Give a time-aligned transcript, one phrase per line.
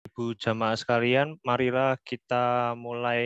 [0.00, 3.20] Ibu jamaah sekalian, marilah kita mulai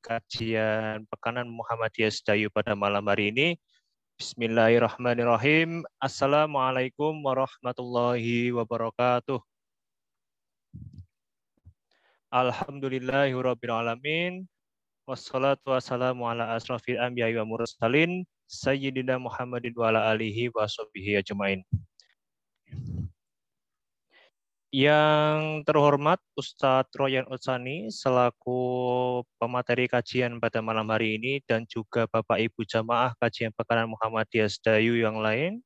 [0.00, 3.60] kajian pekanan Muhammadiyah Sedayu pada malam hari ini.
[4.16, 5.84] Bismillahirrahmanirrahim.
[6.00, 9.36] Assalamualaikum warahmatullahi wabarakatuh.
[12.32, 14.48] Alhamdulillahirrahmanirrahim.
[15.04, 18.24] Wassalatu wassalamu ala asrafil anbiya wa mursalin.
[18.48, 20.64] Sayyidina Muhammadin wa ala alihi wa.
[24.72, 32.40] Yang terhormat Ustadz Royan Utsani selaku pemateri kajian pada malam hari ini dan juga Bapak
[32.40, 35.60] Ibu jamaah kajian pekanan Muhammadiyah Sedayu yang lain.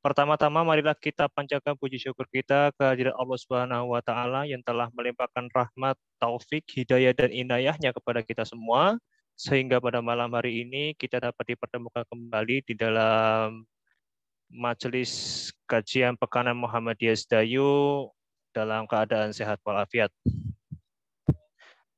[0.00, 5.52] Pertama-tama marilah kita panjatkan puji syukur kita kehadiran Allah Subhanahu wa taala yang telah melimpahkan
[5.52, 8.96] rahmat, taufik, hidayah dan inayahnya kepada kita semua
[9.36, 13.68] sehingga pada malam hari ini kita dapat dipertemukan kembali di dalam
[14.48, 18.08] majelis kajian pekanan Muhammadiyah Sedayu
[18.52, 20.12] dalam keadaan sehat walafiat.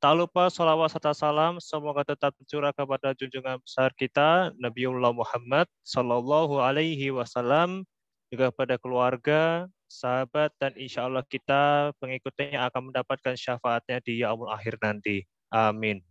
[0.04, 6.60] Tak lupa salawat serta salam semoga tetap tercurah kepada junjungan besar kita Nabiullah Muhammad Sallallahu
[6.60, 7.88] Alaihi Wasallam
[8.28, 14.76] juga kepada keluarga, sahabat dan insya Allah kita pengikutnya akan mendapatkan syafaatnya di yaumul akhir
[14.82, 15.24] nanti.
[15.48, 16.02] Amin.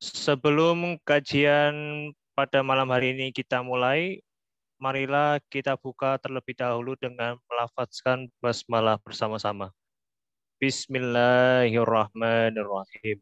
[0.00, 4.20] Sebelum kajian pada malam hari ini kita mulai,
[4.80, 9.68] marilah kita buka terlebih dahulu dengan melafazkan basmalah bersama-sama.
[10.56, 13.20] Bismillahirrahmanirrahim.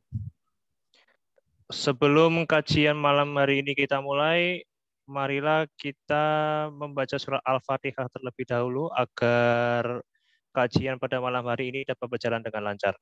[1.68, 4.62] Sebelum kajian malam hari ini kita mulai,
[5.04, 9.98] marilah kita membaca surat Al-Fatihah terlebih dahulu agar
[10.54, 12.94] kajian pada malam hari ini dapat berjalan dengan lancar.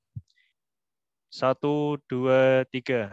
[1.29, 3.13] Satu, dua, tiga.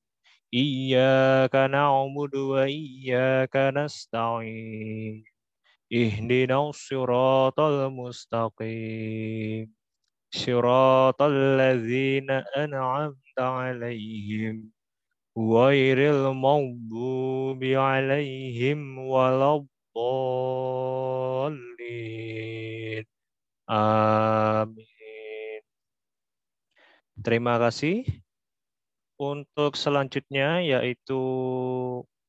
[0.54, 5.24] إياك نعبد وإياك نستعين
[5.92, 9.72] اهدنا الصراط المستقيم
[10.34, 14.70] صراط الذين أنعمت عليهم
[15.38, 21.26] غير المغضوب عليهم ولا الضالين
[23.66, 24.86] Amin.
[27.18, 28.06] Terima kasih.
[29.21, 31.21] Untuk selanjutnya yaitu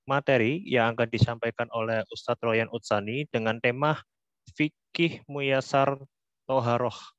[0.05, 3.97] materi yang akan disampaikan oleh Ustadz Royan Utsani dengan tema
[4.53, 5.97] Fikih Muyasar
[6.45, 7.17] Toharoh.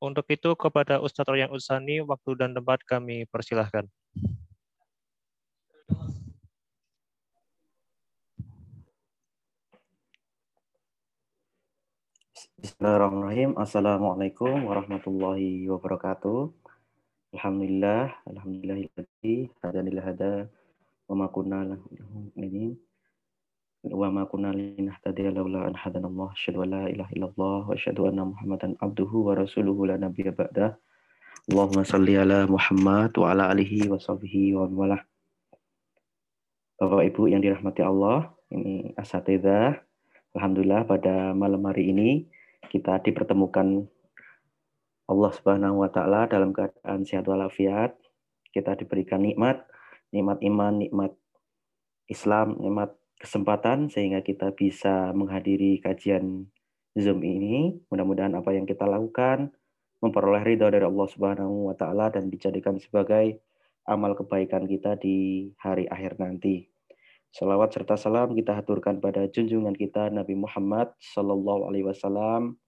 [0.00, 3.84] Untuk itu kepada Ustadz Royan Utsani, waktu dan tempat kami persilahkan.
[12.62, 13.60] Bismillahirrahmanirrahim.
[13.60, 16.61] Assalamualaikum warahmatullahi wabarakatuh.
[17.32, 20.52] Alhamdulillah, alhamdulillahilladzi hadanil hada
[21.08, 21.64] wa ma kunna
[22.36, 22.76] ini
[23.88, 28.28] wa ma kunna linahtadiya laula an hadanallah asyhadu an la ilaha illallah wa asyhadu anna
[28.28, 30.76] muhammadan abduhu wa rasuluhu la nabiyya ba'da.
[31.48, 35.00] Allahumma salli ala Muhammad wa ala alihi wa sahbihi wa wala.
[36.78, 39.80] Bapak Ibu yang dirahmati Allah, ini asatidzah.
[40.36, 42.28] Alhamdulillah pada malam hari ini
[42.68, 43.88] kita dipertemukan
[45.10, 47.98] Allah Subhanahu wa taala dalam keadaan sehat walafiat,
[48.54, 49.66] kita diberikan nikmat,
[50.14, 51.12] nikmat iman, nikmat
[52.06, 56.50] Islam, nikmat kesempatan sehingga kita bisa menghadiri kajian
[56.98, 57.78] Zoom ini.
[57.88, 59.54] Mudah-mudahan apa yang kita lakukan
[60.02, 63.38] memperoleh ridha dari Allah Subhanahu wa taala dan dijadikan sebagai
[63.86, 66.66] amal kebaikan kita di hari akhir nanti.
[67.32, 72.60] Salawat serta salam kita haturkan pada junjungan kita Nabi Muhammad Sallallahu Alaihi Wasallam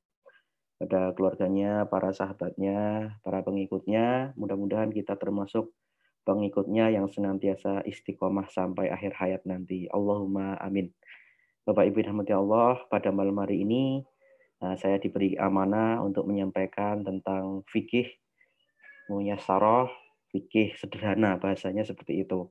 [0.85, 4.37] pada keluarganya, para sahabatnya, para pengikutnya.
[4.37, 5.73] Mudah-mudahan kita termasuk
[6.29, 9.89] pengikutnya yang senantiasa istiqomah sampai akhir hayat nanti.
[9.89, 10.93] Allahumma amin.
[11.65, 14.05] Bapak Ibu rahmati Allah, pada malam hari ini
[14.61, 18.05] eh, saya diberi amanah untuk menyampaikan tentang fikih
[19.09, 19.89] muyasaroh,
[20.37, 22.45] fikih sederhana bahasanya seperti itu.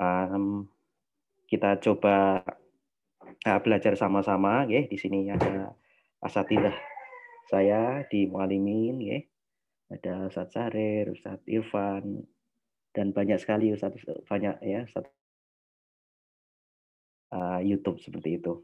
[0.00, 0.72] Um,
[1.44, 2.40] kita coba
[3.44, 4.80] uh, belajar sama-sama, ya.
[4.88, 5.76] Di sini ada
[6.24, 6.72] asatidah
[7.50, 9.18] saya di Mualimin ya.
[9.90, 12.22] Ada Ustaz Sarir, Ustaz Irfan
[12.94, 13.98] dan banyak sekali Ustaz
[14.30, 15.10] banyak ya Ustaz
[17.34, 18.62] uh, YouTube seperti itu.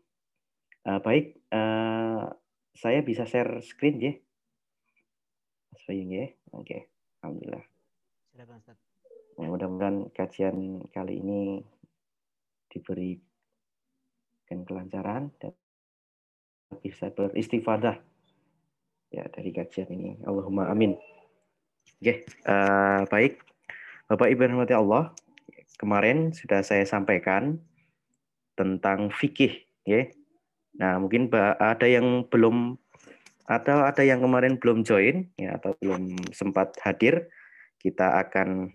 [0.87, 2.31] Uh, baik, uh,
[2.79, 4.15] saya bisa share screen ya.
[5.75, 6.31] Mas Bayu ya.
[6.55, 6.87] Oke,
[7.27, 7.67] alhamdulillah.
[8.31, 8.79] Silakan Ustaz.
[9.37, 11.61] Ya, mudah-mudahan kajian kali ini
[12.71, 13.19] diberi
[14.47, 15.53] dan kelancaran dan
[16.81, 18.01] bisa beristifadah
[19.11, 20.11] ya dari kajian ini.
[20.27, 20.97] Allahumma amin.
[22.03, 23.41] Oke, uh, baik.
[24.07, 25.11] Bapak Ibu rahmati Allah,
[25.81, 27.59] kemarin sudah saya sampaikan
[28.55, 30.07] tentang fikih, ya.
[30.77, 32.77] Nah, mungkin ada yang belum
[33.47, 37.31] atau ada yang kemarin belum join ya atau belum sempat hadir,
[37.79, 38.75] kita akan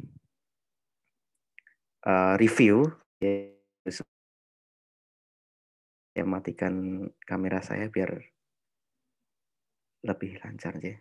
[2.08, 2.90] uh, review
[3.22, 3.52] ya.
[6.12, 8.20] Saya matikan kamera saya biar
[10.02, 10.98] lebih lancar ya.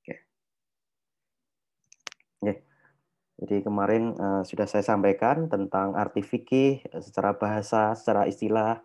[0.00, 0.14] Oke.
[2.44, 2.54] Ya.
[3.40, 8.84] Jadi kemarin uh, sudah saya sampaikan tentang arti fikih secara bahasa, secara istilah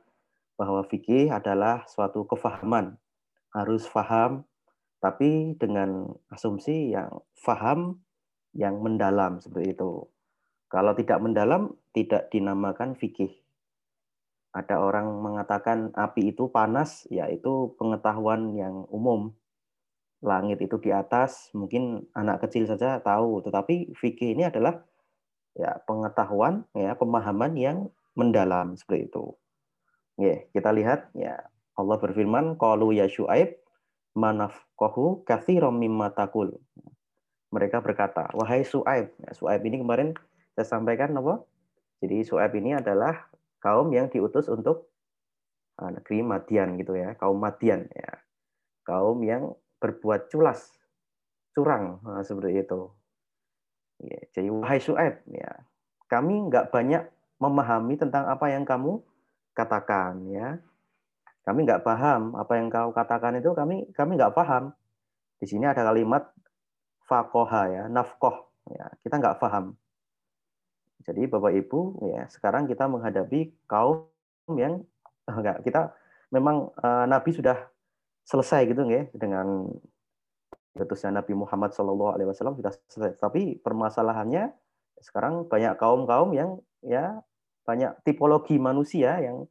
[0.57, 2.97] bahwa fikih adalah suatu kefahaman.
[3.53, 4.45] Harus faham
[4.99, 8.03] tapi dengan asumsi yang faham
[8.51, 10.05] yang mendalam seperti itu.
[10.69, 13.31] Kalau tidak mendalam tidak dinamakan fikih.
[14.49, 19.33] Ada orang mengatakan api itu panas, yaitu pengetahuan yang umum
[20.19, 24.83] langit itu di atas, mungkin anak kecil saja tahu, tetapi fikih ini adalah
[25.55, 27.77] ya pengetahuan ya pemahaman yang
[28.15, 29.25] mendalam seperti itu.
[30.19, 31.47] Ya, kita lihat ya
[31.79, 33.55] Allah berfirman qalu ya syuaib
[34.17, 36.57] manafqahu katsiran mimma taqul.
[37.49, 39.09] Mereka berkata, wahai Su'aib.
[39.17, 40.13] Ya, Su'aib ini kemarin
[40.53, 41.41] saya sampaikan apa?
[42.03, 43.25] Jadi Su'aib ini adalah
[43.57, 44.93] kaum yang diutus untuk
[45.81, 48.21] ah, negeri Madian gitu ya, kaum Madian ya.
[48.85, 50.75] Kaum yang berbuat culas,
[51.55, 52.91] curang seperti itu.
[53.99, 55.51] Ya, jadi wahai Su'aib, ya,
[56.07, 57.03] kami nggak banyak
[57.39, 59.03] memahami tentang apa yang kamu
[59.51, 60.59] katakan, ya.
[61.43, 64.71] Kami nggak paham apa yang kau katakan itu kami kami nggak paham.
[65.39, 66.29] Di sini ada kalimat
[67.07, 68.87] fakoha ya, nafkoh, ya.
[69.01, 69.75] Kita nggak paham.
[70.99, 74.11] Jadi Bapak Ibu, ya sekarang kita menghadapi kaum
[74.51, 74.83] yang
[75.31, 75.95] enggak kita
[76.29, 77.68] memang uh, Nabi sudah
[78.29, 79.65] selesai gitu ya dengan
[80.77, 83.17] utusnya Nabi Muhammad Shallallahu Alaihi Wasallam sudah selesai.
[83.17, 84.53] Tapi permasalahannya
[85.01, 87.25] sekarang banyak kaum kaum yang ya
[87.65, 89.49] banyak tipologi manusia yang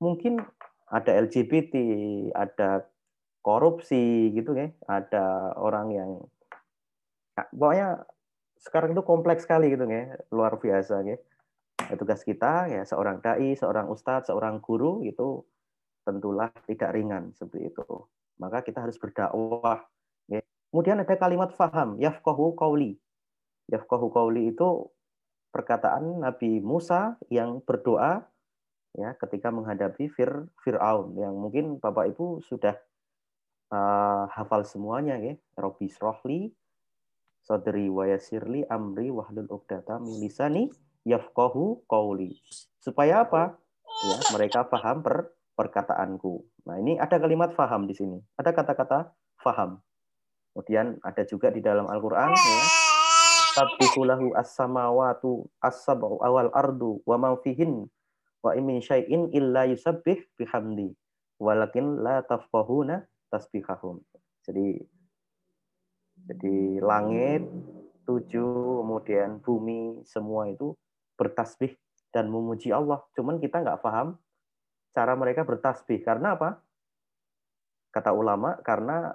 [0.00, 0.40] mungkin
[0.88, 1.74] ada LGBT,
[2.32, 2.88] ada
[3.44, 6.10] korupsi gitu ya, ada orang yang
[7.36, 8.08] nah, pokoknya
[8.56, 11.20] sekarang itu kompleks sekali gitu ya, luar biasa ya.
[12.00, 15.44] Tugas kita ya seorang dai, seorang ustadz, seorang guru itu
[16.04, 17.86] tentulah tidak ringan seperti itu.
[18.38, 19.82] Maka kita harus berdakwah.
[20.28, 20.44] Ya.
[20.70, 23.00] Kemudian ada kalimat faham, yafqahu qauli.
[23.72, 24.92] Yafqahu qauli itu
[25.54, 28.26] perkataan Nabi Musa yang berdoa
[28.94, 32.74] ya ketika menghadapi Fir Firaun yang mungkin Bapak Ibu sudah
[33.70, 35.34] uh, hafal semuanya ya.
[35.56, 36.50] Robi srohli
[37.44, 40.68] sadri wa yasirli amri wahlul uqdata min lisani
[41.06, 42.40] yafqahu qauli.
[42.80, 43.54] Supaya apa?
[43.84, 46.42] Ya, mereka paham per perkataanku.
[46.66, 48.18] Nah, ini ada kalimat faham di sini.
[48.38, 49.78] Ada kata-kata faham.
[50.54, 52.58] Kemudian ada juga di dalam Al-Qur'an ya.
[53.54, 57.86] Tabbihulahu as-samawatu as-sab'u awal ardu wa ma fihin
[58.42, 60.90] wa min syai'in illa yusabbih bihamdi
[61.38, 64.02] walakin la tafqahuna tasbihahum.
[64.42, 64.82] Jadi
[66.14, 67.46] jadi langit
[68.06, 70.74] tujuh kemudian bumi semua itu
[71.18, 71.74] bertasbih
[72.14, 73.02] dan memuji Allah.
[73.18, 74.18] Cuman kita nggak paham
[74.94, 76.00] cara mereka bertasbih.
[76.06, 76.56] Karena apa?
[77.90, 79.12] Kata ulama, karena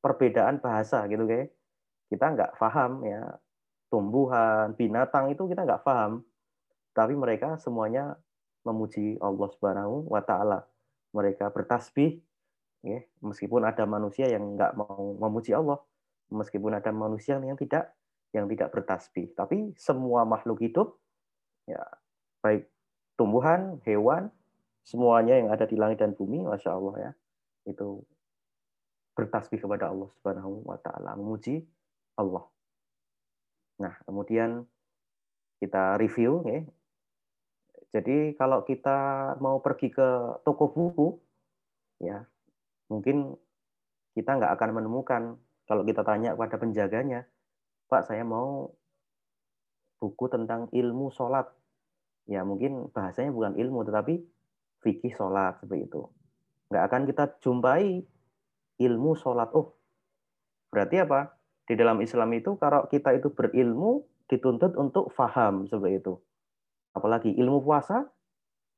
[0.00, 1.52] perbedaan bahasa gitu kayak
[2.08, 3.22] kita nggak paham ya.
[3.88, 6.20] Tumbuhan binatang itu kita nggak paham
[6.98, 8.18] tapi mereka semuanya
[8.66, 10.66] memuji Allah Subhanahu wa taala.
[11.14, 12.18] Mereka bertasbih
[12.82, 13.06] ya.
[13.22, 15.78] Meskipun ada manusia yang nggak mau memuji Allah
[16.34, 17.94] meskipun ada manusia yang tidak
[18.34, 19.30] yang tidak bertasbih.
[19.38, 20.98] Tapi semua makhluk hidup
[21.70, 21.86] ya
[22.42, 22.66] baik
[23.14, 24.34] tumbuhan hewan
[24.88, 27.10] semuanya yang ada di langit dan bumi, masya Allah ya,
[27.68, 28.00] itu
[29.12, 31.60] bertasbih kepada Allah Subhanahu wa taala, memuji
[32.16, 32.48] Allah.
[33.84, 34.64] Nah, kemudian
[35.60, 36.64] kita review ya.
[37.88, 40.08] Jadi kalau kita mau pergi ke
[40.44, 41.08] toko buku
[42.00, 42.24] ya,
[42.88, 43.36] mungkin
[44.16, 45.22] kita nggak akan menemukan
[45.68, 47.28] kalau kita tanya kepada penjaganya,
[47.92, 48.72] Pak saya mau
[50.00, 51.48] buku tentang ilmu sholat.
[52.28, 54.20] Ya mungkin bahasanya bukan ilmu, tetapi
[54.82, 56.02] fikih sholat seperti itu.
[56.68, 58.04] Nggak akan kita jumpai
[58.78, 59.50] ilmu sholat.
[59.56, 59.74] Oh,
[60.70, 61.34] berarti apa?
[61.68, 66.14] Di dalam Islam itu kalau kita itu berilmu dituntut untuk faham seperti itu.
[66.96, 68.08] Apalagi ilmu puasa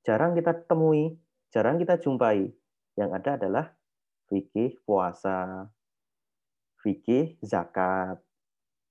[0.02, 1.14] jarang kita temui,
[1.52, 2.50] jarang kita jumpai.
[2.98, 3.66] Yang ada adalah
[4.28, 5.70] fikih puasa,
[6.82, 8.18] fikih, zakat.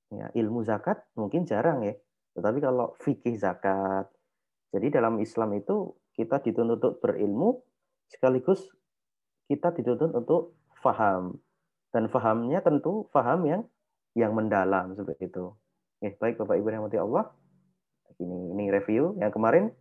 [0.10, 1.94] Ya, ilmu zakat mungkin jarang ya.
[2.34, 4.10] Tetapi kalau fikih zakat,
[4.70, 7.64] jadi dalam Islam itu kita dituntut untuk berilmu
[8.12, 8.68] sekaligus
[9.48, 11.40] kita dituntut untuk faham.
[11.90, 13.62] Dan fahamnya tentu faham yang
[14.14, 15.56] yang mendalam seperti itu.
[16.04, 17.32] Eh, baik Bapak Ibu yang Allah.
[18.20, 19.72] Ini ini review yang kemarin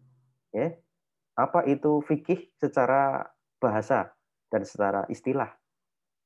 [0.54, 0.72] ya.
[1.34, 3.28] Apa itu fikih secara
[3.58, 4.14] bahasa
[4.48, 5.52] dan secara istilah?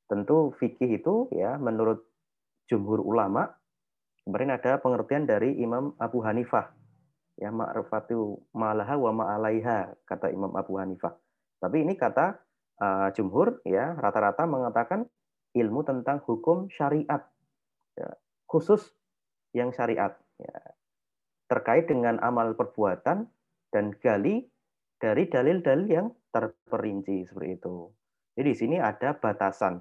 [0.07, 2.05] Tentu fikih itu ya menurut
[2.69, 3.51] jumhur ulama
[4.23, 6.71] kemarin ada pengertian dari Imam Abu Hanifah
[7.37, 11.13] ya ma'rifatu malaha wa ma'alaiha kata Imam Abu Hanifah.
[11.59, 12.37] Tapi ini kata
[12.81, 15.07] uh, jumhur ya rata-rata mengatakan
[15.53, 17.23] ilmu tentang hukum syariat
[17.97, 18.09] ya,
[18.49, 18.81] khusus
[19.53, 20.57] yang syariat ya,
[21.49, 23.29] terkait dengan amal perbuatan
[23.69, 24.45] dan gali
[24.97, 27.89] dari dalil-dalil yang terperinci seperti itu.
[28.33, 29.77] Jadi di sini ada batasan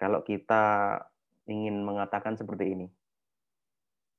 [0.00, 0.96] kalau kita
[1.48, 2.86] ingin mengatakan seperti ini.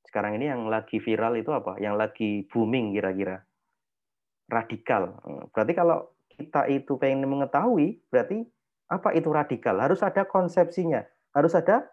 [0.08, 1.76] Sekarang ini yang lagi viral itu apa?
[1.76, 3.44] Yang lagi booming kira-kira.
[4.48, 5.20] Radikal.
[5.52, 8.40] Berarti kalau kita itu pengen mengetahui, berarti
[8.88, 9.76] apa itu radikal?
[9.76, 11.04] Harus ada konsepsinya.
[11.36, 11.84] Harus ada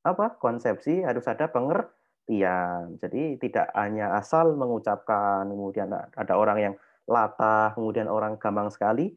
[0.00, 0.40] apa?
[0.40, 2.96] Konsepsi, harus ada pengertian.
[2.96, 6.74] Jadi tidak hanya asal mengucapkan, kemudian ada orang yang
[7.04, 9.12] latah, kemudian orang gampang sekali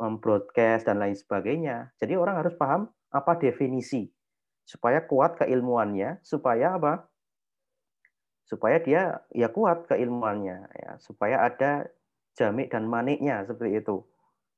[0.00, 1.92] membroadcast dan lain sebagainya.
[2.00, 4.08] Jadi orang harus paham apa definisi
[4.64, 7.11] supaya kuat keilmuannya, supaya apa?
[8.44, 11.88] Supaya dia ya kuat keilmuannya, ya, supaya ada
[12.36, 14.02] jamik dan maniknya seperti itu.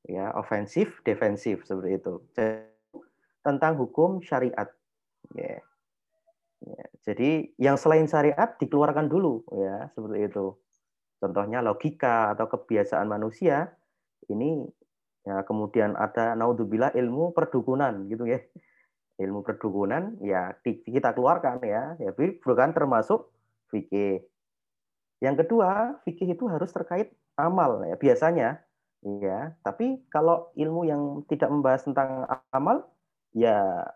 [0.05, 2.21] Ya, ofensif, defensif seperti itu.
[3.45, 4.69] Tentang hukum syariat.
[5.33, 5.61] Ya.
[6.65, 10.57] Ya, jadi yang selain syariat dikeluarkan dulu ya seperti itu.
[11.21, 13.69] Contohnya logika atau kebiasaan manusia
[14.33, 14.65] ini
[15.25, 18.45] Ya, kemudian ada naudzubillah ilmu perdukunan gitu ya.
[19.17, 23.33] Ilmu perdukunan ya kita keluarkan ya, ya bukan termasuk
[23.75, 24.23] fikih.
[25.19, 28.63] Yang kedua, fikih itu harus terkait amal ya biasanya
[29.03, 29.59] ya.
[29.67, 32.87] Tapi kalau ilmu yang tidak membahas tentang amal
[33.35, 33.91] ya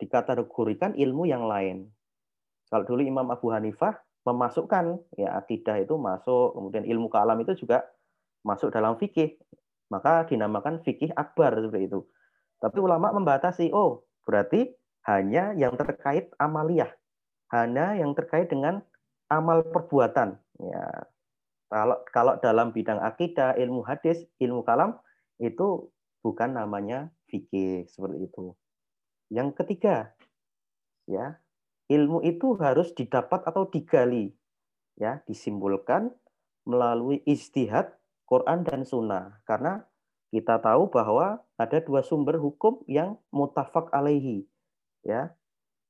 [0.00, 1.92] dikategorikan ilmu yang lain.
[2.72, 7.84] Kalau dulu Imam Abu Hanifah memasukkan ya akidah itu masuk, kemudian ilmu kalam itu juga
[8.44, 9.36] masuk dalam fikih.
[9.88, 12.04] Maka dinamakan fikih akbar seperti itu.
[12.60, 14.68] Tapi ulama membatasi, oh berarti
[15.08, 16.92] hanya yang terkait amaliyah,
[17.52, 18.84] hanya yang terkait dengan
[19.28, 20.36] amal perbuatan.
[20.58, 20.84] Ya,
[21.68, 24.96] kalau kalau dalam bidang akidah, ilmu hadis, ilmu kalam
[25.40, 25.92] itu
[26.24, 28.56] bukan namanya fikih seperti itu.
[29.28, 30.16] Yang ketiga,
[31.04, 31.36] ya
[31.92, 34.32] ilmu itu harus didapat atau digali,
[34.96, 36.12] ya disimpulkan
[36.68, 37.96] melalui istihad
[38.28, 39.40] Quran dan Sunnah.
[39.48, 39.84] Karena
[40.28, 44.44] kita tahu bahwa ada dua sumber hukum yang mutafak alaihi.
[45.04, 45.32] Ya,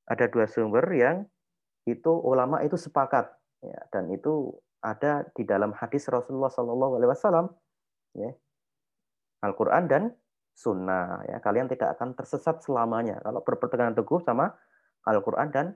[0.07, 1.27] ada dua sumber yang
[1.95, 3.31] itu ulama itu sepakat.
[3.65, 4.55] Ya, dan itu
[4.85, 7.47] ada di dalam hadis Rasulullah Shallallahu Alaihi Wasallam.
[8.15, 8.33] Ya,
[9.45, 10.03] Al-Quran dan
[10.55, 11.23] Sunnah.
[11.31, 14.55] Ya, kalian tidak akan tersesat selamanya kalau berpegangan teguh sama
[15.07, 15.67] Al-Quran dan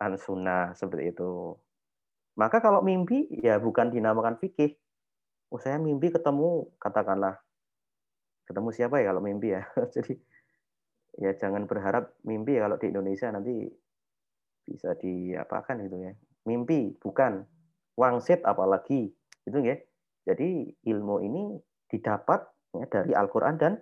[0.00, 1.56] An-Sunnah seperti itu.
[2.36, 4.76] Maka kalau mimpi ya bukan dinamakan fikih,
[5.54, 7.38] oh saya mimpi ketemu katakanlah
[8.44, 9.62] ketemu siapa ya kalau mimpi ya
[9.94, 10.14] jadi
[11.22, 13.70] ya jangan berharap mimpi ya kalau di Indonesia nanti
[14.66, 16.12] bisa diapakan gitu ya.
[16.48, 17.44] Mimpi bukan.
[17.94, 19.12] Wangsit apalagi.
[19.46, 19.78] Itu ya.
[20.24, 21.54] Jadi ilmu ini
[21.92, 22.42] didapat
[22.74, 23.72] ya, dari Al-Quran dan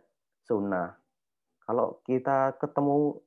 [0.45, 0.99] Sunnah.
[1.63, 3.23] Kalau kita ketemu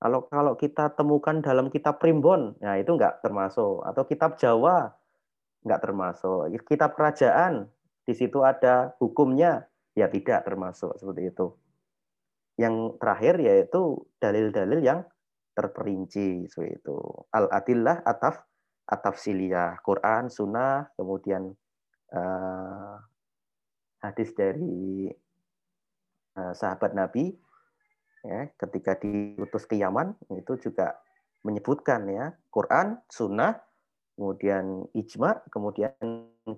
[0.00, 3.84] kalau kalau kita temukan dalam kitab primbon ya itu enggak termasuk.
[3.84, 4.92] Atau kitab Jawa
[5.64, 6.50] enggak termasuk.
[6.64, 7.68] Kitab kerajaan
[8.04, 9.64] di situ ada hukumnya,
[9.96, 11.56] ya tidak termasuk seperti itu.
[12.60, 15.00] Yang terakhir yaitu dalil-dalil yang
[15.54, 16.98] terperinci seperti itu.
[17.30, 18.42] Al-adillah ataf
[18.84, 21.48] atafsiliyah, Quran, sunnah, kemudian
[22.12, 22.94] uh,
[24.04, 25.08] hadis dari
[26.36, 27.32] uh, sahabat Nabi
[28.26, 31.00] ya, ketika diutus ke Yaman itu juga
[31.44, 33.56] menyebutkan ya Quran, sunnah,
[34.16, 35.92] kemudian ijma, kemudian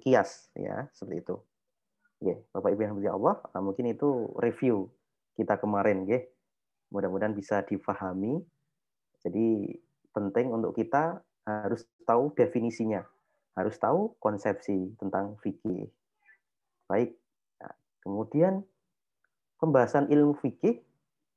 [0.02, 1.36] kias ya seperti itu.
[2.24, 4.88] Ya, Bapak Ibu yang Allah, ah, mungkin itu review
[5.36, 6.24] kita kemarin ya.
[6.88, 8.40] Mudah-mudahan bisa difahami.
[9.26, 9.74] Jadi
[10.14, 13.02] penting untuk kita harus tahu definisinya,
[13.58, 15.90] harus tahu konsepsi tentang fikih.
[16.86, 17.18] Baik.
[17.58, 17.74] Nah,
[18.06, 18.62] kemudian
[19.58, 20.78] pembahasan ilmu fikih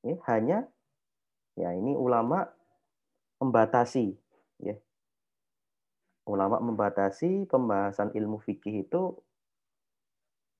[0.05, 0.69] ya, hanya
[1.57, 2.45] ya ini ulama
[3.41, 4.13] membatasi
[4.61, 4.77] ya
[6.29, 9.17] ulama membatasi pembahasan ilmu fikih itu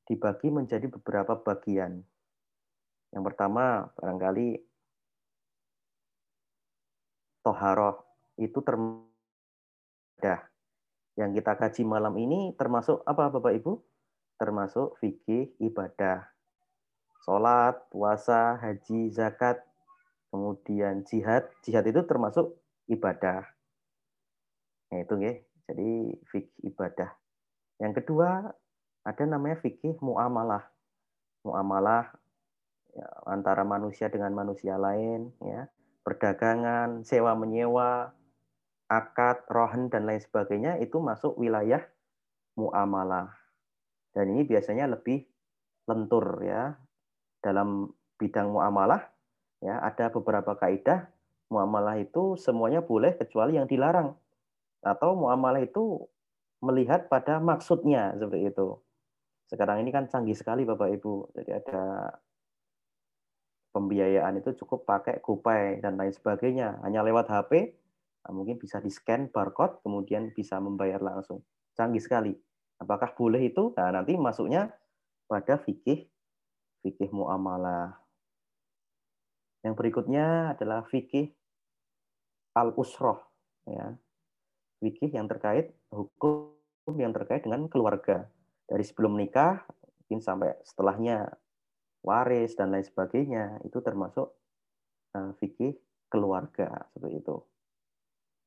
[0.10, 2.02] dibagi menjadi beberapa bagian.
[3.14, 4.58] Yang pertama, barangkali
[7.44, 8.04] toharoh
[8.40, 9.10] itu termasuk
[11.20, 13.76] yang kita kaji malam ini termasuk apa Bapak Ibu?
[14.40, 16.32] Termasuk fikih ibadah.
[17.28, 19.60] Sholat, puasa, haji, zakat,
[20.32, 21.52] kemudian jihad.
[21.60, 22.56] Jihad itu termasuk
[22.88, 23.44] ibadah.
[24.96, 25.36] Nah, itu ya.
[25.68, 27.12] Jadi fikih ibadah.
[27.84, 28.56] Yang kedua
[29.04, 30.72] ada namanya fikih muamalah.
[31.44, 32.16] Muamalah
[32.96, 35.68] ya, antara manusia dengan manusia lain, ya,
[36.04, 38.14] perdagangan, sewa menyewa,
[38.90, 41.86] akad, rohan, dan lain sebagainya itu masuk wilayah
[42.58, 43.32] muamalah.
[44.12, 45.24] Dan ini biasanya lebih
[45.86, 46.76] lentur ya.
[47.40, 47.88] Dalam
[48.20, 49.00] bidang muamalah
[49.64, 51.08] ya ada beberapa kaidah
[51.48, 54.12] muamalah itu semuanya boleh kecuali yang dilarang.
[54.84, 56.04] Atau muamalah itu
[56.60, 58.76] melihat pada maksudnya seperti itu.
[59.50, 61.34] Sekarang ini kan canggih sekali Bapak Ibu.
[61.36, 62.14] Jadi ada
[63.72, 66.82] pembiayaan itu cukup pakai GoPay dan lain sebagainya.
[66.84, 67.80] Hanya lewat HP
[68.26, 71.42] Nah, mungkin bisa di scan barcode, kemudian bisa membayar langsung.
[71.74, 72.34] Canggih sekali.
[72.80, 73.72] Apakah boleh itu?
[73.76, 74.72] Nah, nanti masuknya
[75.26, 76.08] pada fikih
[76.86, 77.98] fikih muamalah.
[79.66, 81.34] Yang berikutnya adalah fikih
[82.56, 83.20] al-usroh.
[83.68, 84.00] Ya.
[84.80, 86.56] Fikih yang terkait hukum
[86.96, 88.30] yang terkait dengan keluarga.
[88.70, 89.66] Dari sebelum menikah,
[90.06, 91.28] mungkin sampai setelahnya
[92.06, 94.32] waris dan lain sebagainya, itu termasuk
[95.14, 95.76] fikih
[96.10, 97.38] keluarga seperti itu.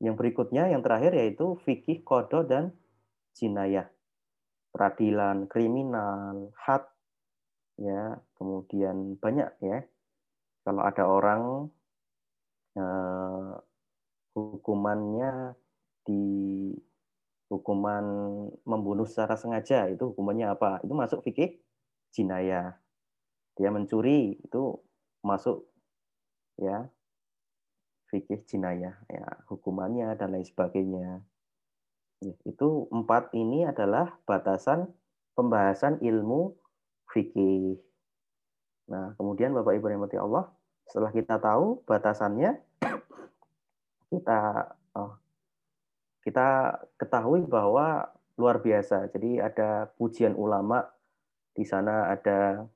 [0.03, 2.75] Yang berikutnya, yang terakhir yaitu fikih kodo dan
[3.39, 3.87] jinayah.
[4.73, 6.83] Peradilan kriminal, had,
[7.79, 9.85] ya, kemudian banyak ya.
[10.63, 11.43] Kalau ada orang
[12.79, 13.53] eh,
[14.33, 15.55] hukumannya
[16.03, 16.25] di
[17.53, 18.05] hukuman
[18.65, 20.81] membunuh secara sengaja itu hukumannya apa?
[20.83, 21.61] Itu masuk fikih
[22.11, 22.75] jinayah.
[23.59, 24.81] Dia mencuri itu
[25.23, 25.69] masuk
[26.59, 26.89] ya
[28.13, 31.25] fikih jinayah, ya, hukumannya dan lain sebagainya.
[32.21, 34.93] Ya, itu empat ini adalah batasan
[35.33, 36.53] pembahasan ilmu
[37.09, 37.81] fikih.
[38.93, 40.53] Nah, kemudian Bapak Ibu yang Allah,
[40.85, 42.61] setelah kita tahu batasannya,
[44.13, 44.41] kita
[44.93, 45.17] oh,
[46.21, 49.09] kita ketahui bahwa luar biasa.
[49.09, 50.85] Jadi ada pujian ulama
[51.57, 52.69] di sana ada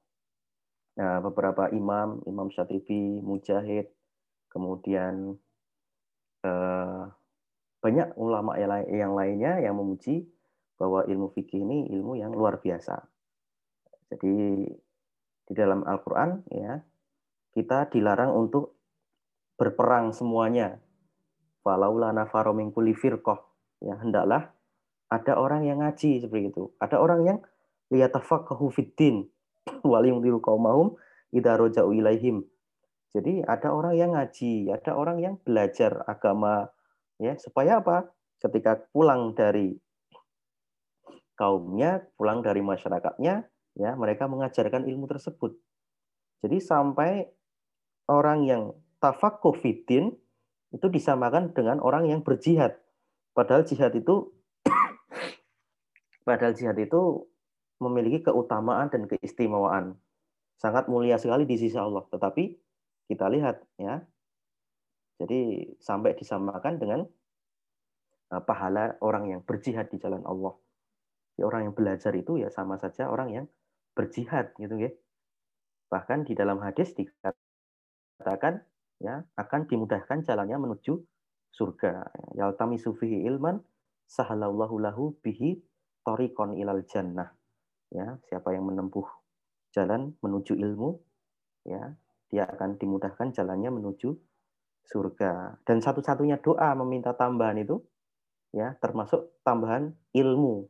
[0.97, 3.93] nah, beberapa imam, Imam Syatibi, Mujahid,
[4.49, 5.37] kemudian
[6.43, 7.03] eh,
[7.81, 8.57] banyak ulama
[8.89, 10.27] yang lainnya yang memuji
[10.77, 12.99] bahwa ilmu fikih ini ilmu yang luar biasa.
[14.13, 14.65] Jadi
[15.47, 16.83] di dalam Al-Qur'an ya
[17.55, 18.77] kita dilarang untuk
[19.57, 20.77] berperang semuanya.
[21.65, 22.95] Falaula nafaru min kulli.
[23.83, 24.53] Ya, hendaklah
[25.13, 26.73] ada orang yang ngaji seperti itu.
[26.81, 27.39] Ada orang yang
[27.91, 29.27] liyatafaqahu fiddin
[29.91, 30.95] wal yundiru qaumahum
[31.35, 32.47] idza ilaihim
[33.17, 36.69] jadi ada orang yang ngaji, ada orang yang belajar agama
[37.17, 38.13] ya supaya apa?
[38.37, 39.73] Ketika pulang dari
[41.33, 43.49] kaumnya, pulang dari masyarakatnya,
[43.81, 45.57] ya mereka mengajarkan ilmu tersebut.
[46.45, 47.25] Jadi sampai
[48.13, 48.63] orang yang
[49.01, 50.13] tafakuh fitin
[50.77, 52.77] itu disamakan dengan orang yang berjihad.
[53.33, 54.29] Padahal jihad itu
[56.29, 57.25] padahal jihad itu
[57.83, 59.97] memiliki keutamaan dan keistimewaan.
[60.57, 62.05] Sangat mulia sekali di sisi Allah.
[62.09, 62.45] Tetapi
[63.13, 64.01] kita lihat ya.
[65.17, 67.01] Jadi sampai disamakan dengan
[68.33, 70.53] eh, pahala orang yang berjihad di jalan Allah.
[71.37, 73.47] Ya, orang yang belajar itu ya sama saja orang yang
[73.97, 74.93] berjihad gitu ya.
[75.93, 78.65] Bahkan di dalam hadis dikatakan
[79.01, 81.01] ya akan dimudahkan jalannya menuju
[81.53, 82.13] surga.
[82.37, 83.61] Yaltami sufihi ilman
[84.09, 85.61] sahalallahu lahu bihi
[86.05, 87.33] tariqon ilal jannah.
[87.95, 89.07] Ya, siapa yang menempuh
[89.71, 90.99] jalan menuju ilmu
[91.67, 91.93] ya
[92.31, 94.15] dia akan dimudahkan jalannya menuju
[94.87, 95.63] surga.
[95.67, 97.83] Dan satu-satunya doa meminta tambahan itu
[98.55, 100.67] ya termasuk tambahan ilmu.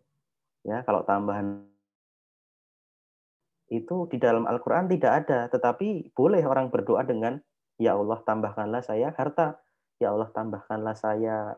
[0.67, 1.63] Ya, kalau tambahan
[3.71, 7.39] itu di dalam Al-Qur'an tidak ada, tetapi boleh orang berdoa dengan
[7.79, 9.59] ya Allah tambahkanlah saya harta,
[10.03, 11.55] ya Allah tambahkanlah saya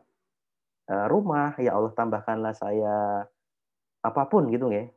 [0.88, 3.24] eh, rumah, ya Allah tambahkanlah saya
[4.04, 4.88] apa pun gitu ya.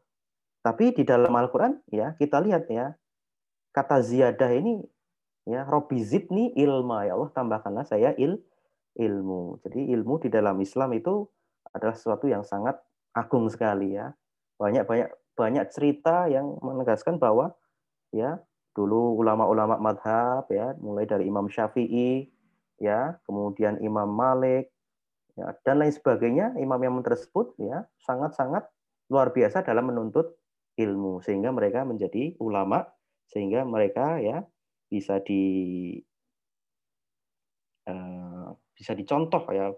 [0.62, 2.94] Tapi di dalam Al-Qur'an ya kita lihat ya
[3.74, 4.82] kata ziyadah ini
[5.50, 8.38] ya Robi zidni ilma ya Allah tambahkanlah saya il
[8.98, 9.62] ilmu.
[9.66, 11.26] Jadi ilmu di dalam Islam itu
[11.74, 12.78] adalah sesuatu yang sangat
[13.18, 14.14] agung sekali ya.
[14.62, 17.56] Banyak banyak banyak cerita yang menegaskan bahwa
[18.14, 18.38] ya
[18.78, 22.28] dulu ulama-ulama madhab ya mulai dari Imam Syafi'i
[22.80, 24.72] ya kemudian Imam Malik
[25.36, 28.68] ya, dan lain sebagainya imam-imam tersebut ya sangat-sangat
[29.12, 30.40] luar biasa dalam menuntut
[30.80, 32.88] ilmu sehingga mereka menjadi ulama
[33.28, 34.44] sehingga mereka ya
[34.92, 35.44] bisa di
[37.88, 39.72] uh, bisa dicontoh ya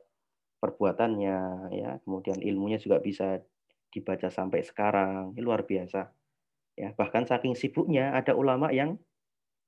[0.58, 1.38] perbuatannya
[1.76, 1.90] ya.
[2.02, 3.38] Kemudian ilmunya juga bisa
[3.94, 5.38] dibaca sampai sekarang.
[5.38, 6.02] Ini luar biasa
[6.80, 6.90] ya.
[6.98, 8.98] Bahkan saking sibuknya ada ulama yang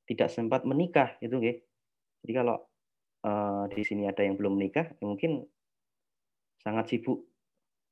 [0.09, 1.57] tidak sempat menikah itu nggih.
[2.25, 2.57] Jadi kalau
[3.25, 5.45] uh, di sini ada yang belum menikah ya mungkin
[6.65, 7.21] sangat sibuk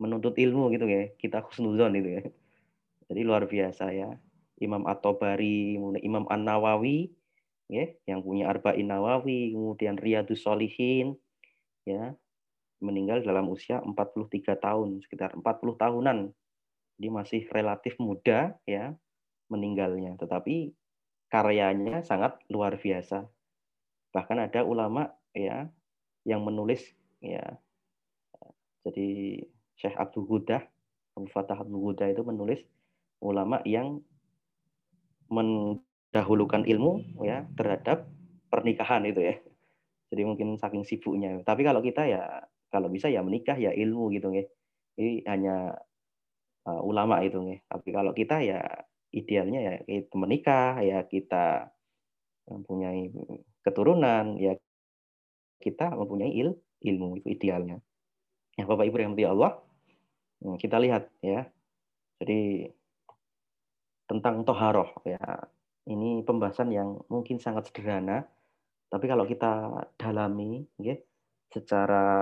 [0.01, 2.23] menuntut ilmu gitu ya kita khusnuzon itu ya
[3.09, 4.09] jadi luar biasa ya
[4.61, 7.11] Imam At-Tabari Imam An Nawawi
[7.67, 11.17] ya yang punya Arba'in Nawawi kemudian Riyadus Solihin
[11.83, 12.15] ya
[12.83, 16.17] meninggal dalam usia 43 tahun, sekitar 40 tahunan.
[16.99, 18.91] Jadi masih relatif muda ya
[19.47, 20.75] meninggalnya, tetapi
[21.31, 23.25] karyanya sangat luar biasa.
[24.13, 25.71] Bahkan ada ulama ya
[26.27, 26.83] yang menulis
[27.23, 27.57] ya.
[28.83, 29.39] Jadi
[29.79, 30.59] Syekh Abdul Huda,
[31.15, 32.61] Abu Fatah Abdul Huda itu menulis
[33.23, 34.03] ulama yang
[35.31, 38.05] mendahulukan ilmu ya terhadap
[38.51, 39.35] pernikahan itu ya.
[40.13, 41.41] Jadi mungkin saking sibuknya.
[41.41, 44.45] Tapi kalau kita ya kalau bisa ya menikah ya ilmu gitu nggih.
[44.99, 45.73] Ini hanya
[46.69, 47.65] uh, ulama itu nggih.
[47.65, 48.61] Tapi kalau kita ya
[49.09, 51.73] idealnya ya kita menikah, ya kita
[52.45, 53.09] mempunyai
[53.63, 54.53] keturunan, ya
[55.63, 57.79] kita mempunyai il, ilmu itu idealnya.
[58.59, 59.63] Ya Bapak Ibu yang Allah,
[60.43, 61.49] hmm, kita lihat ya.
[62.21, 62.69] Jadi
[64.13, 65.49] tentang toharoh ya
[65.87, 68.23] ini pembahasan yang mungkin sangat sederhana,
[68.87, 70.95] tapi kalau kita dalami, ya,
[71.51, 72.15] secara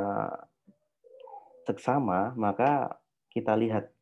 [1.69, 2.97] seksama, maka
[3.29, 3.93] kita lihat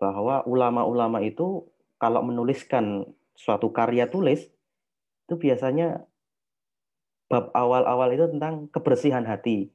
[0.00, 1.68] bahwa ulama-ulama itu
[2.00, 3.04] kalau menuliskan
[3.36, 4.48] suatu karya tulis,
[5.28, 6.04] itu biasanya
[7.28, 9.68] bab awal-awal itu tentang kebersihan hati,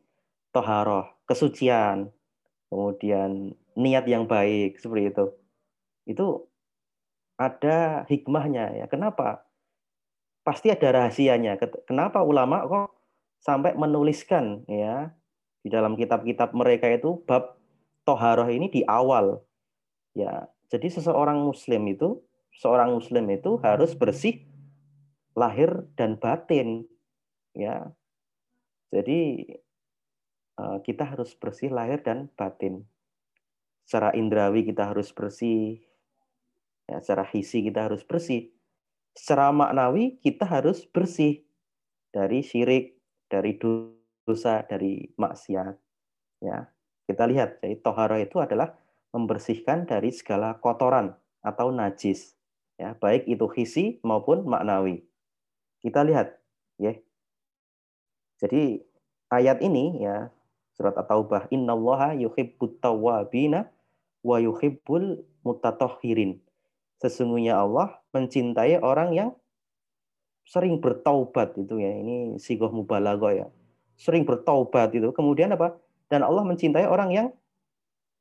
[0.56, 2.10] toharoh, kesucian,
[2.74, 5.26] kemudian niat yang baik, seperti itu.
[6.10, 6.51] Itu
[7.50, 8.86] ada hikmahnya ya.
[8.86, 9.42] Kenapa?
[10.46, 11.58] Pasti ada rahasianya.
[11.90, 12.94] Kenapa ulama kok
[13.42, 15.10] sampai menuliskan ya
[15.66, 17.58] di dalam kitab-kitab mereka itu bab
[18.06, 19.42] toharoh ini di awal
[20.18, 22.22] ya jadi seseorang muslim itu
[22.58, 24.42] seorang muslim itu harus bersih
[25.38, 26.86] lahir dan batin
[27.54, 27.94] ya
[28.94, 29.20] jadi
[30.58, 32.86] eh, kita harus bersih lahir dan batin
[33.86, 35.82] secara indrawi kita harus bersih
[36.92, 38.52] ya secara hisi kita harus bersih
[39.16, 41.40] secara maknawi kita harus bersih
[42.12, 43.00] dari syirik
[43.32, 43.56] dari
[44.28, 45.76] dosa, dari maksiat.
[46.44, 46.68] Ya,
[47.08, 48.76] kita lihat, jadi tohara itu adalah
[49.16, 52.36] membersihkan dari segala kotoran atau najis,
[52.76, 55.08] ya, baik itu hisi maupun maknawi.
[55.80, 56.36] Kita lihat,
[56.76, 57.00] ya.
[58.42, 58.82] Jadi
[59.30, 60.34] ayat ini ya
[60.74, 63.70] surat At-Taubah innallaha yuhibbut tawwabina
[64.26, 66.42] wa yuhibbul mutatahhirin.
[67.02, 69.30] Sesungguhnya Allah mencintai orang yang
[70.46, 71.90] sering bertaubat itu ya.
[71.98, 73.50] Ini sigoh mubalago ya.
[73.98, 75.10] Sering bertaubat itu.
[75.10, 75.82] Kemudian apa?
[76.06, 77.28] Dan Allah mencintai orang yang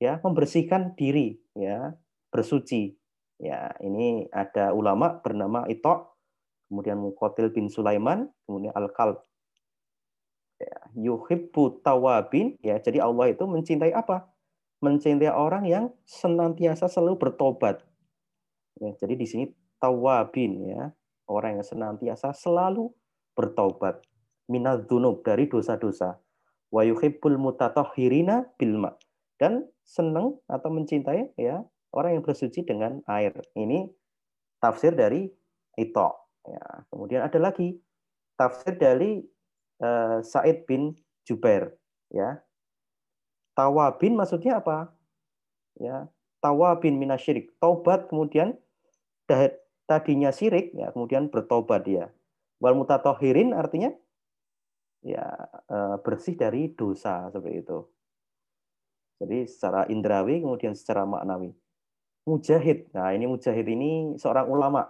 [0.01, 1.93] ya membersihkan diri ya
[2.33, 2.97] bersuci.
[3.37, 6.17] Ya ini ada ulama bernama Ito
[6.73, 9.21] kemudian Mukotil bin Sulaiman kemudian Al Kalb
[10.57, 12.57] ya, yuhibbu tawabin.
[12.65, 14.25] Ya jadi Allah itu mencintai apa?
[14.81, 17.85] Mencintai orang yang senantiasa selalu bertobat
[18.79, 19.45] ya jadi di sini
[19.83, 20.95] tawabin ya
[21.27, 22.93] orang yang senantiasa selalu
[23.35, 24.05] bertaubat
[24.47, 26.21] minal dunub dari dosa-dosa
[26.71, 28.95] wa yuhibbul mutatahhirina bilma
[29.41, 33.35] dan senang atau mencintai ya orang yang bersuci dengan air.
[33.59, 33.91] Ini
[34.63, 35.27] tafsir dari
[35.75, 36.09] Ito.
[36.47, 37.79] Ya, kemudian ada lagi
[38.35, 39.23] tafsir dari
[39.81, 41.75] uh, Said bin Jubair.
[42.11, 42.43] Ya,
[43.55, 44.91] tawabin maksudnya apa?
[45.79, 47.53] Ya, tawabin minasyirik.
[47.61, 48.57] Taubat kemudian
[49.87, 52.11] tadinya syirik, ya kemudian bertobat dia.
[52.61, 53.95] Wal mutatohirin artinya
[55.01, 55.25] ya
[55.69, 57.79] eh, bersih dari dosa seperti itu.
[59.21, 61.53] Jadi secara indrawi kemudian secara maknawi.
[62.25, 62.89] Mujahid.
[62.97, 64.89] Nah, ini mujahid ini seorang ulama.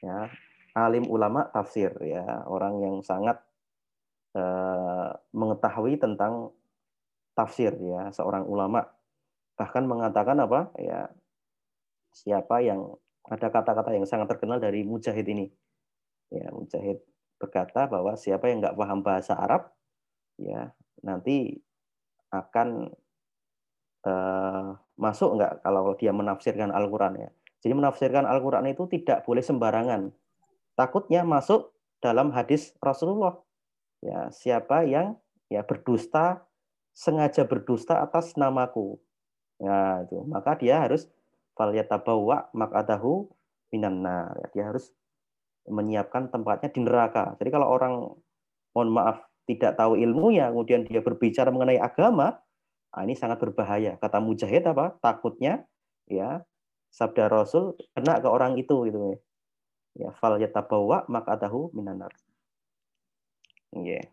[0.00, 0.30] Ya,
[0.74, 3.42] alim ulama tafsir ya, orang yang sangat
[4.38, 6.54] uh, mengetahui tentang
[7.34, 8.86] tafsir ya, seorang ulama.
[9.60, 10.72] Bahkan mengatakan apa?
[10.80, 11.12] Ya,
[12.16, 12.96] siapa yang
[13.28, 15.52] ada kata-kata yang sangat terkenal dari Mujahid ini.
[16.32, 17.04] Ya, Mujahid
[17.36, 19.68] berkata bahwa siapa yang nggak paham bahasa Arab,
[20.40, 20.72] ya
[21.04, 21.60] nanti
[22.32, 22.88] akan
[24.08, 27.30] uh, masuk nggak kalau dia menafsirkan Al-Quran ya.
[27.60, 30.08] Jadi menafsirkan Al-Quran itu tidak boleh sembarangan.
[30.72, 33.36] Takutnya masuk dalam hadis Rasulullah.
[34.00, 35.20] Ya, siapa yang
[35.52, 36.48] ya berdusta
[36.96, 38.96] sengaja berdusta atas namaku.
[39.60, 40.24] Ya, itu.
[40.24, 41.04] Maka dia harus
[41.54, 43.28] falyatabawa makadahu
[43.68, 44.32] minan nar.
[44.56, 44.88] Dia harus
[45.68, 47.36] menyiapkan tempatnya di neraka.
[47.36, 47.94] Jadi kalau orang
[48.72, 52.40] mohon maaf tidak tahu ilmunya, kemudian dia berbicara mengenai agama,
[52.94, 54.00] nah ini sangat berbahaya.
[54.00, 54.96] Kata Mujahid apa?
[55.02, 55.68] Takutnya
[56.08, 56.42] ya
[56.90, 59.18] sabda Rasul kena ke orang itu gitu ya.
[59.90, 61.04] Ya, fal yatabawa
[61.74, 62.14] minanar.
[63.74, 64.06] Yeah.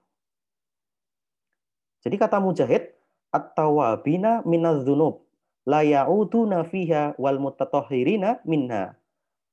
[2.02, 2.98] Jadi kata Mujahid,
[3.30, 5.27] at-tawabina minadz-dzunub
[5.68, 8.96] la ya'uduna fiha wal mutatahhirina minha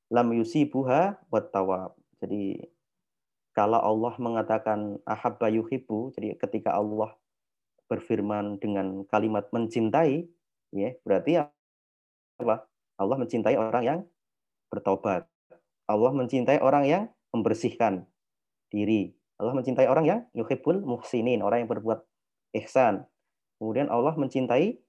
[0.07, 1.91] lam yusibuha wat tawab.
[2.23, 2.71] Jadi
[3.51, 7.11] kalau Allah mengatakan ahabba yuhibbu, jadi ketika Allah
[7.91, 10.27] berfirman dengan kalimat mencintai,
[10.71, 11.43] ya, berarti
[12.39, 12.67] apa?
[12.95, 13.99] Allah mencintai orang yang
[14.71, 15.27] bertobat.
[15.85, 17.03] Allah mencintai orang yang
[17.35, 18.07] membersihkan
[18.71, 19.15] diri.
[19.35, 22.03] Allah mencintai orang yang yuhibbul muhsinin, orang yang berbuat
[22.55, 23.03] ihsan.
[23.59, 24.79] Kemudian Allah mencintai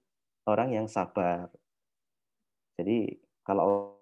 [0.47, 1.51] orang yang sabar.
[2.79, 3.93] Jadi kalau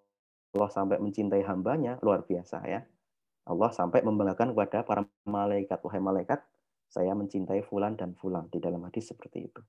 [0.55, 2.85] Allah sampai mencintai hambanya, luar biasa ya.
[3.45, 6.41] Allah sampai membanggakan kepada para malaikat, wahai malaikat,
[6.89, 9.61] saya mencintai fulan dan fulan di dalam hadis seperti itu.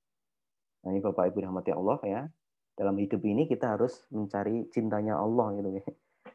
[0.84, 2.22] Nah, ini Bapak Ibu rahmati Allah ya.
[2.76, 5.84] Dalam hidup ini kita harus mencari cintanya Allah gitu ya.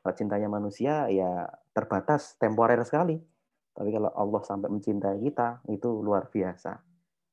[0.02, 3.18] Kalau cintanya manusia ya terbatas, temporer sekali.
[3.72, 6.76] Tapi kalau Allah sampai mencintai kita, itu luar biasa.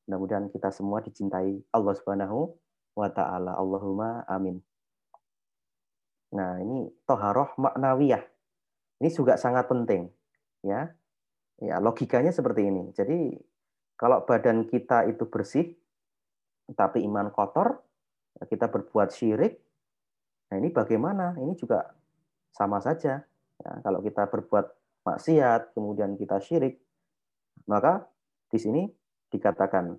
[0.06, 2.54] Mudah-mudahan kita semua dicintai Allah Subhanahu
[2.98, 3.54] wa taala.
[3.54, 4.58] Allahumma amin.
[6.34, 8.20] Nah, ini toharoh maknawiyah
[8.98, 10.10] ini juga sangat penting,
[10.66, 10.90] ya.
[11.58, 12.90] Ya, logikanya seperti ini.
[12.94, 13.34] Jadi
[13.98, 15.74] kalau badan kita itu bersih,
[16.78, 17.82] tapi iman kotor,
[18.46, 19.58] kita berbuat syirik.
[20.50, 21.34] Nah ini bagaimana?
[21.34, 21.82] Ini juga
[22.54, 23.26] sama saja.
[23.58, 24.66] Ya, kalau kita berbuat
[25.02, 26.78] maksiat, kemudian kita syirik,
[27.66, 28.06] maka
[28.50, 28.82] di sini
[29.34, 29.98] dikatakan,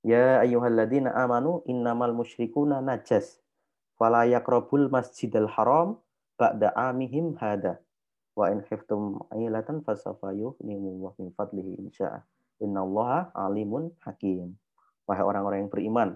[0.00, 3.36] Ya ayyuhalladzina amanu innamal musyrikuna najas.
[4.00, 6.00] Fala yakrabul masjidal haram
[6.40, 7.84] ba'da amihim hada.
[8.32, 12.24] Wa in khiftum ailatan fasawfa yuhnimullah min fadlihi insya'a.
[12.64, 14.56] Innallaha alimun hakim.
[15.04, 16.08] Wahai orang-orang yang beriman,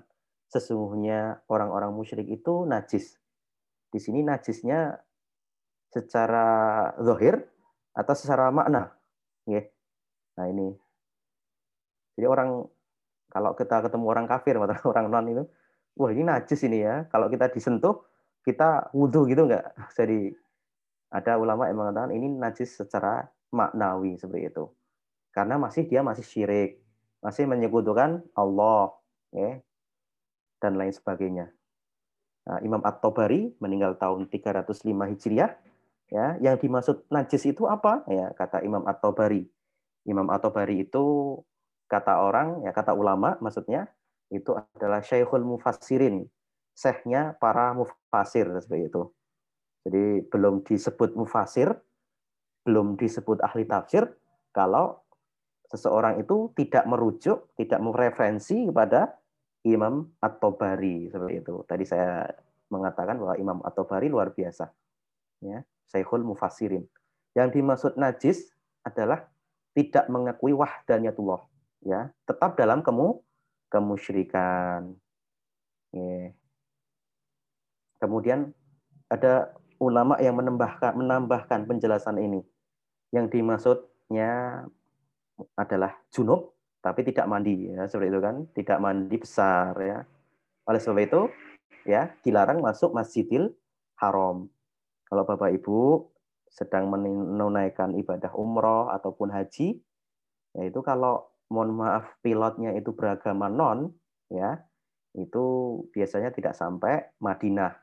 [0.48, 3.18] sesungguhnya orang-orang musyrik itu najis.
[3.90, 4.96] Di sini najisnya
[5.90, 6.46] secara
[7.02, 7.42] zahir
[7.90, 8.94] atau secara makna.
[9.50, 9.66] Ya.
[10.38, 10.74] Nah ini.
[12.14, 12.66] Jadi orang
[13.34, 15.42] kalau kita ketemu orang kafir atau orang non itu,
[15.98, 17.10] wah ini najis ini ya.
[17.10, 18.06] Kalau kita disentuh,
[18.46, 19.74] kita wudhu gitu enggak?
[19.98, 20.30] Jadi
[21.10, 24.64] ada ulama yang mengatakan ini najis secara maknawi seperti itu.
[25.34, 26.78] Karena masih dia masih syirik,
[27.18, 28.94] masih menyekutukan Allah,
[29.34, 29.58] ya,
[30.62, 31.50] dan lain sebagainya.
[32.44, 35.58] Nah, Imam At-Tabari meninggal tahun 305 Hijriah.
[36.12, 38.06] Ya, yang dimaksud najis itu apa?
[38.06, 39.48] Ya, kata Imam At-Tabari.
[40.06, 41.02] Imam At-Tabari itu
[41.86, 43.88] kata orang, ya kata ulama maksudnya
[44.32, 46.26] itu adalah Syekhul Mufassirin,
[46.74, 49.02] syekhnya para mufasir seperti itu.
[49.84, 51.70] Jadi belum disebut mufasir,
[52.64, 54.08] belum disebut ahli tafsir
[54.50, 55.04] kalau
[55.68, 59.12] seseorang itu tidak merujuk, tidak mereferensi kepada
[59.64, 61.54] Imam At-Tabari seperti itu.
[61.68, 62.28] Tadi saya
[62.72, 64.72] mengatakan bahwa Imam At-Tabari luar biasa.
[65.44, 66.84] Ya, Syekhul Mufassirin.
[67.36, 68.54] Yang dimaksud najis
[68.86, 69.28] adalah
[69.74, 71.42] tidak mengakui wahdaniyatullah,
[71.84, 73.20] ya, tetap dalam kemu
[73.68, 74.96] kemusyrikan.
[75.94, 76.34] Ya.
[78.02, 78.52] Kemudian
[79.08, 82.42] ada ulama yang menambahkan menambahkan penjelasan ini.
[83.14, 84.64] Yang dimaksudnya
[85.54, 90.04] adalah junub tapi tidak mandi ya seperti itu kan, tidak mandi besar ya.
[90.68, 91.20] Oleh sebab itu
[91.88, 93.52] ya dilarang masuk Masjidil
[93.96, 94.52] Haram.
[95.08, 96.04] Kalau Bapak Ibu
[96.48, 99.80] sedang menunaikan ibadah umroh ataupun haji,
[100.54, 103.94] yaitu kalau mohon maaf pilotnya itu beragama non
[104.26, 104.58] ya,
[105.14, 105.44] itu
[105.94, 107.78] biasanya tidak sampai Madinah.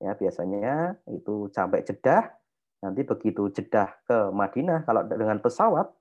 [0.00, 2.32] Ya biasanya itu sampai Jeddah
[2.80, 5.92] nanti begitu Jeddah ke Madinah kalau dengan pesawat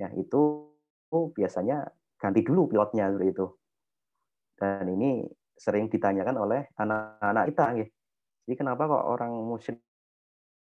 [0.00, 0.72] ya itu
[1.12, 1.84] biasanya
[2.16, 3.52] ganti dulu pilotnya itu.
[4.56, 7.86] Dan ini sering ditanyakan oleh anak-anak kita ya.
[8.44, 9.80] jadi kenapa kok orang musyrik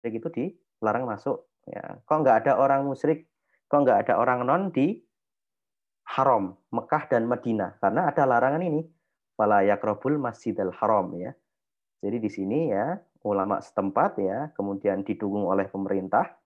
[0.02, 1.46] itu dilarang masuk?
[1.66, 3.30] Ya kok nggak ada orang musyrik?
[3.70, 4.98] Kok nggak ada orang non di
[6.08, 8.84] haram Mekah dan Madinah karena ada larangan ini
[9.36, 11.36] fala yakrobul masjidil haram ya
[12.00, 16.38] jadi di sini ya ulama setempat ya kemudian didukung oleh pemerintah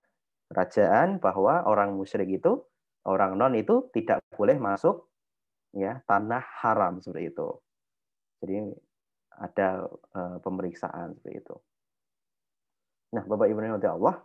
[0.53, 2.61] kerajaan bahwa orang musyrik itu
[3.09, 5.09] orang non itu tidak boleh masuk
[5.72, 7.48] ya tanah haram seperti itu.
[8.44, 8.57] Jadi
[9.33, 11.57] ada uh, pemeriksaan seperti itu.
[13.16, 14.20] Nah, Bapak Ibu yang Allah,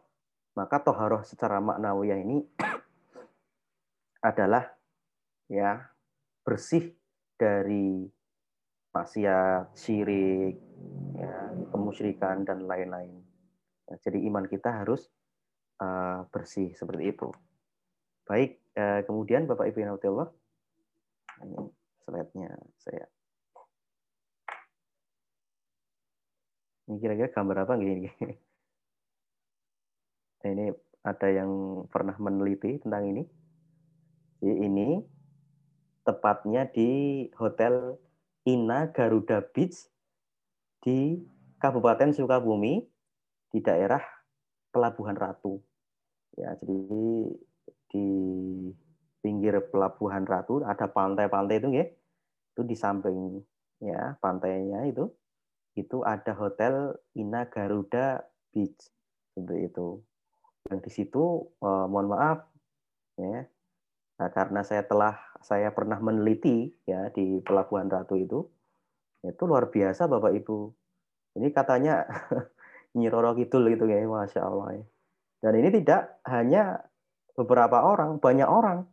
[0.56, 2.44] maka toharoh secara maknawiyah ini
[4.30, 4.68] adalah
[5.48, 5.84] ya
[6.44, 6.96] bersih
[7.36, 8.08] dari
[8.96, 10.58] maksiat, syirik,
[11.14, 11.34] ya,
[11.70, 13.22] kemusyrikan dan lain-lain.
[13.88, 15.08] Ya, jadi iman kita harus
[15.84, 17.30] uh, bersih seperti itu.
[18.28, 20.28] Baik, eh, kemudian Bapak Ibu yang Allah,
[21.46, 21.72] ini
[22.04, 23.08] slide-nya saya.
[26.92, 28.08] Ini kira-kira gambar apa gini?
[30.48, 30.72] Ini
[31.04, 33.24] ada yang pernah meneliti tentang ini.
[34.40, 35.17] Ini
[36.08, 38.00] tepatnya di Hotel
[38.48, 39.76] Ina Garuda Beach
[40.80, 41.20] di
[41.60, 42.80] Kabupaten Sukabumi
[43.52, 44.00] di daerah
[44.72, 45.60] Pelabuhan Ratu.
[46.40, 46.80] Ya, jadi
[47.92, 48.08] di
[49.20, 51.86] pinggir Pelabuhan Ratu ada pantai-pantai itu ya.
[52.56, 53.44] Itu di samping
[53.84, 55.12] ya pantainya itu
[55.78, 58.24] itu ada hotel Ina Garuda
[58.56, 58.80] Beach
[59.36, 60.00] seperti itu.
[60.64, 62.48] Dan di situ eh, mohon maaf
[63.20, 63.44] ya
[64.18, 68.40] Nah, karena saya telah saya pernah meneliti ya di Pelabuhan Ratu itu,
[69.24, 70.58] itu luar biasa Bapak Ibu.
[71.38, 72.06] Ini katanya
[72.98, 74.82] Nyiroro Kidul gitu ya, masya Allah.
[74.82, 74.86] Ya.
[75.38, 76.82] Dan ini tidak hanya
[77.38, 78.90] beberapa orang, banyak orang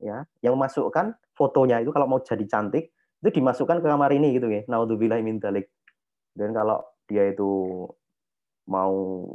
[0.00, 2.88] ya yang memasukkan fotonya itu kalau mau jadi cantik
[3.20, 4.64] itu dimasukkan ke kamar ini gitu ya.
[4.66, 5.68] Naudzubillah min dalik.
[6.32, 7.84] Dan kalau dia itu
[8.70, 9.26] mau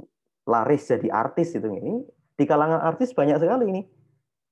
[0.47, 2.01] laris jadi artis itu ini
[2.35, 3.81] di kalangan artis banyak sekali ini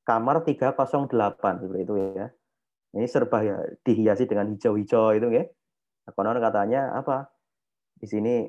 [0.03, 2.27] kamar 308 seperti itu ya.
[2.93, 5.43] Ini serba ya dihiasi dengan hijau-hijau itu ya.
[6.13, 7.31] Konon katanya apa?
[7.97, 8.43] Di sini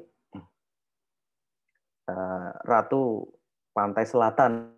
[2.10, 3.30] uh, Ratu
[3.74, 4.74] Pantai Selatan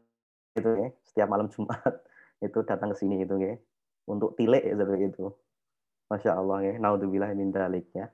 [0.57, 1.83] itu ya, setiap malam Jumat
[2.47, 3.57] itu datang ke sini itu ya.
[4.07, 5.27] Untuk tilik ya, seperti itu.
[6.07, 8.07] Masya Allah ya, naudzubillah min dalik ya.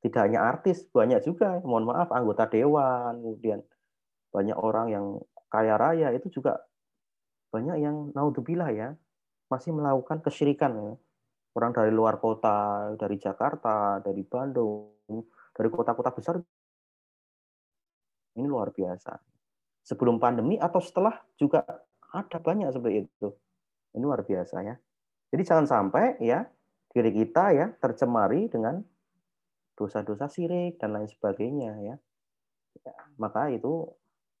[0.00, 3.60] Tidak hanya artis, banyak juga, mohon maaf, anggota dewan, kemudian
[4.32, 5.04] banyak orang yang
[5.48, 6.60] kaya raya itu juga
[7.54, 8.88] banyak yang naudzubillah ya
[9.46, 10.94] masih melakukan kesyirikan ya.
[11.54, 14.90] Orang dari luar kota, dari Jakarta, dari Bandung,
[15.54, 16.34] dari kota-kota besar
[18.34, 19.14] ini luar biasa.
[19.86, 21.62] Sebelum pandemi atau setelah juga
[22.10, 23.28] ada banyak seperti itu.
[23.94, 24.74] Ini luar biasa ya.
[25.30, 26.42] Jadi jangan sampai ya
[26.90, 28.82] diri kita ya tercemari dengan
[29.78, 31.94] dosa-dosa sirik dan lain sebagainya ya.
[32.82, 33.86] ya maka itu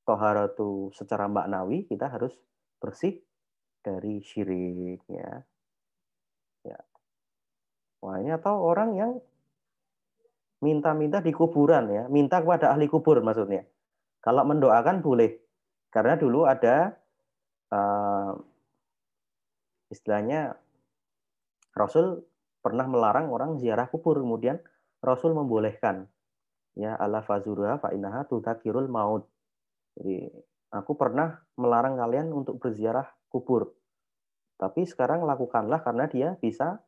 [0.06, 2.34] toharatu secara maknawi kita harus
[2.84, 3.16] bersih
[3.80, 5.40] dari syirik ya.
[6.68, 6.80] Ya.
[8.04, 9.12] Wah, ini atau orang yang
[10.60, 13.64] minta-minta di kuburan ya, minta kepada ahli kubur maksudnya.
[14.20, 15.40] Kalau mendoakan boleh.
[15.88, 16.92] Karena dulu ada
[17.72, 18.36] uh,
[19.88, 20.56] istilahnya
[21.72, 22.24] Rasul
[22.64, 24.60] pernah melarang orang ziarah kubur, kemudian
[25.00, 26.08] Rasul membolehkan.
[26.74, 29.28] Ya, ala fazurha fa innaha tutakirul maut.
[29.94, 30.26] Jadi
[30.74, 33.70] aku pernah melarang kalian untuk berziarah kubur.
[34.58, 36.82] Tapi sekarang lakukanlah karena dia bisa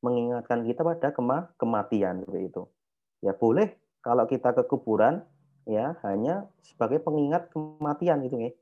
[0.00, 2.62] mengingatkan kita pada kema kematian seperti itu.
[3.22, 5.22] Ya boleh kalau kita ke kuburan
[5.68, 8.52] ya hanya sebagai pengingat kematian itu ya.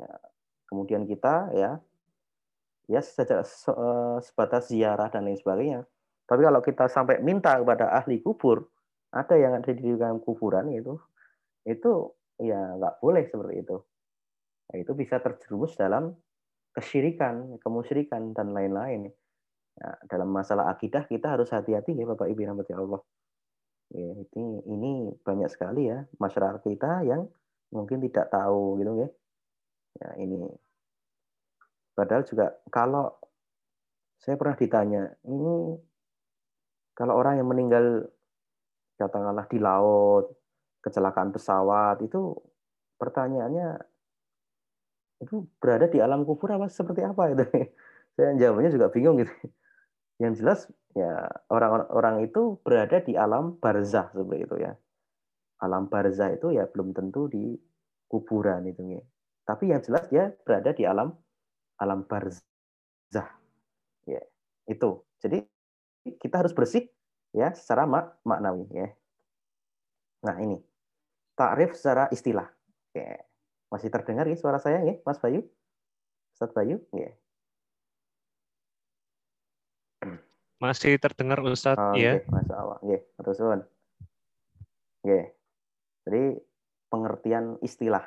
[0.00, 0.12] ya
[0.70, 1.70] kemudian kita ya
[2.88, 5.80] ya saja eh, sebatas ziarah dan lain sebagainya.
[6.26, 8.70] Tapi kalau kita sampai minta kepada ahli kubur,
[9.10, 10.94] ada yang ada di dalam kuburan itu,
[11.66, 13.76] itu ya nggak boleh seperti itu.
[14.70, 16.14] Nah, itu bisa terjerumus dalam
[16.72, 19.10] kesyirikan, kemusyrikan dan lain-lain.
[19.80, 23.02] Nah, dalam masalah akidah kita harus hati-hati ya Bapak Ibu rahmati Allah.
[23.90, 24.06] Ya,
[24.38, 24.92] ini ini
[25.26, 27.26] banyak sekali ya masyarakat kita yang
[27.74, 29.08] mungkin tidak tahu gitu ya.
[29.98, 30.46] Ya ini
[31.98, 33.18] padahal juga kalau
[34.22, 35.74] saya pernah ditanya, ini
[36.92, 38.04] kalau orang yang meninggal
[39.00, 40.39] katakanlah di laut
[40.80, 42.36] kecelakaan pesawat itu
[42.96, 43.80] pertanyaannya
[45.20, 47.32] itu berada di alam kubur apa seperti apa?
[47.36, 47.44] Itu
[48.16, 49.32] saya jawabnya juga bingung gitu.
[50.20, 50.60] Yang jelas
[50.96, 54.72] ya orang-orang itu berada di alam barzah seperti itu ya.
[55.60, 57.56] Alam barzah itu ya belum tentu di
[58.08, 59.02] kuburan itu ya.
[59.44, 61.12] Tapi yang jelas dia berada di alam
[61.76, 63.28] alam barzah
[64.08, 64.22] ya.
[64.64, 65.04] Itu.
[65.20, 65.44] Jadi
[66.16, 66.88] kita harus bersih
[67.36, 68.88] ya secara mak maknawi ya.
[70.24, 70.69] Nah ini
[71.40, 72.44] takrif secara istilah.
[72.92, 73.24] Oke.
[73.72, 75.46] Masih terdengar ya suara saya ya, Mas Bayu?
[76.36, 76.84] Ustaz Bayu?
[76.92, 77.16] Ya.
[80.60, 82.20] Masih terdengar Ustaz, oh, ya.
[82.20, 82.28] Okay.
[82.28, 82.78] Masya Allah.
[82.84, 85.20] Oke, terus Oke.
[86.04, 86.22] Jadi
[86.92, 88.04] pengertian istilah.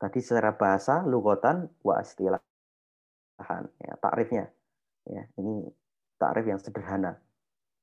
[0.00, 2.40] Tadi secara bahasa, lugotan, wa istilah.
[3.84, 4.48] Ya, takrifnya.
[5.04, 5.68] Ya, ini
[6.16, 7.20] takrif yang sederhana.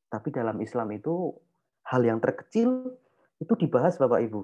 [0.09, 1.37] Tapi dalam Islam itu
[1.85, 2.97] hal yang terkecil
[3.43, 4.41] itu dibahas Bapak Ibu.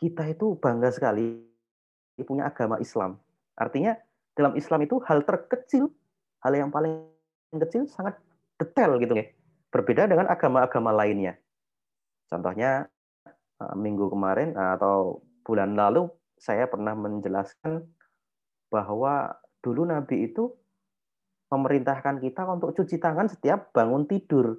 [0.00, 1.44] Kita itu bangga sekali
[2.24, 3.20] punya agama Islam.
[3.56, 3.96] Artinya
[4.36, 5.92] dalam Islam itu hal terkecil,
[6.40, 7.04] hal yang paling
[7.52, 8.16] kecil sangat
[8.56, 9.28] detail gitu ya.
[9.68, 11.36] Berbeda dengan agama-agama lainnya.
[12.28, 12.88] Contohnya
[13.60, 16.08] eh, minggu kemarin atau bulan lalu
[16.40, 17.84] saya pernah menjelaskan
[18.72, 20.48] bahwa dulu Nabi itu
[21.52, 24.56] memerintahkan kita untuk cuci tangan setiap bangun tidur.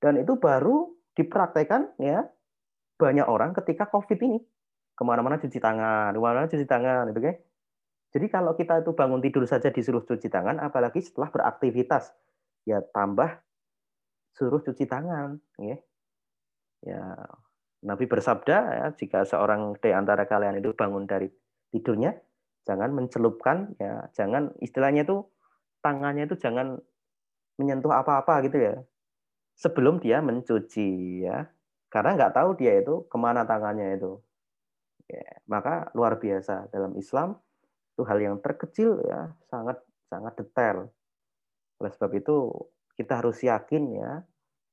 [0.00, 2.28] Dan itu baru dipraktekkan ya
[3.00, 4.38] banyak orang ketika COVID ini.
[4.96, 7.36] Ke mana-mana cuci tangan, ke mana-mana cuci tangan, itu kan.
[8.16, 12.16] Jadi kalau kita itu bangun tidur saja disuruh cuci tangan, apalagi setelah beraktivitas,
[12.64, 13.28] ya tambah
[14.32, 15.36] suruh cuci tangan.
[15.60, 15.76] Ya,
[16.80, 17.00] ya
[17.84, 21.28] Nabi bersabda, ya, jika seorang di antara kalian itu bangun dari
[21.76, 22.16] tidurnya,
[22.64, 25.28] jangan mencelupkan, ya, jangan istilahnya itu
[25.84, 26.80] tangannya itu jangan
[27.60, 28.80] menyentuh apa-apa gitu ya,
[29.56, 31.48] sebelum dia mencuci ya,
[31.88, 34.20] karena nggak tahu dia itu ke mana tangannya itu.
[35.08, 37.38] Ya, maka luar biasa dalam Islam
[37.94, 39.80] itu hal yang terkecil ya sangat
[40.12, 40.92] sangat detail.
[41.80, 42.52] Oleh sebab itu
[42.96, 44.20] kita harus yakin ya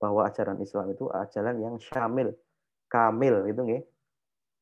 [0.02, 2.36] bahwa ajaran Islam itu ajaran yang syamil,
[2.92, 3.84] kamil gitu nggih.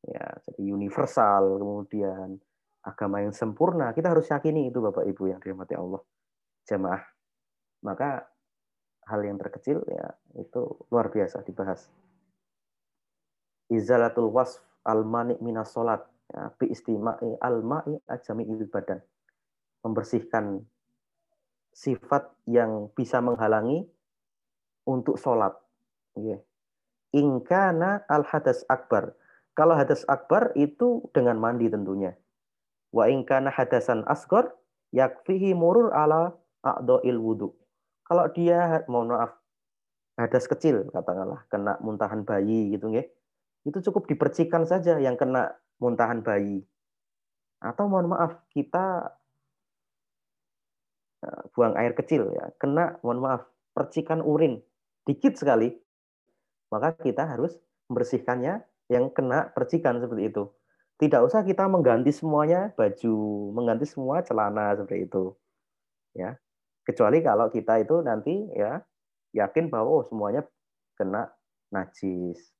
[0.01, 2.41] Ya, jadi universal kemudian
[2.82, 3.93] agama yang sempurna.
[3.93, 6.01] Kita harus yakini itu Bapak Ibu yang dirahmati Allah.
[6.65, 7.01] Jamaah.
[7.86, 8.26] Maka
[9.12, 11.91] hal yang terkecil ya itu luar biasa dibahas.
[13.68, 19.03] Izalatul wasf al-mani minas salat ya, bi istima'i al-ma'i ajami badan.
[19.84, 20.64] Membersihkan
[21.76, 23.88] sifat yang bisa menghalangi
[24.86, 25.55] untuk sholat.
[27.12, 29.16] Ingkana al hadas akbar.
[29.55, 32.16] Kalau hadas akbar itu dengan mandi tentunya.
[32.91, 34.55] Wa ingkana hadasan asgor
[34.95, 37.55] yakfihi murur ala a'do'il wudu.
[38.12, 39.39] Kalau dia, mohon maaf,
[40.20, 43.07] hadas kecil katakanlah, kena muntahan bayi gitu ya,
[43.64, 46.59] itu cukup dipercikan saja yang kena muntahan bayi.
[47.64, 49.16] Atau mohon maaf, kita
[51.24, 54.59] eh, buang air kecil ya, kena mohon maaf, percikan urin
[55.07, 55.72] dikit sekali,
[56.68, 57.55] maka kita harus
[57.88, 58.59] membersihkannya
[58.91, 60.51] yang kena percikan seperti itu.
[60.99, 63.16] Tidak usah kita mengganti semuanya baju,
[63.55, 65.32] mengganti semua celana seperti itu.
[66.12, 66.36] Ya.
[66.82, 68.82] Kecuali kalau kita itu nanti ya
[69.38, 70.43] yakin bahwa oh, semuanya
[70.97, 71.29] kena
[71.69, 72.51] najis.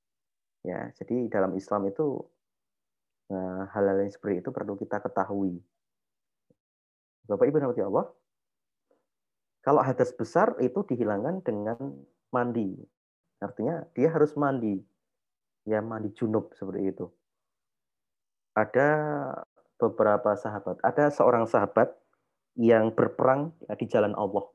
[0.61, 2.22] Ya, jadi dalam Islam itu
[3.32, 5.55] Nah, hal-hal yang seperti itu perlu kita ketahui.
[7.32, 8.11] Bapak Ibu nanti Allah,
[9.63, 11.80] kalau hadas besar itu dihilangkan dengan
[12.36, 12.76] mandi.
[13.39, 14.84] Artinya dia harus mandi.
[15.63, 17.07] Ya mandi junub seperti itu.
[18.51, 18.89] Ada
[19.80, 21.88] beberapa sahabat, ada seorang sahabat
[22.60, 24.45] yang berperang ya, di jalan Allah.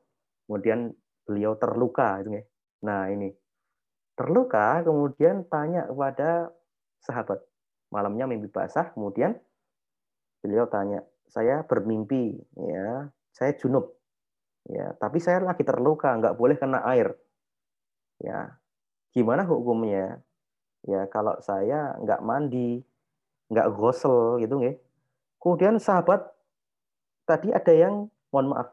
[0.47, 0.93] Kemudian
[1.25, 2.21] beliau terluka.
[2.23, 2.45] Gitu ya.
[2.85, 3.33] Nah ini
[4.17, 6.49] terluka, kemudian tanya kepada
[7.05, 7.45] sahabat,
[7.93, 9.37] malamnya mimpi basah, kemudian
[10.41, 13.93] beliau tanya, saya bermimpi, ya, saya junub,
[14.73, 17.13] ya, tapi saya lagi terluka, nggak boleh kena air,
[18.25, 18.57] ya,
[19.13, 20.25] gimana hukumnya?
[20.87, 22.81] Ya, kalau saya nggak mandi,
[23.53, 24.81] nggak gosel, gitu, nggak?
[25.37, 26.25] Kemudian sahabat
[27.27, 28.73] tadi ada yang, mohon maaf,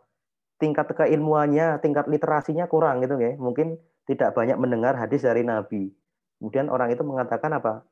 [0.61, 3.41] tingkat keilmuannya, tingkat literasinya kurang, gitu, nggak?
[3.41, 3.75] Mungkin
[4.07, 5.91] tidak banyak mendengar hadis dari Nabi.
[6.39, 7.83] Kemudian orang itu mengatakan apa?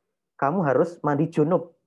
[0.41, 1.77] kamu harus mandi junub.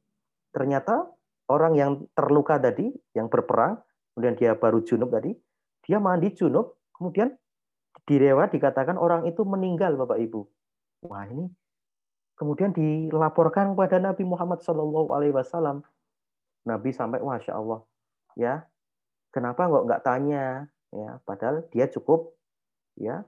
[0.55, 1.11] Ternyata
[1.51, 3.83] orang yang terluka tadi, yang berperang,
[4.15, 5.35] kemudian dia baru junub tadi,
[5.83, 7.35] dia mandi junub, kemudian
[8.07, 10.47] direwat dikatakan orang itu meninggal, Bapak Ibu.
[11.11, 11.51] Wah ini
[12.35, 15.83] kemudian dilaporkan kepada Nabi Muhammad Wasallam.
[16.65, 17.85] Nabi sampai, masya Allah,
[18.39, 18.67] ya
[19.35, 22.35] kenapa nggak nggak tanya, ya padahal dia cukup,
[22.99, 23.27] ya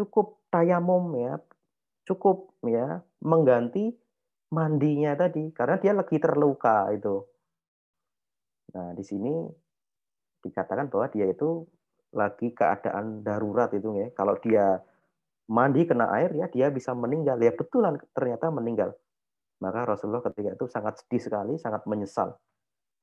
[0.00, 1.36] cukup tayamum ya
[2.08, 3.92] cukup ya mengganti
[4.50, 7.22] mandinya tadi karena dia lagi terluka itu.
[8.74, 9.46] Nah, di sini
[10.40, 11.66] dikatakan bahwa dia itu
[12.14, 14.08] lagi keadaan darurat itu ya.
[14.14, 14.82] Kalau dia
[15.50, 17.38] mandi kena air ya dia bisa meninggal.
[17.38, 18.94] Ya betulan ternyata meninggal.
[19.60, 22.34] Maka Rasulullah ketika itu sangat sedih sekali, sangat menyesal.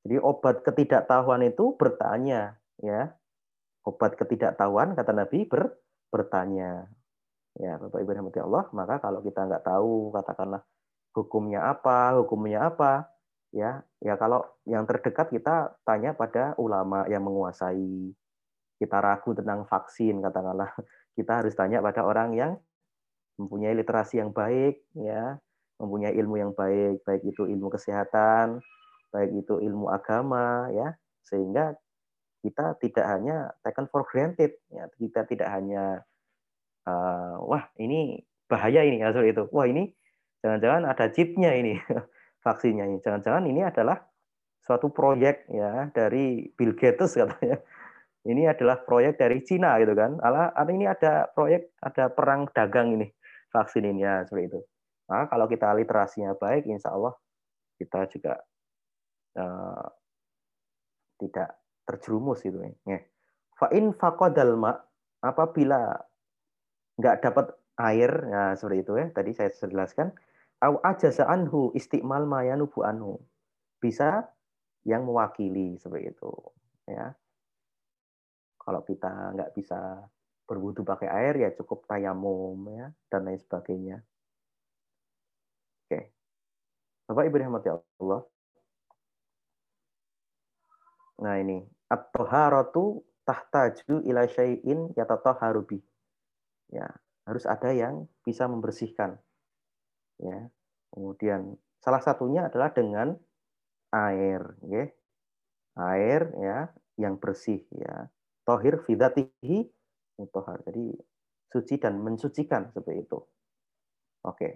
[0.07, 3.11] Jadi obat ketidaktahuan itu bertanya ya.
[3.83, 5.75] Obat ketidaktahuan kata Nabi ber,
[6.07, 6.87] bertanya
[7.59, 10.63] ya Bapak Ibu rahmati Allah, maka kalau kita nggak tahu katakanlah
[11.11, 13.11] hukumnya apa, hukumnya apa,
[13.51, 18.15] ya ya kalau yang terdekat kita tanya pada ulama yang menguasai.
[18.79, 20.71] Kita ragu tentang vaksin katakanlah,
[21.19, 22.55] kita harus tanya pada orang yang
[23.35, 25.35] mempunyai literasi yang baik, ya,
[25.83, 28.61] mempunyai ilmu yang baik, baik itu ilmu kesehatan,
[29.17, 30.93] baik itu ilmu agama, ya,
[31.25, 31.73] sehingga
[32.45, 36.05] kita tidak hanya taken for granted, ya, kita tidak hanya
[36.85, 39.49] uh, wah ini bahaya ini hasil itu.
[39.49, 39.89] Wah ini
[40.45, 41.81] jangan-jangan ada chipnya ini
[42.45, 42.97] vaksinnya ini.
[43.01, 44.05] Jangan-jangan ini adalah
[44.61, 47.57] suatu proyek ya dari Bill Gates katanya.
[48.27, 50.19] Ini adalah proyek dari Cina gitu kan.
[50.19, 53.07] Ala ini ada proyek ada perang dagang ini
[53.51, 54.59] vaksin ini ya seperti itu.
[55.07, 57.15] Nah, kalau kita literasinya baik, insya Allah
[57.79, 58.35] kita juga
[59.37, 59.87] uh,
[61.21, 61.57] tidak
[61.87, 62.99] terjerumus itu ya.
[63.57, 64.73] Fa in faqadal ma
[65.23, 65.97] apabila
[66.97, 69.07] nggak dapat air, nah seperti itu ya.
[69.13, 70.13] Tadi saya jelaskan.
[70.57, 73.21] Au ajaza anhu istiqmal mayanubu anhu.
[73.77, 74.25] Bisa
[74.89, 76.33] yang mewakili seperti itu.
[76.89, 77.13] Ya.
[78.57, 80.09] Kalau kita nggak bisa
[80.47, 84.01] berwudu pakai air ya cukup tayamum ya dan lain sebagainya.
[85.85, 86.11] Oke.
[87.05, 88.21] Bapak Ibu rahmati Allah.
[91.21, 95.79] Nah ini at-taharatu tahtaju ila syai'in yatatahharu bi.
[96.71, 96.87] Ya,
[97.27, 99.19] harus ada yang bisa membersihkan.
[100.21, 100.51] Ya.
[100.91, 103.13] Kemudian salah satunya adalah dengan
[103.91, 104.85] air, ya.
[105.77, 106.57] Air ya
[106.97, 108.09] yang bersih ya.
[108.47, 109.67] Tohir fidatihi
[110.17, 110.63] mutohar.
[110.65, 110.95] Jadi
[111.51, 113.19] suci dan mensucikan seperti itu.
[114.25, 114.49] Oke.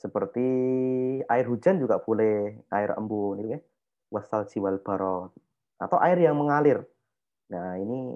[0.00, 0.48] Seperti
[1.28, 3.60] air hujan juga boleh, air embun ini ya.
[4.10, 5.32] Wasal jiwal barot.
[5.78, 6.84] Atau air yang mengalir.
[7.50, 8.14] Nah, ini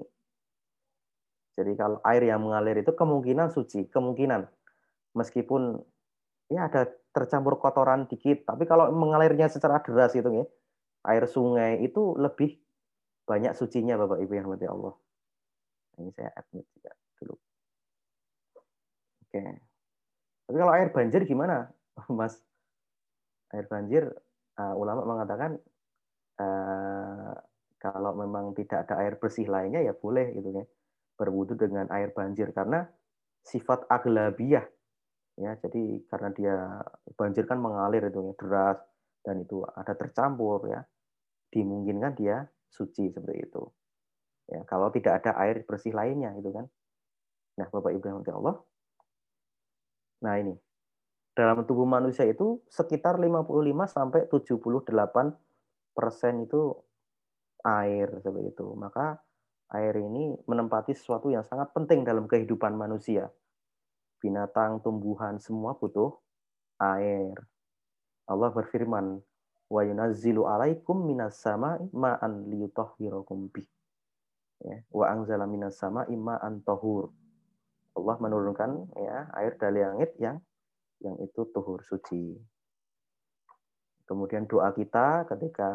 [1.54, 4.50] jadi kalau air yang mengalir itu kemungkinan suci, kemungkinan
[5.14, 5.78] meskipun
[6.50, 10.44] ya ada tercampur kotoran dikit, tapi kalau mengalirnya secara deras itu ya,
[11.06, 12.58] air sungai itu lebih
[13.24, 14.94] banyak sucinya Bapak Ibu yang mati Allah.
[16.02, 16.90] Ini saya admit juga
[17.22, 17.34] dulu.
[19.22, 19.42] Oke.
[20.44, 21.70] Tapi kalau air banjir gimana,
[22.18, 22.42] Mas?
[23.54, 24.10] Air banjir,
[24.58, 25.62] uh, ulama mengatakan
[26.40, 27.34] uh,
[27.78, 30.64] kalau memang tidak ada air bersih lainnya ya boleh gitu ya
[31.20, 32.50] berwudu dengan air banjir.
[32.56, 32.84] Karena
[33.44, 34.64] sifat aglabiyah
[35.34, 36.56] ya jadi karena dia
[37.18, 38.78] banjir kan mengalir itu ya deras
[39.26, 40.86] dan itu ada tercampur ya
[41.50, 43.62] dimungkinkan dia suci seperti itu.
[44.50, 46.66] Ya kalau tidak ada air bersih lainnya itu kan.
[47.60, 48.56] Nah bapak ibu yang Allah.
[50.24, 50.54] Nah ini.
[51.34, 53.50] Dalam tubuh manusia itu sekitar 55
[53.90, 55.34] sampai 78
[55.94, 56.74] persen itu
[57.64, 58.66] air seperti itu.
[58.76, 59.16] Maka
[59.72, 63.32] air ini menempati sesuatu yang sangat penting dalam kehidupan manusia.
[64.20, 66.12] Binatang, tumbuhan semua butuh
[66.82, 67.34] air.
[68.28, 69.20] Allah berfirman,
[69.68, 73.68] "Wa yunazzilu 'alaikum minas sama'i ma'an liyutahhirakum bih."
[74.64, 77.12] Ya, wa anzala minas sama'i ma'an tahur.
[77.94, 80.40] Allah menurunkan ya air dari langit yang
[81.04, 82.53] yang itu tuhur suci.
[84.04, 85.70] Kemudian doa kita ketika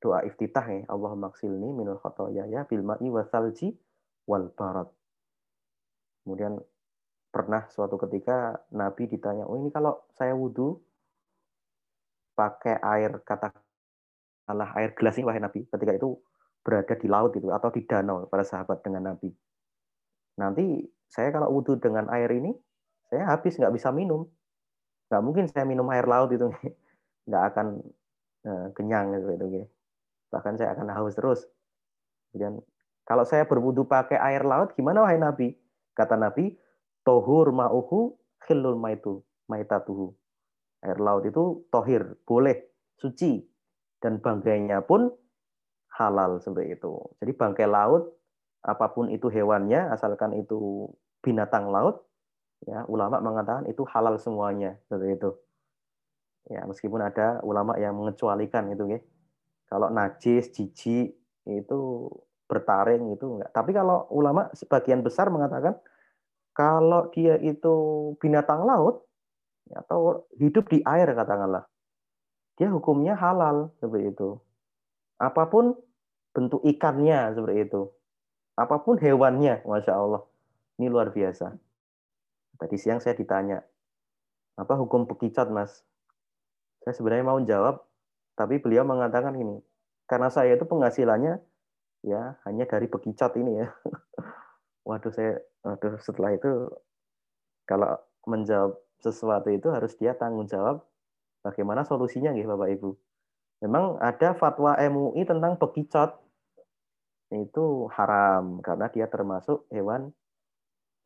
[0.00, 1.96] doa iftitah ya Allah maksilni minul
[2.30, 3.72] ya bil ma'i wasalji
[4.28, 4.88] wal barat.
[6.22, 6.60] Kemudian
[7.32, 10.76] pernah suatu ketika Nabi ditanya, "Oh, ini kalau saya wudhu
[12.36, 16.18] pakai air katakanlah air gelas ini wahai Nabi." Ketika itu
[16.66, 19.30] berada di laut itu atau di danau para sahabat dengan Nabi.
[20.42, 22.50] Nanti saya kalau wudhu dengan air ini,
[23.06, 24.26] saya habis nggak bisa minum.
[25.06, 26.50] Nggak mungkin saya minum air laut itu
[27.28, 27.66] nggak akan
[28.46, 29.68] eh, kenyang gitu, gitu
[30.30, 31.40] bahkan saya akan haus terus.
[32.30, 32.60] Kemudian
[33.06, 35.54] kalau saya berwudu pakai air laut, gimana wahai Nabi?
[35.96, 36.52] Kata Nabi,
[37.06, 40.12] tohur ma'uhu khilul maitu, maitatuhu.
[40.84, 42.66] Air laut itu tohir, boleh,
[43.00, 43.40] suci.
[43.96, 45.08] Dan bangkainya pun
[45.96, 47.00] halal seperti itu.
[47.22, 48.12] Jadi bangkai laut,
[48.60, 50.90] apa pun itu hewannya, asalkan itu
[51.24, 52.04] binatang laut,
[52.64, 55.30] ya ulama mengatakan itu halal semuanya seperti itu.
[56.46, 59.00] Ya, meskipun ada ulama yang mengecualikan itu ya.
[59.66, 61.80] Kalau najis, jijik itu
[62.46, 63.50] bertaring itu enggak.
[63.50, 65.74] Tapi kalau ulama sebagian besar mengatakan
[66.54, 67.74] kalau dia itu
[68.22, 69.02] binatang laut
[69.74, 71.66] atau hidup di air katakanlah,
[72.54, 74.38] dia hukumnya halal seperti itu.
[75.18, 75.74] Apa pun
[76.30, 77.82] bentuk ikannya seperti itu.
[78.56, 80.22] Apa pun hewannya, masya Allah,
[80.80, 81.52] ini luar biasa.
[82.56, 83.60] Tadi siang saya ditanya,
[84.56, 85.84] apa hukum pekicat mas?
[86.80, 87.84] Saya sebenarnya mau jawab,
[88.38, 89.60] tapi beliau mengatakan ini,
[90.08, 91.40] karena saya itu penghasilannya
[92.06, 93.68] ya hanya dari bekicot ini ya.
[94.88, 96.70] Waduh saya, waduh setelah itu
[97.66, 100.86] kalau menjawab sesuatu itu harus dia tanggung jawab
[101.42, 102.90] bagaimana solusinya gitu Bapak Ibu.
[103.66, 106.22] Memang ada fatwa MUI tentang bekicot
[107.34, 110.14] itu haram karena dia termasuk hewan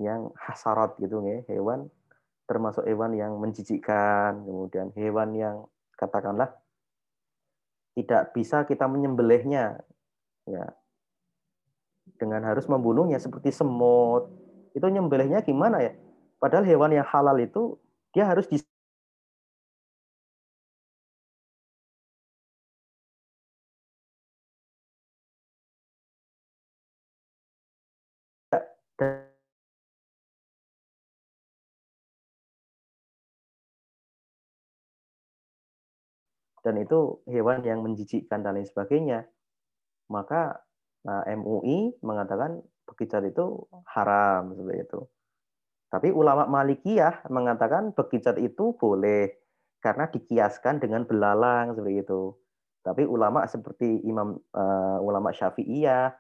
[0.01, 1.93] yang hasarat gitu ya, hewan
[2.51, 5.57] termasuk hewan yang menjijikkan, kemudian hewan yang
[5.95, 6.51] katakanlah
[7.95, 9.79] tidak bisa kita menyembelihnya
[10.51, 10.65] ya.
[12.19, 14.29] Dengan harus membunuhnya seperti semut
[14.75, 15.93] itu nyembelihnya gimana ya?
[16.43, 17.79] Padahal hewan yang halal itu
[18.11, 18.59] dia harus di
[36.61, 39.25] dan itu hewan yang menjijikkan dan lain sebagainya,
[40.13, 40.61] maka
[41.07, 45.01] nah, MUI mengatakan bekicot itu haram seperti itu.
[45.91, 49.35] Tapi ulama Malikiyah mengatakan bekicot itu boleh
[49.83, 52.37] karena dikiaskan dengan belalang seperti itu.
[52.81, 56.15] Tapi ulama seperti Imam uh, ulama Syafi'iyah,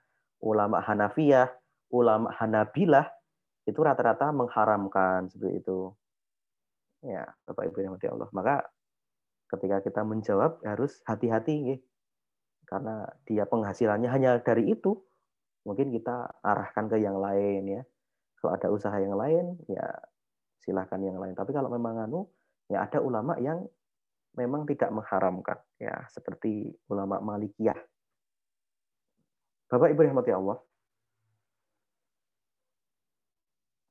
[0.44, 1.48] ulama Hanafiyah,
[1.92, 3.06] ulama Hanabilah
[3.68, 5.92] itu rata-rata mengharamkan seperti itu.
[7.00, 8.28] Ya, Bapak Ibu yang Allah.
[8.34, 8.54] Maka
[9.50, 11.76] ketika kita menjawab harus hati-hati ya.
[12.70, 14.94] Karena dia penghasilannya hanya dari itu,
[15.66, 17.82] mungkin kita arahkan ke yang lain ya.
[18.38, 19.84] Kalau ada usaha yang lain, ya
[20.62, 21.34] silahkan yang lain.
[21.34, 22.30] Tapi kalau memang anu,
[22.70, 23.66] ya ada ulama yang
[24.38, 27.76] memang tidak mengharamkan ya seperti ulama Malikiyah.
[29.66, 30.58] Bapak Ibu rahmati Allah.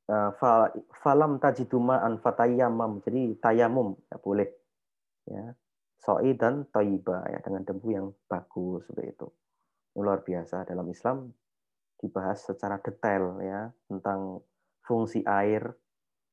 [0.09, 0.31] Eh,
[1.05, 2.99] falam tajiduma an fatayamam.
[3.05, 4.58] Jadi tayamum ya boleh
[5.29, 5.53] ya.
[5.99, 9.27] Soi dan toiba ya dengan debu yang bagus seperti itu.
[9.99, 11.27] Luar biasa dalam Islam
[11.99, 14.39] dibahas secara detail ya tentang
[14.87, 15.67] fungsi air.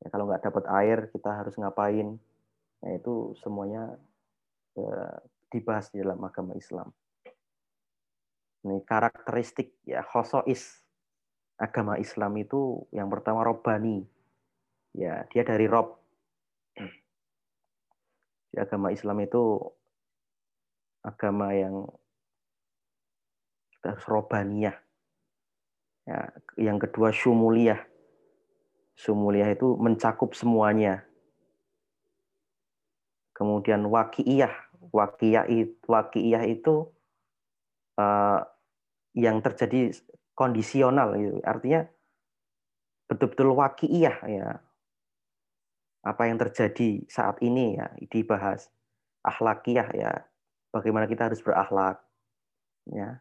[0.00, 2.14] Ya, kalau nggak dapat air kita harus ngapain?
[2.84, 3.98] Nah itu semuanya
[4.78, 5.16] eh,
[5.50, 6.94] dibahas di dalam agama Islam.
[8.66, 10.82] Ini karakteristik ya khosois
[11.58, 14.06] agama Islam itu yang pertama robani.
[14.94, 16.05] Ya dia dari rob
[18.56, 19.60] di agama Islam itu
[21.04, 21.84] agama yang
[23.76, 24.72] kita harus.
[26.08, 27.84] Ya, yang kedua syumuliyah.
[28.96, 31.04] Syumuliyah itu mencakup semuanya.
[33.36, 34.72] Kemudian wakiiyah.
[34.88, 35.44] Wakiyah,
[35.84, 36.88] wakiyah itu
[38.00, 38.40] uh,
[39.12, 39.92] yang terjadi
[40.32, 41.12] kondisional.
[41.44, 41.84] Artinya
[43.04, 44.16] betul-betul wakiiyah.
[44.24, 44.64] Ya
[46.06, 48.70] apa yang terjadi saat ini ya dibahas
[49.26, 50.12] akhlakiyah ya.
[50.70, 51.98] Bagaimana kita harus berakhlak
[52.94, 53.18] ya.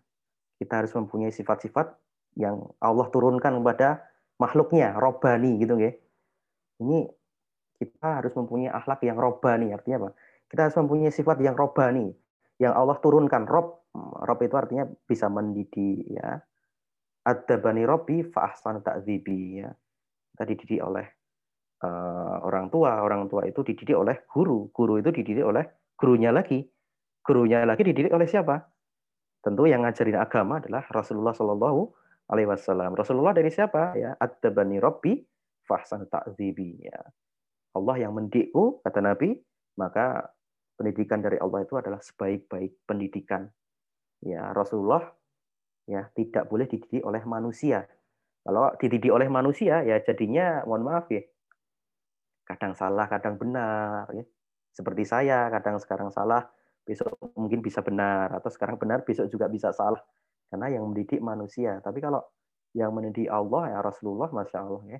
[0.62, 1.98] Kita harus mempunyai sifat-sifat
[2.38, 4.06] yang Allah turunkan kepada
[4.38, 5.96] makhluknya robani gitu ya
[6.84, 7.08] ini
[7.76, 10.10] kita harus mempunyai akhlak yang robani artinya apa?
[10.48, 12.12] Kita harus mempunyai sifat yang robani
[12.60, 13.48] yang Allah turunkan.
[13.48, 16.40] Rob rob itu artinya bisa mendidik ya.
[17.26, 19.72] Ada bani robi ahsan ta'dzibi ya.
[20.36, 21.08] Kita dididik oleh
[21.84, 25.66] uh, orang tua, orang tua itu dididik oleh guru, guru itu dididik oleh
[25.98, 26.64] gurunya lagi,
[27.26, 28.62] gurunya lagi dididik oleh siapa?
[29.42, 31.82] Tentu yang ngajarin agama adalah Rasulullah Shallallahu
[32.34, 32.98] Alaihi Wasallam.
[32.98, 33.94] Rasulullah dari siapa?
[33.94, 35.22] Ya, Ad-Dabani Robbi
[35.70, 36.82] fahsan ta'zibi.
[36.82, 36.98] Ya.
[37.78, 39.38] Allah yang mendikku, kata Nabi,
[39.78, 40.34] maka
[40.80, 43.46] pendidikan dari Allah itu adalah sebaik-baik pendidikan.
[44.26, 45.06] Ya, Rasulullah
[45.86, 47.86] ya tidak boleh dididik oleh manusia.
[48.46, 51.22] Kalau dididik oleh manusia ya jadinya mohon maaf ya,
[52.46, 54.06] kadang salah, kadang benar.
[54.14, 54.24] Ya.
[54.72, 56.46] Seperti saya, kadang sekarang salah,
[56.86, 60.00] besok mungkin bisa benar, atau sekarang benar, besok juga bisa salah.
[60.48, 61.82] Karena yang mendidik manusia.
[61.82, 62.22] Tapi kalau
[62.78, 65.00] yang mendidik Allah, ya Rasulullah, Masya Allah, ya.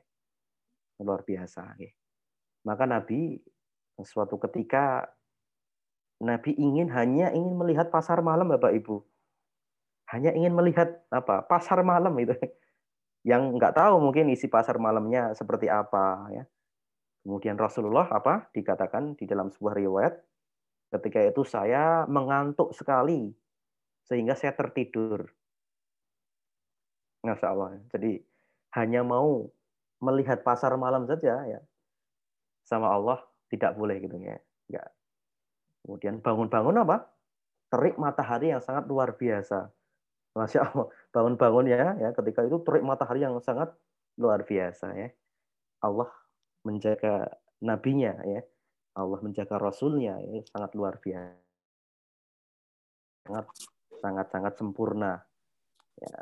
[1.06, 1.76] luar biasa.
[1.78, 1.92] Ya.
[2.66, 3.38] Maka Nabi,
[4.02, 5.06] suatu ketika,
[6.24, 9.04] Nabi ingin hanya ingin melihat pasar malam, Bapak Ibu.
[10.16, 12.32] Hanya ingin melihat apa pasar malam itu
[13.30, 16.46] yang nggak tahu mungkin isi pasar malamnya seperti apa ya
[17.26, 20.14] Kemudian Rasulullah apa dikatakan di dalam sebuah riwayat
[20.94, 23.34] ketika itu saya mengantuk sekali
[24.06, 25.26] sehingga saya tertidur.
[27.26, 27.82] Masya Allah.
[27.90, 28.22] Jadi
[28.78, 29.50] hanya mau
[30.06, 31.58] melihat pasar malam saja ya
[32.62, 33.18] sama Allah
[33.50, 34.38] tidak boleh gitu ya.
[34.70, 34.90] Enggak.
[35.82, 37.10] Kemudian bangun-bangun apa?
[37.74, 39.74] Terik matahari yang sangat luar biasa.
[40.38, 40.94] Masya Allah.
[41.10, 43.74] Bangun-bangun ya, ya ketika itu terik matahari yang sangat
[44.22, 45.10] luar biasa ya.
[45.82, 46.10] Allah
[46.66, 47.30] menjaga
[47.62, 48.42] nabinya ya.
[48.96, 51.40] Allah menjaga rasulnya ini sangat luar biasa.
[53.26, 53.46] Sangat
[54.02, 55.22] sangat sangat sempurna
[56.02, 56.16] ya.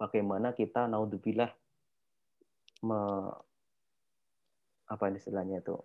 [0.00, 1.52] Bagaimana kita naudzubillah
[2.88, 3.00] me,
[4.88, 5.76] apa istilahnya itu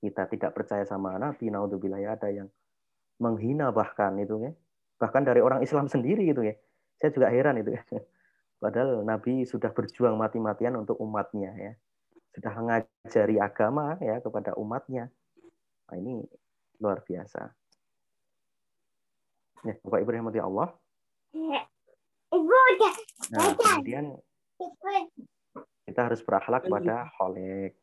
[0.00, 2.48] kita tidak percaya sama nabi naudzubillah ya ada yang
[3.20, 4.52] menghina bahkan itu ya.
[4.98, 6.54] Bahkan dari orang Islam sendiri gitu ya.
[6.98, 7.82] Saya juga heran itu ya
[8.58, 11.72] Padahal Nabi sudah berjuang mati-matian untuk umatnya ya.
[12.34, 15.10] Sudah mengajari agama ya kepada umatnya.
[15.88, 16.26] Nah, ini
[16.82, 17.54] luar biasa.
[19.66, 20.74] Ya, Bapak Ibu rahmati Allah.
[23.30, 24.18] Nah, kemudian
[25.88, 27.78] kita harus berakhlak pada holek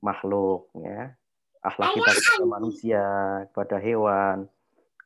[0.00, 1.12] makhluk ya.
[1.60, 3.04] Akhlak kita kepada manusia,
[3.52, 4.48] kepada hewan,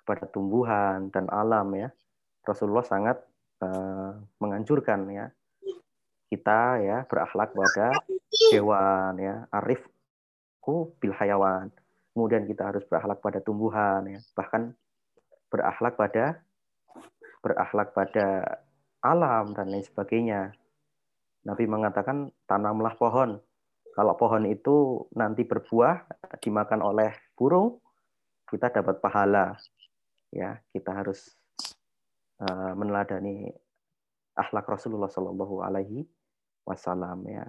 [0.02, 1.90] kepada tumbuhan dan alam ya.
[2.46, 3.18] Rasulullah sangat
[3.62, 5.26] Eh, menganjurkan ya
[6.28, 7.94] kita ya berakhlak pada
[8.50, 11.70] hewan ya arifku bil hayawan
[12.14, 14.22] kemudian kita harus berakhlak pada tumbuhan, ya.
[14.38, 14.70] bahkan
[15.50, 16.46] berakhlak pada
[17.42, 18.26] berakhlak pada
[19.02, 20.54] alam dan lain sebagainya.
[21.44, 23.36] Nabi mengatakan tanamlah pohon.
[23.92, 26.08] Kalau pohon itu nanti berbuah
[26.40, 27.82] dimakan oleh burung,
[28.48, 29.58] kita dapat pahala.
[30.32, 31.36] Ya, kita harus
[32.74, 33.50] meneladani
[34.34, 36.02] akhlak Rasulullah Shallallahu Alaihi
[36.66, 37.46] Wasallam ya.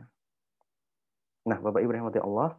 [1.45, 2.57] Nah, Bapak Ibu rahmati Allah,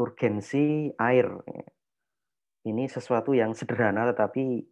[0.00, 1.28] urgensi air
[2.64, 4.64] ini sesuatu yang sederhana tetapi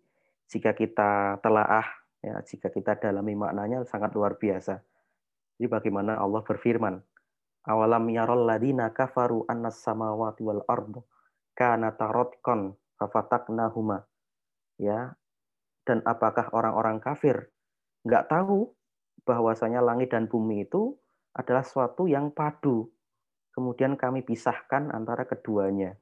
[0.48, 1.84] jika kita telaah
[2.24, 4.80] ya jika kita dalami maknanya sangat luar biasa.
[5.58, 6.94] Jadi bagaimana Allah berfirman,
[7.66, 11.02] awalam yarol ladina kafaru annas samawati wal ardu
[11.58, 14.06] kana tarotkon fafataknahuma.
[14.78, 15.18] Ya.
[15.89, 17.49] Dan apakah orang-orang kafir
[18.05, 18.68] nggak tahu
[19.24, 20.93] bahwasanya langit dan bumi itu
[21.32, 22.93] adalah suatu yang padu.
[23.57, 25.97] Kemudian kami pisahkan antara keduanya.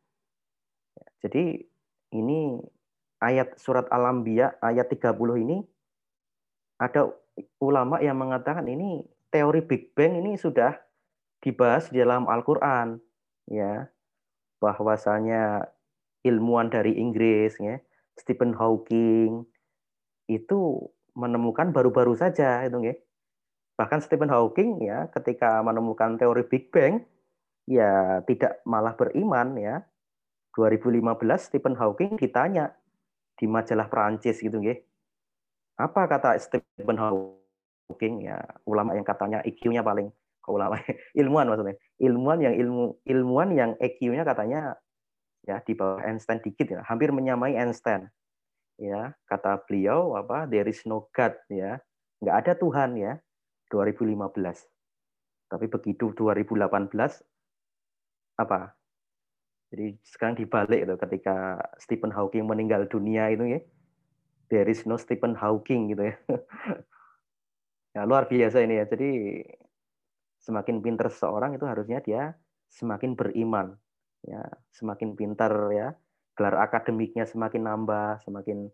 [1.23, 1.63] Jadi
[2.19, 2.59] ini
[3.23, 5.15] ayat surat Al-Anbiya ayat 30
[5.47, 5.63] ini
[6.77, 7.09] ada
[7.63, 10.77] ulama yang mengatakan ini teori Big Bang ini sudah
[11.41, 13.01] dibahas di dalam Al-Qur'an
[13.49, 13.89] ya.
[14.57, 15.69] Bahwasanya
[16.25, 17.77] ilmuwan dari Inggris ya,
[18.17, 19.45] Stephen Hawking
[20.27, 22.95] itu menemukan baru-baru saja itu ya.
[23.77, 27.05] Bahkan Stephen Hawking ya ketika menemukan teori Big Bang
[27.69, 29.85] ya tidak malah beriman ya
[30.57, 31.03] 2015
[31.37, 32.73] Stephen Hawking ditanya
[33.37, 34.81] di majalah Perancis gitu nggih.
[35.77, 40.09] Apa kata Stephen Hawking ya ulama yang katanya IQ-nya paling
[40.49, 40.81] ulama
[41.21, 41.77] ilmuwan maksudnya.
[42.01, 44.81] Ilmuwan yang ilmu ilmuwan yang IQ-nya katanya
[45.47, 48.09] ya di bawah Einstein dikit ya, hampir menyamai Einstein.
[48.77, 51.81] Ya, kata beliau apa there is no God ya.
[52.21, 53.17] nggak ada Tuhan ya
[53.73, 54.65] 2015.
[55.49, 56.93] Tapi begitu 2018
[58.37, 58.77] apa
[59.71, 63.61] jadi sekarang dibalik itu ketika Stephen Hawking meninggal dunia itu ya,
[64.47, 66.17] there is no Stephen Hawking gitu ya.
[67.99, 68.85] ya luar biasa ini ya.
[68.87, 69.43] Jadi
[70.39, 72.39] semakin pintar seseorang itu harusnya dia
[72.71, 73.75] semakin beriman,
[74.23, 75.89] ya semakin pintar ya.
[76.37, 78.69] Gelar akademiknya semakin nambah, semakin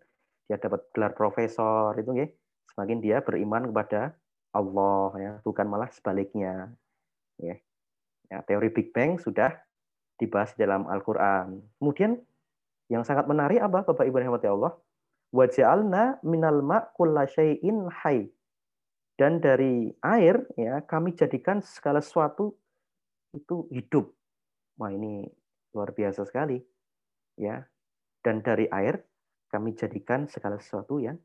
[0.51, 2.27] dia dapat gelar profesor itu ya,
[2.75, 4.19] semakin dia beriman kepada
[4.53, 6.75] Allah ya, bukan malah sebaliknya.
[7.41, 7.57] Ya.
[8.29, 9.57] ya teori Big Bang sudah
[10.21, 11.63] dibahas dalam Al-Quran.
[11.81, 12.21] Kemudian
[12.93, 14.77] yang sangat menarik apa Bapak Ibu rahmati Allah?
[15.33, 16.93] Waja'alna minal ma'
[17.25, 18.29] syai'in hay.
[19.17, 22.53] Dan dari air ya kami jadikan segala sesuatu
[23.33, 24.13] itu hidup.
[24.77, 25.25] Wah ini
[25.73, 26.61] luar biasa sekali.
[27.37, 27.68] Ya.
[28.22, 29.03] Dan dari air
[29.51, 31.18] kami jadikan segala sesuatu yang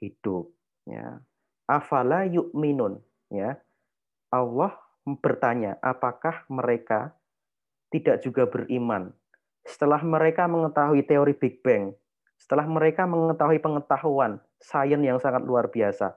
[0.00, 0.52] hidup.
[0.86, 1.20] Ya.
[1.66, 3.02] Afala yu'minun.
[3.32, 3.58] Ya.
[4.30, 4.74] Allah
[5.06, 7.14] bertanya, apakah mereka
[7.94, 9.14] tidak juga beriman.
[9.66, 11.94] Setelah mereka mengetahui teori Big Bang,
[12.38, 16.14] setelah mereka mengetahui pengetahuan sains yang sangat luar biasa,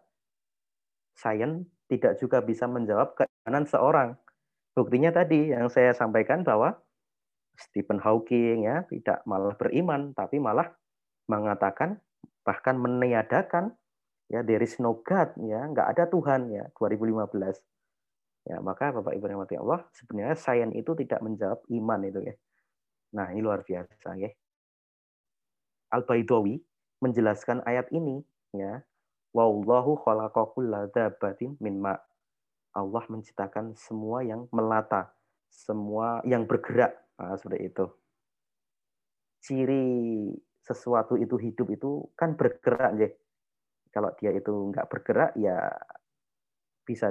[1.18, 4.10] sains tidak juga bisa menjawab keimanan seorang.
[4.78, 6.78] Buktinya tadi yang saya sampaikan bahwa
[7.60, 10.72] Stephen Hawking ya tidak malah beriman, tapi malah
[11.28, 12.00] mengatakan
[12.48, 13.76] bahkan meniadakan
[14.32, 17.60] ya there is no God ya nggak ada Tuhan ya 2015
[18.48, 22.36] Ya, maka Bapak Ibu yang Allah, sebenarnya sains itu tidak menjawab iman itu ya.
[23.14, 24.34] Nah, ini luar biasa ya.
[25.94, 26.62] Al-Baidawi
[26.98, 28.26] menjelaskan ayat ini
[28.58, 28.82] ya.
[29.38, 30.50] Wallahu khalaqa
[30.90, 31.94] dabatin min ma.
[32.74, 35.14] Allah menciptakan semua yang melata,
[35.50, 36.98] semua yang bergerak.
[37.20, 37.86] Nah, seperti itu.
[39.44, 39.88] Ciri
[40.64, 43.10] sesuatu itu hidup itu kan bergerak ya.
[43.92, 45.58] Kalau dia itu nggak bergerak ya
[46.86, 47.10] bisa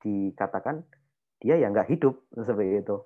[0.00, 0.86] dikatakan
[1.42, 2.96] dia ya nggak hidup seperti itu.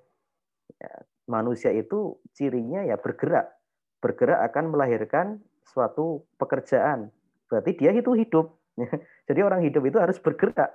[0.79, 0.93] Ya,
[1.27, 3.51] manusia itu cirinya ya bergerak,
[3.99, 5.27] bergerak akan melahirkan
[5.67, 7.11] suatu pekerjaan.
[7.51, 8.55] Berarti dia itu hidup.
[9.27, 10.71] Jadi orang hidup itu harus bergerak.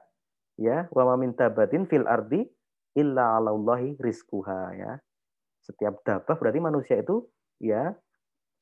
[0.56, 1.16] Ya, wa
[1.52, 2.48] batin fil ardi
[2.96, 4.92] illa alallahi rizquha ya.
[5.66, 7.26] Setiap dabah berarti manusia itu
[7.58, 7.90] ya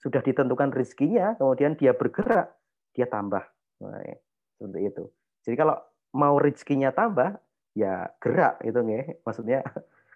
[0.01, 2.57] sudah ditentukan rizkinya, kemudian dia bergerak,
[2.97, 3.45] dia tambah.
[3.85, 4.17] Nah, ya,
[4.57, 5.05] seperti itu.
[5.45, 5.77] Jadi kalau
[6.17, 7.37] mau rizkinya tambah,
[7.77, 9.61] ya gerak itu nih maksudnya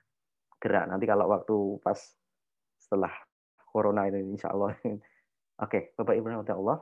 [0.62, 0.88] gerak.
[0.88, 1.98] Nanti kalau waktu pas
[2.80, 3.12] setelah
[3.68, 4.72] corona ini insya Allah.
[5.64, 6.78] Oke Bapak Ibu Allah.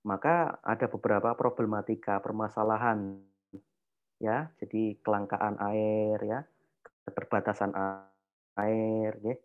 [0.00, 3.20] Maka ada beberapa problematika permasalahan
[4.22, 4.48] ya.
[4.56, 6.40] Jadi kelangkaan air ya.
[7.04, 7.74] Keterbatasan
[8.66, 9.36] air ya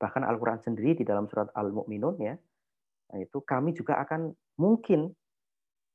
[0.00, 2.34] bahkan Al-Quran sendiri di dalam surat Al-Mu'minun ya
[3.20, 5.12] itu kami juga akan mungkin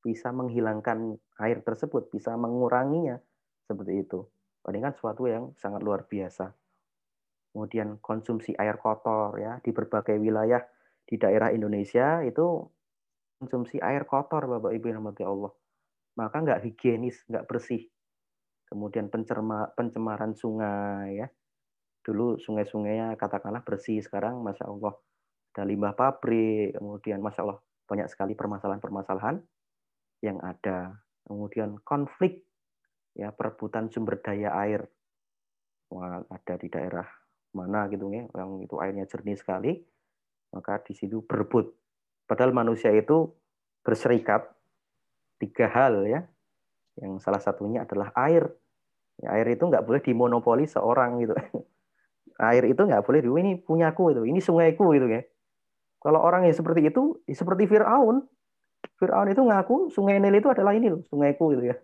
[0.06, 3.18] bisa menghilangkan air tersebut bisa menguranginya
[3.68, 4.24] seperti itu.
[4.68, 6.52] Ini kan suatu yang sangat luar biasa.
[7.48, 10.62] kemudian konsumsi air kotor ya di berbagai wilayah
[11.10, 12.62] di daerah Indonesia itu
[13.42, 15.50] konsumsi air kotor Bapak Ibu yang Allah.
[16.22, 17.82] Maka nggak higienis, nggak bersih.
[18.68, 21.28] Kemudian pencerma, pencemaran sungai ya.
[22.08, 24.96] Dulu sungai-sungainya katakanlah bersih, sekarang Masya Allah
[25.52, 29.44] ada limbah pabrik, kemudian Masya Allah banyak sekali permasalahan-permasalahan
[30.24, 31.04] yang ada.
[31.28, 32.48] Kemudian konflik
[33.12, 34.88] ya perebutan sumber daya air.
[35.92, 37.04] Wah, ada di daerah
[37.52, 39.76] mana gitu ya, yang itu airnya jernih sekali,
[40.56, 41.76] maka di situ berebut.
[42.24, 43.28] Padahal manusia itu
[43.84, 44.48] berserikat
[45.44, 46.24] tiga hal ya,
[47.04, 48.48] yang salah satunya adalah air.
[49.18, 51.34] Ya, air itu nggak boleh dimonopoli seorang gitu.
[52.38, 55.22] Air itu nggak boleh di ini punyaku itu, ini sungaiku gitu ya.
[55.98, 58.22] Kalau orang yang seperti itu, ya seperti Fir'aun.
[59.02, 61.76] Fir'aun itu ngaku sungai Nil itu adalah ini loh, sungaiku gitu ya.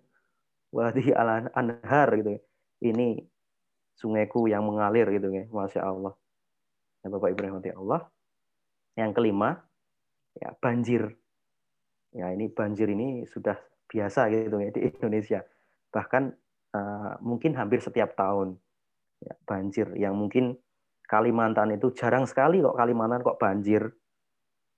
[0.73, 2.41] Wadi al anhar gitu ya.
[2.83, 3.21] Ini
[3.97, 5.45] sungaiku yang mengalir gitu ya.
[5.49, 6.13] Masya Allah.
[7.03, 8.07] Ya, Bapak Ibrahim Allah.
[8.95, 9.49] Yang kelima,
[10.37, 11.13] ya banjir.
[12.13, 13.57] Ya ini banjir ini sudah
[13.89, 15.41] biasa gitu ya di Indonesia.
[15.89, 16.23] Bahkan
[16.73, 18.57] uh, mungkin hampir setiap tahun
[19.23, 20.59] ya, banjir yang mungkin
[21.03, 23.91] Kalimantan itu jarang sekali kok Kalimantan kok banjir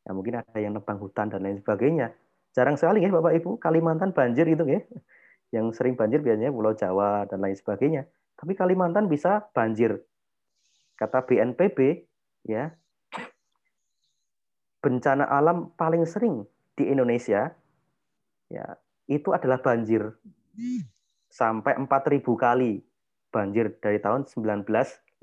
[0.06, 2.14] ya mungkin ada yang nebang hutan dan lain sebagainya.
[2.54, 4.80] Jarang sekali ya Bapak Ibu, Kalimantan banjir itu ya.
[5.50, 8.06] Yang sering banjir biasanya Pulau Jawa dan lain sebagainya.
[8.38, 10.00] Tapi Kalimantan bisa banjir.
[10.96, 12.08] Kata BNPB,
[12.48, 12.72] ya,
[14.80, 16.48] bencana alam paling sering
[16.80, 17.52] di Indonesia,
[18.48, 18.66] ya,
[19.12, 20.16] itu adalah banjir.
[21.28, 22.80] Sampai 4.000 kali
[23.36, 25.20] banjir dari tahun 1918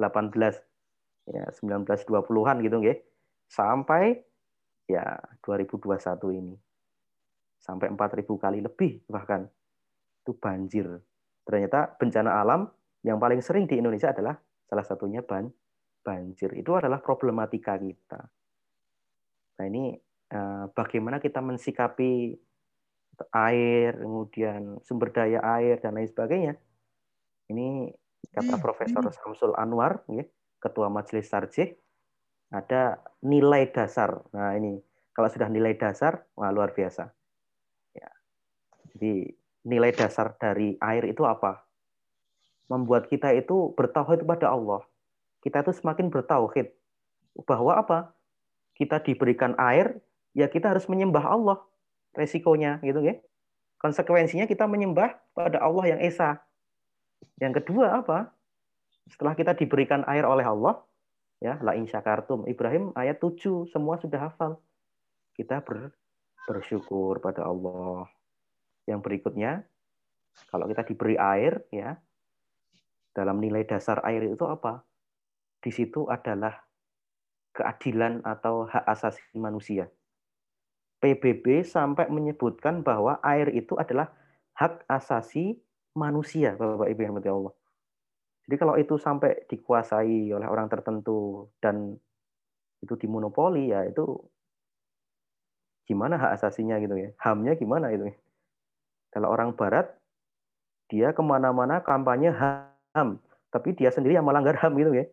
[1.32, 2.98] ya 1920-an gitu nggih
[3.48, 4.20] sampai
[4.84, 5.80] ya 2021
[6.36, 6.56] ini.
[7.56, 9.48] Sampai 4.000 kali lebih bahkan
[10.20, 10.86] itu banjir.
[11.46, 12.68] Ternyata bencana alam
[13.00, 14.36] yang paling sering di Indonesia adalah
[14.68, 15.48] salah satunya ban
[16.04, 16.52] banjir.
[16.58, 18.20] Itu adalah problematika kita.
[19.56, 19.94] Nah ini
[20.28, 22.34] eh, bagaimana kita mensikapi
[23.30, 26.54] air, kemudian sumber daya air dan lain sebagainya.
[27.52, 27.94] Ini
[28.30, 30.06] kata Profesor Samsul Anwar,
[30.62, 31.74] Ketua Majelis Tarjih,
[32.52, 34.22] ada nilai dasar.
[34.30, 34.78] Nah ini
[35.12, 37.10] kalau sudah nilai dasar, wah luar biasa.
[37.96, 38.10] Ya.
[38.94, 39.34] Jadi
[39.66, 41.64] nilai dasar dari air itu apa?
[42.68, 44.84] Membuat kita itu bertauhid kepada Allah.
[45.42, 46.72] Kita itu semakin bertauhid
[47.44, 47.98] bahwa apa?
[48.72, 50.00] Kita diberikan air,
[50.32, 51.58] ya kita harus menyembah Allah.
[52.12, 53.16] Resikonya gitu ya.
[53.80, 56.40] Konsekuensinya kita menyembah pada Allah yang esa.
[57.40, 58.30] Yang kedua apa?
[59.10, 60.78] Setelah kita diberikan air oleh Allah,
[61.42, 62.46] ya la in syakartum.
[62.46, 64.62] Ibrahim ayat 7 semua sudah hafal.
[65.34, 65.90] Kita ber,
[66.46, 68.06] bersyukur pada Allah.
[68.86, 69.66] Yang berikutnya
[70.48, 71.98] kalau kita diberi air ya
[73.12, 74.86] dalam nilai dasar air itu apa?
[75.62, 76.56] Di situ adalah
[77.52, 79.86] keadilan atau hak asasi manusia.
[81.02, 84.14] PBB sampai menyebutkan bahwa air itu adalah
[84.54, 85.58] hak asasi
[85.96, 87.54] manusia Bapak Ibu yang Allah.
[88.48, 91.94] Jadi kalau itu sampai dikuasai oleh orang tertentu dan
[92.82, 94.18] itu dimonopoli ya itu
[95.86, 97.14] gimana hak asasinya gitu ya?
[97.22, 98.10] Hamnya gimana itu
[99.14, 99.92] kalau orang barat
[100.90, 103.22] dia ke mana-mana kampanye ham
[103.52, 105.06] tapi dia sendiri yang melanggar ham gitu ya.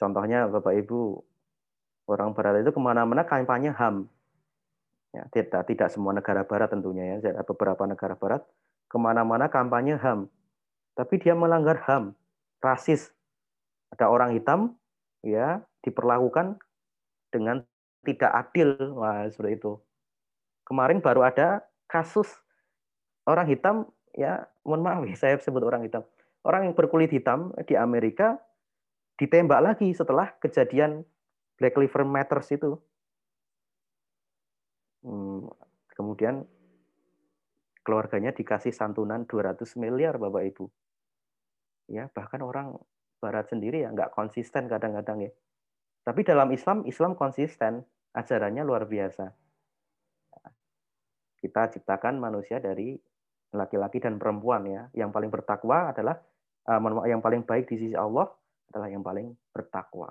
[0.00, 1.20] Contohnya bapak ibu
[2.08, 4.08] orang barat itu ke mana-mana kampanye ham.
[5.12, 8.44] Ya tidak tidak semua negara barat tentunya ya beberapa negara barat
[8.86, 10.30] ke mana-mana kampanye ham
[10.96, 12.16] tapi dia melanggar HAM,
[12.64, 13.12] rasis.
[13.92, 14.74] Ada orang hitam
[15.20, 16.56] ya diperlakukan
[17.30, 17.62] dengan
[18.02, 19.72] tidak adil, wah seperti itu.
[20.64, 22.26] Kemarin baru ada kasus
[23.28, 23.76] orang hitam
[24.16, 26.02] ya, mohon maaf ya saya sebut orang hitam.
[26.42, 28.40] Orang yang berkulit hitam di Amerika
[29.20, 31.04] ditembak lagi setelah kejadian
[31.60, 32.80] Black Lives Matter itu.
[35.04, 35.46] Hmm,
[35.92, 36.48] kemudian
[37.86, 40.66] keluarganya dikasih santunan 200 miliar Bapak Ibu.
[41.94, 42.74] Ya bahkan orang
[43.22, 45.32] barat sendiri ya nggak konsisten kadang-kadang ya.
[46.02, 47.86] Tapi dalam Islam Islam konsisten.
[48.16, 49.28] Ajarannya luar biasa.
[51.36, 52.96] Kita ciptakan manusia dari
[53.52, 54.88] laki-laki dan perempuan ya.
[54.96, 56.16] Yang paling bertakwa adalah
[56.64, 58.24] uh, yang paling baik di sisi Allah
[58.72, 60.08] adalah yang paling bertakwa.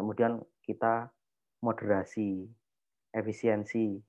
[0.00, 1.12] Kemudian kita
[1.60, 2.48] moderasi
[3.12, 4.00] efisiensi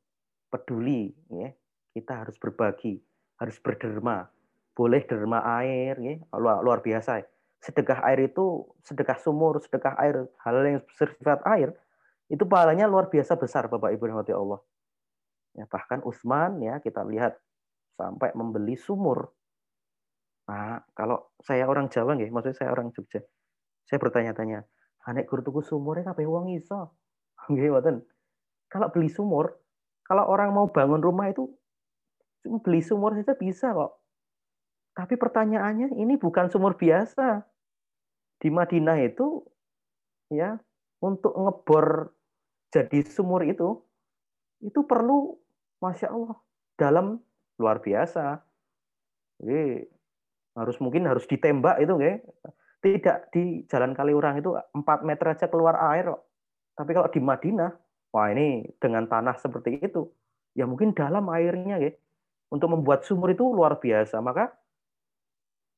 [0.48, 1.52] peduli ya
[1.94, 3.02] kita harus berbagi
[3.40, 4.28] harus berderma
[4.80, 7.20] boleh derma air, ya, luar, luar biasa.
[7.20, 7.28] Ya.
[7.60, 11.76] Sedekah air itu, sedekah sumur, sedekah air, hal yang bersifat air,
[12.32, 14.64] itu pahalanya luar biasa besar, Bapak Ibu yang Allah.
[15.60, 17.36] Ya, bahkan Utsman ya kita lihat
[18.00, 19.36] sampai membeli sumur.
[20.48, 23.20] Nah, kalau saya orang Jawa nggih, maksudnya saya orang Jogja.
[23.84, 24.64] Saya bertanya-tanya,
[25.04, 26.96] anek gur tuku sumurnya kabeh wong iso.
[27.52, 27.76] Nggih.
[28.72, 29.52] Kalau beli sumur,
[30.06, 31.50] kalau orang mau bangun rumah itu
[32.44, 34.00] beli sumur saja bisa kok.
[34.96, 37.44] Tapi pertanyaannya ini bukan sumur biasa.
[38.40, 39.44] Di Madinah itu
[40.32, 40.56] ya
[41.04, 42.16] untuk ngebor
[42.70, 43.84] jadi sumur itu
[44.64, 45.36] itu perlu
[45.80, 46.38] masya Allah
[46.76, 47.20] dalam
[47.60, 48.40] luar biasa.
[49.40, 49.84] Jadi
[50.56, 52.18] harus mungkin harus ditembak itu nggih.
[52.80, 56.24] Tidak di Jalan Kaliurang itu 4 meter aja keluar air kok.
[56.80, 57.72] Tapi kalau di Madinah,
[58.16, 60.08] wah ini dengan tanah seperti itu,
[60.56, 61.92] ya mungkin dalam airnya ya.
[62.50, 64.20] Untuk membuat sumur itu luar biasa.
[64.20, 64.50] Maka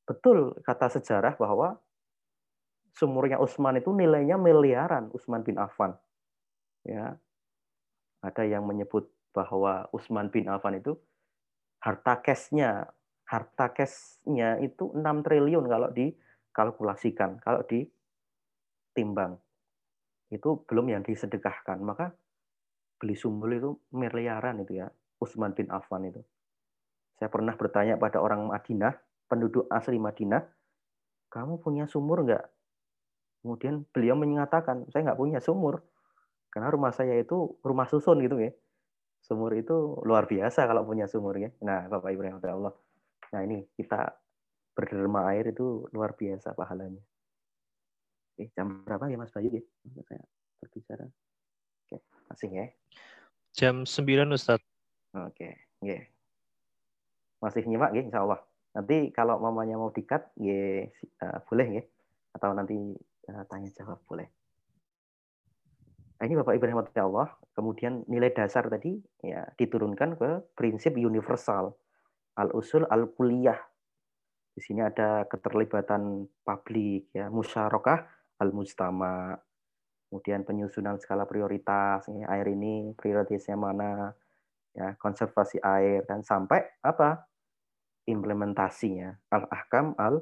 [0.07, 1.79] betul kata sejarah bahwa
[2.95, 5.95] sumurnya Utsman itu nilainya miliaran Utsman bin Affan.
[6.87, 7.19] Ya.
[8.21, 10.95] Ada yang menyebut bahwa Utsman bin Affan itu
[11.81, 12.85] harta cashnya
[13.31, 19.39] harta cashnya itu 6 triliun kalau dikalkulasikan, kalau ditimbang.
[20.27, 21.79] Itu belum yang disedekahkan.
[21.79, 22.11] Maka
[22.99, 24.91] beli sumur itu miliaran itu ya,
[25.23, 26.19] Utsman bin Affan itu.
[27.21, 28.97] Saya pernah bertanya pada orang Madinah,
[29.29, 30.41] penduduk asli Madinah,
[31.29, 32.49] kamu punya sumur enggak?
[33.45, 35.85] Kemudian beliau menyatakan, saya nggak punya sumur.
[36.49, 38.49] Karena rumah saya itu rumah susun gitu ya.
[39.21, 41.53] Sumur itu luar biasa kalau punya sumur ya.
[41.61, 42.73] Nah, Bapak Ibu yang Allah.
[43.31, 44.17] Nah ini kita
[44.73, 47.05] berderma air itu luar biasa pahalanya.
[48.33, 49.63] Oke, jam berapa ya Mas Bayu ya?
[50.09, 50.25] Saya
[50.57, 51.05] berbicara.
[51.85, 52.01] Oke,
[52.33, 52.65] masih ya?
[53.53, 54.65] Jam 9 Ustadz.
[55.13, 56.01] Oke, ya.
[57.41, 58.39] Masih nyimak ya insya Allah.
[58.71, 60.87] Nanti kalau mamanya mau dikat, ya
[61.25, 61.83] uh, boleh ya.
[62.37, 62.77] Atau nanti
[63.27, 64.29] uh, tanya jawab boleh.
[66.21, 68.93] Nah, ini Bapak Ibrahim Allah, kemudian nilai dasar tadi
[69.25, 71.73] ya diturunkan ke prinsip universal
[72.37, 73.57] al-usul al-kuliah.
[74.53, 78.05] Di sini ada keterlibatan publik, ya, musyarakah
[78.37, 79.33] al-mustama.
[80.11, 84.13] Kemudian penyusunan skala prioritas, ya, air ini prioritasnya mana,
[84.77, 87.30] ya, konservasi air dan sampai apa?
[88.11, 90.21] Implementasinya al-ahkam al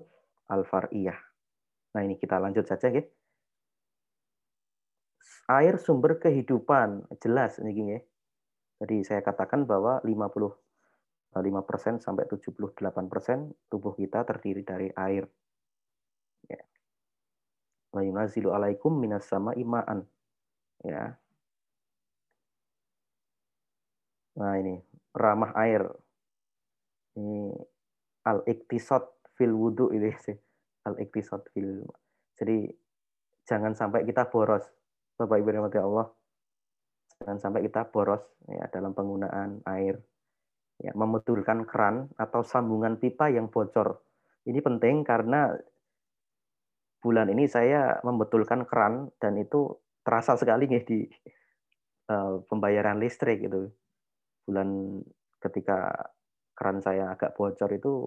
[0.49, 1.19] al-far'iyah.
[1.97, 3.01] Nah, ini kita lanjut saja ya.
[5.49, 7.99] Air sumber kehidupan, jelas ini ya.
[8.85, 10.53] Jadi saya katakan bahwa 50
[11.29, 12.73] 5% sampai 78%
[13.69, 15.29] tubuh kita terdiri dari air.
[16.49, 16.61] Ya.
[17.93, 20.09] Wa yunazilu alaikum minas sama imaan.
[20.81, 21.21] Ya.
[24.41, 24.81] Nah ini
[25.13, 25.85] ramah air.
[27.13, 27.53] Ini
[28.30, 29.01] al-iktisad
[29.34, 30.38] fil wudu ini sih.
[30.86, 31.82] Al-iktisad fil.
[32.38, 32.69] Jadi
[33.49, 34.63] jangan sampai kita boros.
[35.17, 36.07] Bapak Ibu rahmati Allah.
[37.19, 39.99] Jangan sampai kita boros ya dalam penggunaan air
[40.80, 43.99] ya, membetulkan keran atau sambungan pipa yang bocor.
[44.47, 45.51] Ini penting karena
[47.03, 50.99] bulan ini saya membetulkan keran dan itu terasa sekali nih di
[52.07, 53.67] uh, pembayaran listrik itu.
[54.47, 54.99] Bulan
[55.43, 55.91] ketika
[56.60, 58.03] keran saya agak bocor itu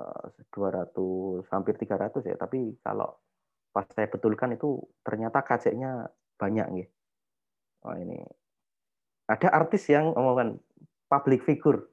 [0.00, 3.20] uh, eh, 200 hampir 300 ya, tapi kalau
[3.68, 6.08] pas saya betulkan itu ternyata kajetnya
[6.40, 6.88] banyak nih.
[7.84, 8.24] Oh ini
[9.28, 10.56] ada artis yang omongan
[11.12, 11.84] public figure.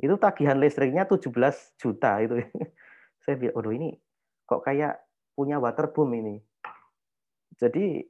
[0.00, 1.28] Itu tagihan listriknya 17
[1.76, 2.40] juta itu.
[3.22, 3.88] Saya bilang, "Waduh, ini
[4.48, 4.96] kok kayak
[5.36, 6.40] punya waterboom ini."
[7.58, 8.00] Jadi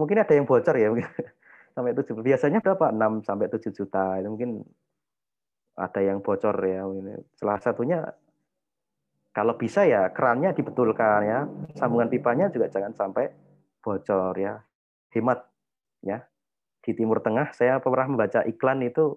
[0.00, 0.88] mungkin ada yang bocor ya
[1.74, 4.62] sampai 7 biasanya berapa 6 sampai 7 juta itu mungkin
[5.78, 6.82] ada yang bocor ya
[7.38, 8.02] salah satunya
[9.38, 11.40] kalau bisa ya kerannya dibetulkan ya.
[11.78, 13.30] Sambungan pipanya juga jangan sampai
[13.78, 14.58] bocor ya.
[15.14, 15.46] Hemat
[16.02, 16.26] ya.
[16.82, 19.14] Di Timur Tengah saya pernah membaca iklan itu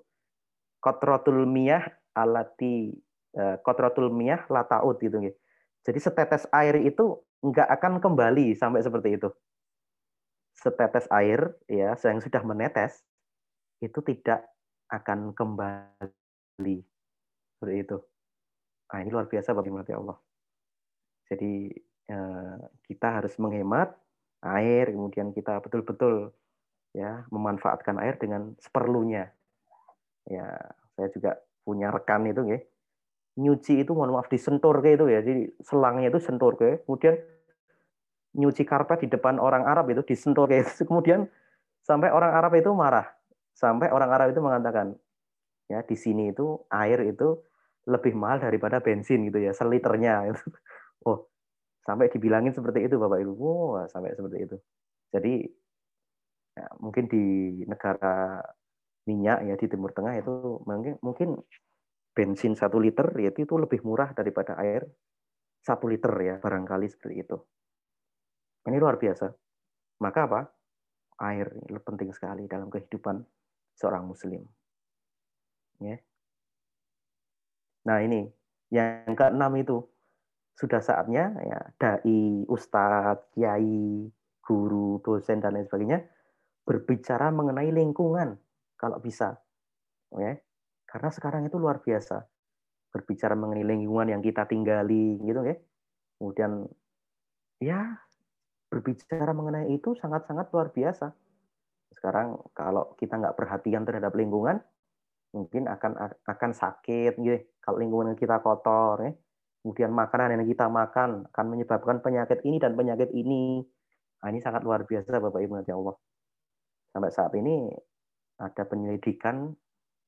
[0.78, 2.94] kotrotul miyah alati
[3.34, 5.38] eh, kotrotul miyah lataut gitu gitu.
[5.82, 9.34] Jadi setetes air itu nggak akan kembali sampai seperti itu.
[10.54, 13.02] Setetes air ya yang sudah menetes
[13.82, 14.46] itu tidak
[14.94, 16.21] akan kembali
[16.58, 17.98] seperti itu.
[18.92, 20.18] Nah, ini luar biasa bagi Allah.
[21.30, 21.72] Jadi
[22.12, 22.58] eh,
[22.90, 23.96] kita harus menghemat
[24.42, 26.34] air, kemudian kita betul-betul
[26.92, 29.32] ya memanfaatkan air dengan seperlunya.
[30.28, 30.58] Ya,
[30.98, 32.60] saya juga punya rekan itu ya.
[33.40, 35.20] Nyuci itu mohon maaf disentur kayak itu ya.
[35.24, 36.84] Jadi selangnya itu sentur kayak.
[36.84, 37.16] Kemudian
[38.36, 40.84] nyuci karpet di depan orang Arab itu disentur kayak itu.
[40.90, 41.32] Kemudian
[41.86, 43.08] sampai orang Arab itu marah.
[43.56, 45.00] Sampai orang Arab itu mengatakan
[45.72, 47.40] ya di sini itu air itu
[47.88, 50.46] lebih mahal daripada bensin gitu ya, seliternya itu.
[51.02, 51.26] Oh,
[51.82, 53.34] sampai dibilangin seperti itu Bapak Ibu.
[53.42, 54.58] Oh, sampai seperti itu.
[55.10, 55.50] Jadi
[56.52, 57.24] Ya, mungkin di
[57.64, 58.44] negara
[59.08, 61.30] minyak ya di Timur Tengah itu mungkin mungkin
[62.12, 64.84] bensin satu liter yaitu itu lebih murah daripada air
[65.64, 67.38] satu liter ya barangkali seperti itu.
[68.68, 69.32] Ini luar biasa.
[70.04, 70.42] Maka apa?
[71.24, 71.54] Air
[71.88, 73.24] penting sekali dalam kehidupan
[73.80, 74.44] seorang muslim.
[75.82, 75.98] Ya.
[77.90, 78.30] Nah ini
[78.70, 79.82] yang keenam itu
[80.54, 84.06] sudah saatnya ya dai, ustadz, kiai,
[84.46, 86.06] guru, dosen dan lain sebagainya
[86.62, 88.38] berbicara mengenai lingkungan
[88.78, 89.42] kalau bisa.
[90.14, 90.38] Ya.
[90.86, 92.22] Karena sekarang itu luar biasa
[92.92, 95.56] berbicara mengenai lingkungan yang kita tinggali gitu ya.
[96.20, 96.68] Kemudian
[97.64, 97.98] ya
[98.68, 101.16] berbicara mengenai itu sangat-sangat luar biasa.
[101.92, 104.60] Sekarang kalau kita nggak perhatian terhadap lingkungan,
[105.32, 105.92] mungkin akan
[106.28, 107.40] akan sakit gitu.
[107.64, 109.12] Kalau lingkungan kita kotor ya.
[109.62, 113.62] Kemudian makanan yang kita makan akan menyebabkan penyakit ini dan penyakit ini.
[114.22, 115.94] Nah, ini sangat luar biasa Bapak Ibu nanti Allah.
[116.90, 117.70] Sampai saat ini
[118.42, 119.54] ada penyelidikan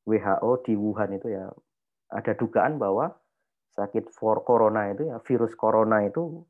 [0.10, 1.48] WHO di Wuhan itu ya
[2.10, 3.14] ada dugaan bahwa
[3.74, 6.46] sakit for corona itu ya virus corona itu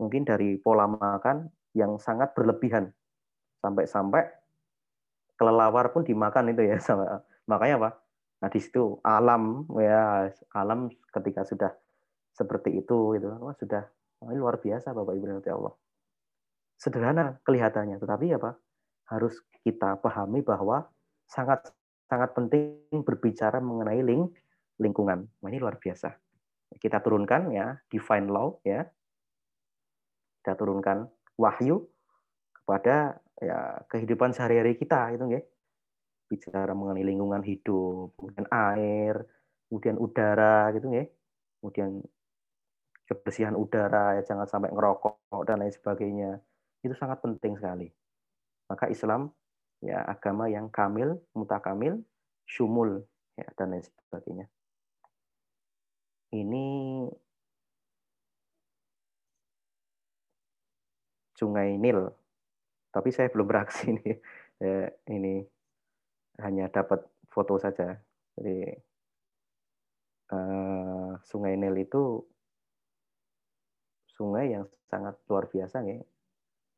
[0.00, 2.92] mungkin dari pola makan yang sangat berlebihan
[3.60, 4.24] sampai-sampai
[5.36, 7.90] kelelawar pun dimakan itu ya sama makanya apa
[8.44, 11.72] nah di situ alam ya alam ketika sudah
[12.36, 13.88] seperti itu gitu wah sudah
[14.20, 15.72] wah, ini luar biasa bapak ibu nanti Allah
[16.76, 18.52] sederhana kelihatannya tetapi apa
[19.08, 20.84] harus kita pahami bahwa
[21.24, 21.72] sangat
[22.04, 24.36] sangat penting berbicara mengenai link
[24.78, 25.24] lingkungan.
[25.40, 26.12] Wah, ini luar biasa.
[26.74, 28.84] Kita turunkan ya divine law ya.
[30.42, 31.08] Kita turunkan
[31.40, 31.80] wahyu
[32.52, 35.42] kepada ya kehidupan sehari-hari kita itu ya.
[36.34, 39.22] Bicara mengenai lingkungan hidup, kemudian air,
[39.70, 41.06] kemudian udara gitu ya.
[41.62, 42.02] Kemudian
[43.06, 46.30] kebersihan udara ya jangan sampai ngerokok dan lain sebagainya.
[46.82, 47.88] Itu sangat penting sekali.
[48.66, 49.30] Maka Islam
[49.78, 52.02] ya agama yang kamil, mutakamil,
[52.48, 53.06] syumul
[53.38, 54.46] ya dan lain sebagainya
[56.34, 56.66] ini
[61.34, 62.10] Sungai Nil.
[62.94, 64.10] Tapi saya belum beraksi ini.
[64.62, 65.42] Ya, ini
[66.42, 67.98] hanya dapat foto saja.
[68.34, 68.74] Jadi
[70.34, 72.22] uh, Sungai Nil itu
[74.14, 76.02] sungai yang sangat luar biasa ya.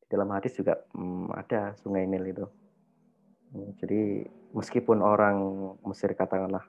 [0.00, 2.46] Di dalam hadis juga um, ada Sungai Nil itu.
[3.80, 5.38] Jadi meskipun orang
[5.86, 6.66] Mesir katakanlah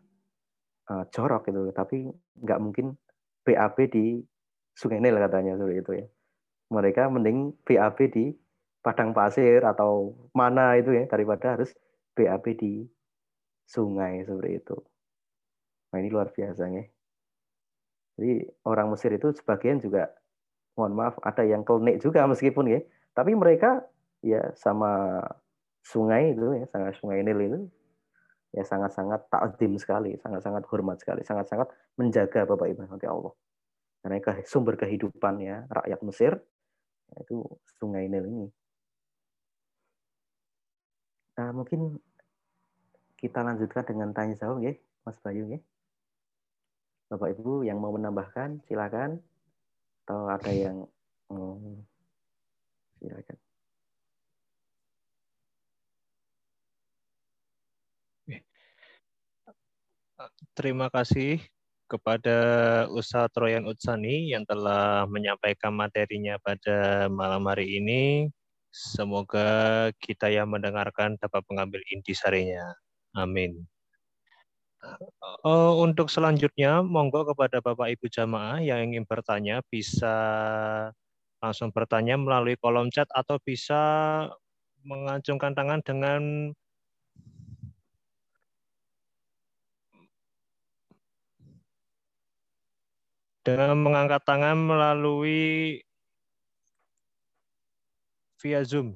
[0.91, 2.07] uh, jorok gitu tapi
[2.39, 2.95] nggak mungkin
[3.43, 4.23] BAB di
[4.77, 6.07] Sungai Nil katanya seperti itu ya
[6.67, 8.25] mereka mending BAB di
[8.83, 11.71] padang pasir atau mana itu ya daripada harus
[12.18, 12.74] BAB di
[13.70, 14.78] sungai seperti itu
[15.93, 16.84] nah ini luar biasa ya
[18.18, 20.09] jadi orang Mesir itu sebagian juga
[20.74, 22.82] mohon maaf ada yang klenik juga meskipun ya
[23.13, 23.86] tapi mereka
[24.26, 25.22] ya sama
[25.86, 27.59] sungai itu ya sama sungai Nil itu
[28.55, 31.68] ya sangat-sangat takdim sekali, sangat-sangat hormat sekali, sangat-sangat
[31.99, 33.34] menjaga Bapak Ibu nanti Allah.
[34.01, 36.34] Karena sumber kehidupan ya rakyat Mesir
[37.18, 37.43] itu
[37.80, 38.47] Sungai Nil ini.
[41.38, 42.01] Nah, mungkin
[43.17, 44.73] kita lanjutkan dengan tanya jawab ya,
[45.05, 45.61] Mas Bayu ya.
[47.07, 49.21] Bapak Ibu yang mau menambahkan silakan
[50.03, 50.89] atau ada yang
[52.99, 53.38] silakan.
[60.57, 61.37] Terima kasih
[61.86, 62.37] kepada
[62.89, 68.33] Ustadz Royan Utsani yang telah menyampaikan materinya pada malam hari ini.
[68.78, 72.78] Semoga kita yang mendengarkan dapat mengambil intisarinya.
[73.17, 73.66] Amin.
[75.41, 80.13] Uh, untuk selanjutnya, monggo kepada Bapak Ibu jamaah yang ingin bertanya bisa
[81.41, 83.82] langsung bertanya melalui kolom chat atau bisa
[84.86, 86.54] mengacungkan tangan dengan
[93.41, 95.79] dengan mengangkat tangan melalui
[98.47, 98.95] via Zoom.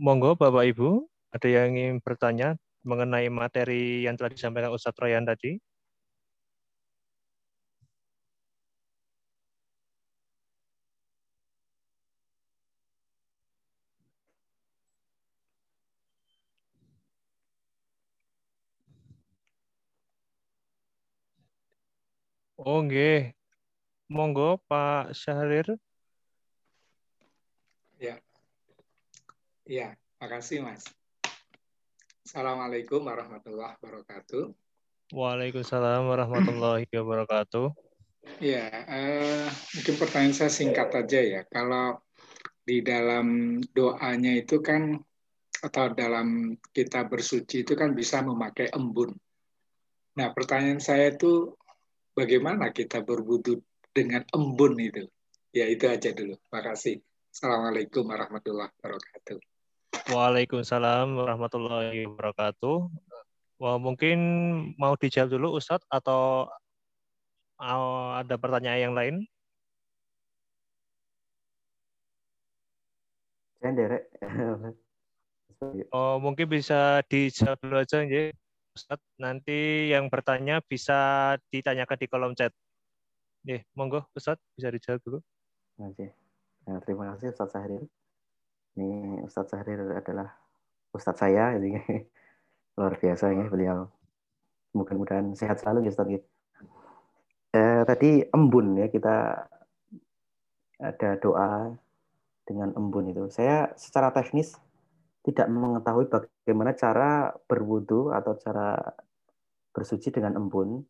[0.00, 1.04] Monggo Bapak Ibu,
[1.36, 5.60] ada yang ingin bertanya mengenai materi yang telah disampaikan Ustadz Royan tadi?
[22.58, 23.36] Oh, nggih.
[24.08, 25.76] Monggo Pak Syahrir.
[29.68, 30.80] Ya, makasih Mas.
[32.24, 34.56] Assalamualaikum warahmatullahi wabarakatuh.
[35.12, 37.76] Waalaikumsalam warahmatullahi wabarakatuh.
[38.40, 39.44] Ya, eh,
[39.76, 41.40] mungkin pertanyaan saya singkat aja ya.
[41.52, 42.00] Kalau
[42.64, 44.96] di dalam doanya itu kan
[45.60, 49.12] atau dalam kita bersuci itu kan bisa memakai embun.
[50.16, 51.52] Nah, pertanyaan saya itu
[52.16, 53.60] bagaimana kita berwudu
[53.92, 55.04] dengan embun itu.
[55.52, 56.40] Ya itu aja dulu.
[56.48, 57.04] Makasih.
[57.28, 59.47] Assalamualaikum warahmatullahi wabarakatuh.
[60.08, 62.88] Waalaikumsalam warahmatullahi wabarakatuh.
[63.60, 64.18] Wah, mungkin
[64.80, 66.48] mau dijawab dulu Ustadz atau
[67.60, 69.14] ada pertanyaan yang lain?
[75.92, 78.32] Oh, mungkin bisa dijawab dulu aja ya.
[78.72, 79.02] Ustaz.
[79.20, 82.54] Nanti yang bertanya bisa ditanyakan di kolom chat.
[83.44, 85.18] Nih, monggo Ustaz, bisa dijawab dulu.
[85.84, 86.16] Oke.
[86.64, 87.84] Nah, terima kasih Ustaz Sahrir.
[88.78, 90.30] Ini Ustaz Sahrir adalah
[90.94, 91.74] Ustaz saya, ini
[92.78, 93.90] luar biasa ya beliau.
[94.70, 96.06] Mudah-mudahan sehat selalu ya Ustaz.
[97.58, 99.50] Eh, tadi embun ya kita
[100.78, 101.74] ada doa
[102.46, 103.26] dengan embun itu.
[103.34, 104.54] Saya secara teknis
[105.26, 108.78] tidak mengetahui bagaimana cara berwudu atau cara
[109.74, 110.86] bersuci dengan embun.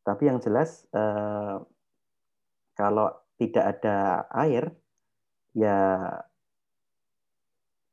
[0.00, 1.60] Tapi yang jelas eh,
[2.72, 4.72] kalau tidak ada air,
[5.52, 6.08] ya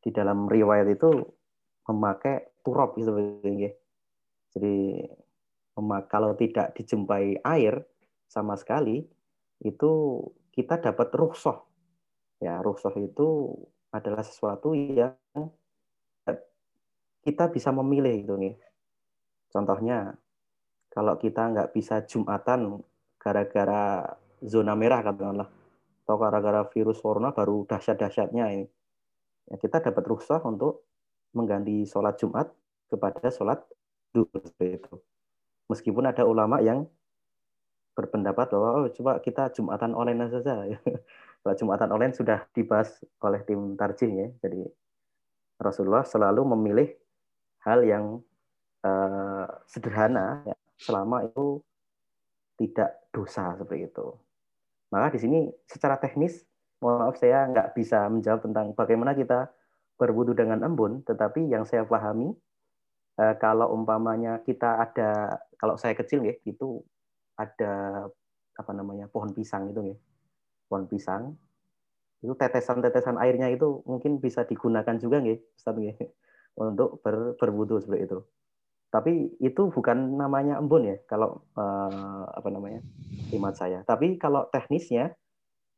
[0.05, 1.09] di dalam riwayat itu
[1.89, 3.17] memakai turop gitu
[4.53, 4.77] Jadi
[6.07, 7.81] kalau tidak dijumpai air
[8.29, 9.01] sama sekali,
[9.65, 10.21] itu
[10.53, 11.65] kita dapat ruhsoh.
[12.37, 13.57] Ya, ruhsoh itu
[13.89, 15.17] adalah sesuatu yang
[17.25, 18.55] kita bisa memilih gitu nih.
[19.49, 20.13] Contohnya,
[20.93, 22.85] kalau kita nggak bisa jumatan
[23.17, 24.05] gara-gara
[24.45, 25.49] zona merah katakanlah,
[26.05, 28.65] atau gara-gara virus corona baru dahsyat-dahsyatnya ini,
[29.49, 30.85] ya kita dapat rukhsah untuk
[31.35, 32.49] mengganti sholat Jumat
[32.87, 33.59] kepada sholat
[34.15, 34.95] duhur itu.
[35.67, 36.85] Meskipun ada ulama yang
[37.95, 40.67] berpendapat bahwa oh, coba kita jumatan online saja.
[41.41, 44.27] Kalau jumatan online sudah dibahas oleh tim tarjih ya.
[44.43, 44.67] Jadi
[45.57, 46.89] Rasulullah selalu memilih
[47.63, 48.19] hal yang
[48.83, 51.63] uh, sederhana ya, selama itu
[52.59, 54.07] tidak dosa seperti itu.
[54.91, 56.43] Maka di sini secara teknis,
[56.79, 59.51] mohon maaf saya nggak bisa menjawab tentang bagaimana kita
[59.95, 62.35] berwudu dengan embun, tetapi yang saya pahami
[63.19, 66.83] uh, kalau umpamanya kita ada, kalau saya kecil ya, itu
[67.39, 68.05] ada
[68.55, 69.97] apa namanya pohon pisang itu ya,
[70.67, 71.35] pohon pisang
[72.23, 75.95] itu tetesan-tetesan airnya itu mungkin bisa digunakan juga nggih, Ustaz nggih
[76.63, 78.19] untuk ber, berwudu seperti itu.
[78.89, 82.79] Tapi itu bukan namanya embun ya kalau uh, apa namanya
[83.35, 83.83] imat saya.
[83.83, 85.11] Tapi kalau teknisnya,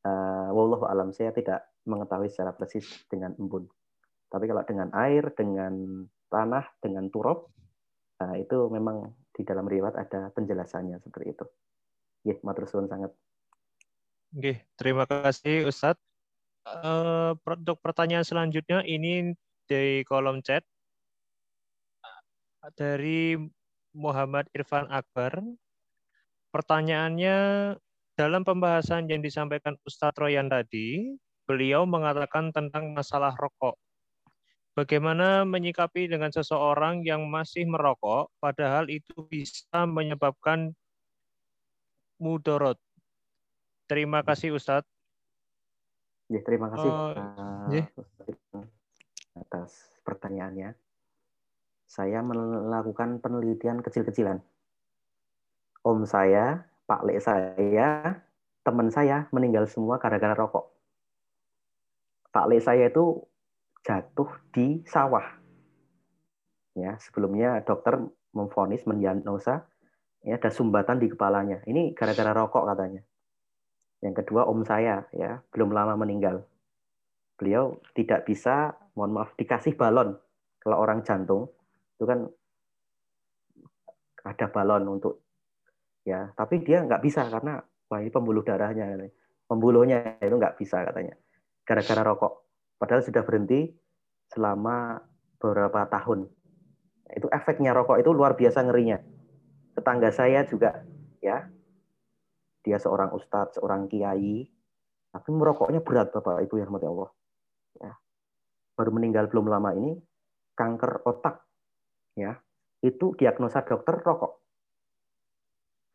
[0.08, 3.68] uh, wallahu alam saya tidak mengetahui secara persis dengan embun.
[4.28, 7.52] Tapi kalau dengan air, dengan tanah, dengan turop,
[8.24, 11.46] uh, itu memang di dalam riwayat ada penjelasannya seperti itu.
[12.28, 13.12] Ya, matur sangat.
[14.36, 16.04] Oke, terima kasih Ustadz.
[16.68, 19.32] Uh, untuk pertanyaan selanjutnya ini
[19.72, 20.68] di kolom chat
[22.76, 23.40] dari
[23.96, 25.40] Muhammad Irfan Akbar.
[26.52, 27.36] Pertanyaannya
[28.18, 31.14] dalam pembahasan yang disampaikan Ustadz Royan tadi,
[31.46, 33.78] beliau mengatakan tentang masalah rokok.
[34.74, 40.74] Bagaimana menyikapi dengan seseorang yang masih merokok, padahal itu bisa menyebabkan
[42.18, 42.82] mudorot.
[43.86, 44.90] Terima kasih Ustadz.
[46.28, 48.66] Ya, terima kasih uh, uh,
[49.46, 50.74] atas pertanyaannya.
[51.88, 54.44] Saya melakukan penelitian kecil-kecilan.
[55.88, 58.24] Om saya, Pak Lek saya,
[58.64, 60.72] teman saya meninggal semua gara-gara rokok.
[62.32, 63.20] Pak Lek saya itu
[63.84, 65.28] jatuh di sawah.
[66.80, 68.00] Ya, sebelumnya dokter
[68.32, 69.68] memfonis mendiagnosa
[70.24, 71.60] ya ada sumbatan di kepalanya.
[71.68, 73.04] Ini gara-gara rokok katanya.
[74.00, 76.48] Yang kedua om saya ya belum lama meninggal.
[77.36, 80.16] Beliau tidak bisa, mohon maaf, dikasih balon
[80.64, 81.52] kalau orang jantung
[81.98, 82.32] itu kan
[84.24, 85.27] ada balon untuk
[86.08, 87.60] ya, tapi dia nggak bisa karena
[87.92, 88.96] wah ini pembuluh darahnya,
[89.44, 91.20] pembuluhnya itu nggak bisa katanya,
[91.68, 92.48] gara-gara rokok.
[92.80, 93.76] Padahal sudah berhenti
[94.32, 95.04] selama
[95.36, 96.32] beberapa tahun.
[97.12, 99.04] Itu efeknya rokok itu luar biasa ngerinya.
[99.76, 100.88] Tetangga saya juga
[101.20, 101.52] ya
[102.68, 104.44] dia seorang ustadz, seorang kiai,
[105.16, 107.10] tapi merokoknya berat Bapak Ibu yang rahmati Allah.
[107.80, 107.92] Ya.
[108.76, 109.96] Baru meninggal belum lama ini
[110.60, 111.48] kanker otak.
[112.20, 112.44] Ya.
[112.84, 114.47] Itu diagnosa dokter rokok.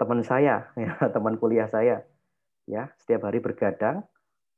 [0.02, 2.02] Teman saya, ya, teman kuliah saya,
[2.66, 4.02] ya, setiap hari bergadang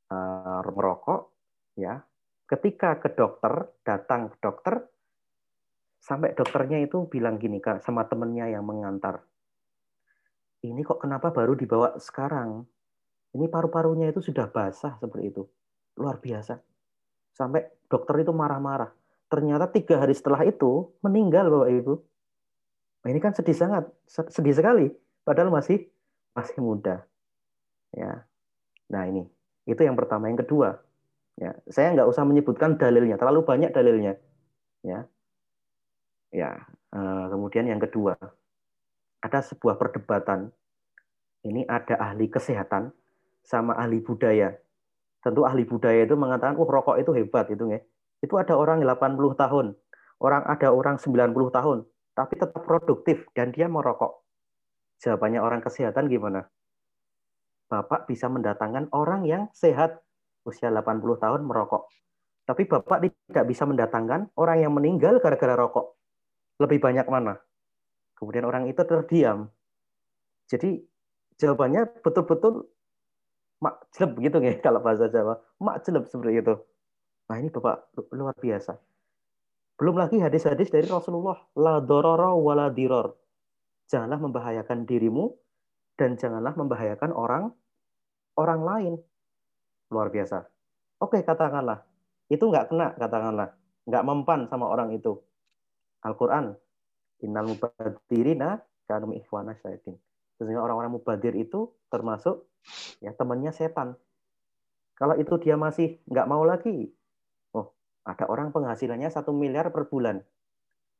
[0.09, 1.29] uh, merokok,
[1.77, 2.01] ya.
[2.49, 4.89] Ketika ke dokter, datang ke dokter,
[6.01, 9.21] sampai dokternya itu bilang gini sama temennya yang mengantar,
[10.65, 12.65] ini kok kenapa baru dibawa sekarang?
[13.37, 15.43] Ini paru-parunya itu sudah basah seperti itu.
[16.01, 16.57] Luar biasa.
[17.35, 18.89] Sampai dokter itu marah-marah.
[19.29, 21.93] Ternyata tiga hari setelah itu meninggal Bapak Ibu.
[23.05, 24.87] Nah, ini kan sedih sangat, sedih sekali.
[25.25, 25.89] Padahal masih
[26.37, 27.01] masih muda.
[27.91, 28.29] Ya.
[28.93, 29.25] Nah ini,
[29.65, 30.29] itu yang pertama.
[30.29, 30.77] Yang kedua,
[31.41, 34.13] ya saya nggak usah menyebutkan dalilnya, terlalu banyak dalilnya.
[34.85, 35.09] Ya,
[36.29, 36.51] ya.
[36.95, 38.15] Eh, kemudian yang kedua,
[39.19, 40.53] ada sebuah perdebatan.
[41.45, 42.93] Ini ada ahli kesehatan
[43.45, 44.53] sama ahli budaya.
[45.21, 47.81] Tentu ahli budaya itu mengatakan, oh rokok itu hebat itu ya.
[48.21, 49.65] Itu ada orang 80 tahun,
[50.21, 51.77] orang ada orang 90 tahun,
[52.17, 54.24] tapi tetap produktif dan dia merokok.
[55.03, 56.47] Jawabannya orang kesehatan gimana?
[57.65, 59.99] Bapak bisa mendatangkan orang yang sehat
[60.45, 61.89] usia 80 tahun merokok.
[62.45, 65.97] Tapi Bapak tidak bisa mendatangkan orang yang meninggal gara-gara rokok.
[66.61, 67.41] Lebih banyak mana?
[68.15, 69.49] Kemudian orang itu terdiam.
[70.45, 70.77] Jadi
[71.41, 72.69] jawabannya betul-betul
[73.59, 75.41] mak jeleb gitu ya kalau bahasa Jawa.
[75.57, 76.53] Mak jeleb seperti itu.
[77.25, 78.77] Nah ini Bapak luar biasa.
[79.75, 81.35] Belum lagi hadis-hadis dari Rasulullah.
[81.57, 82.37] La dororo
[82.71, 83.24] diror.
[83.91, 85.33] Janganlah membahayakan dirimu
[85.95, 87.53] dan janganlah membahayakan orang
[88.35, 88.93] orang lain.
[89.93, 90.45] Luar biasa.
[90.99, 91.85] Oke, katakanlah.
[92.27, 93.53] Itu nggak kena, katakanlah.
[93.85, 95.21] Nggak mempan sama orang itu.
[96.01, 96.57] Al-Quran.
[97.21, 98.59] Innal mubadirina
[98.89, 99.95] kanum ikhwana syaitin.
[100.35, 102.43] Sesungguhnya orang-orang mubadir itu termasuk
[102.99, 103.95] ya temannya setan.
[104.99, 106.91] Kalau itu dia masih nggak mau lagi,
[108.05, 110.21] ada orang penghasilannya satu miliar per bulan.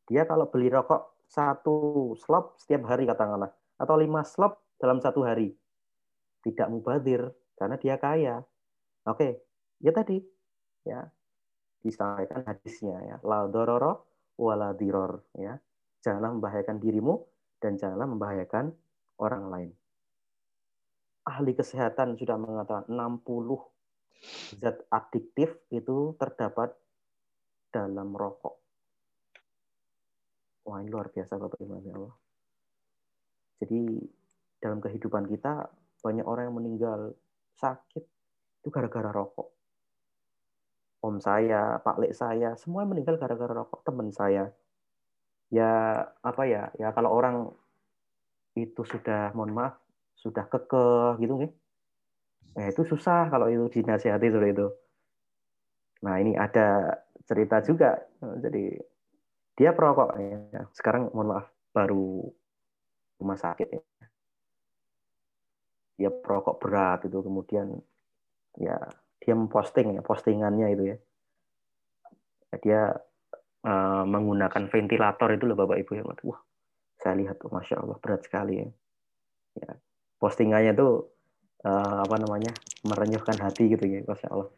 [0.09, 5.51] Dia kalau beli rokok satu slop setiap hari katakanlah, atau lima slop dalam satu hari,
[6.45, 8.41] tidak mubadir karena dia kaya.
[9.05, 9.41] Oke,
[9.79, 10.17] ya tadi
[10.85, 11.01] ya
[11.85, 14.09] disampaikan hadisnya ya la dororo
[14.41, 15.53] wala diror ya
[16.01, 17.21] janganlah membahayakan dirimu
[17.61, 18.73] dan janganlah membahayakan
[19.21, 19.69] orang lain
[21.25, 26.71] ahli kesehatan sudah mengatakan 60 zat adiktif itu terdapat
[27.73, 28.64] dalam rokok.
[30.65, 32.15] Wah ini luar biasa Bapak Ibu ya Allah.
[33.61, 33.81] Jadi
[34.57, 35.69] dalam kehidupan kita
[36.01, 37.13] banyak orang yang meninggal
[37.55, 38.03] sakit
[38.61, 39.53] itu gara-gara rokok.
[41.05, 43.85] Om saya, Pak Lek saya, semua meninggal gara-gara rokok.
[43.85, 44.49] Teman saya,
[45.53, 47.53] ya apa ya, ya kalau orang
[48.57, 49.77] itu sudah, mohon maaf,
[50.17, 51.51] sudah kekeh gitu nih,
[52.57, 54.67] nah itu susah kalau itu dinasihati seperti itu.
[56.01, 56.97] Nah ini ada
[57.27, 58.01] cerita juga.
[58.21, 58.94] Jadi
[59.55, 60.61] dia perokok ya.
[60.75, 62.27] Sekarang mohon maaf baru
[63.19, 63.81] rumah sakit ya.
[65.95, 67.71] Dia perokok berat itu kemudian
[68.59, 68.75] ya
[69.23, 70.97] dia memposting ya postingannya itu ya.
[72.59, 72.81] Dia
[73.67, 76.03] uh, menggunakan ventilator itu loh Bapak Ibu ya.
[76.03, 76.39] Wah,
[76.99, 78.67] saya lihat tuh Masya Allah berat sekali ya.
[79.55, 79.71] ya
[80.19, 81.15] postingannya tuh
[81.63, 82.51] uh, apa namanya
[82.83, 84.51] merenyuhkan hati gitu ya Masya Allah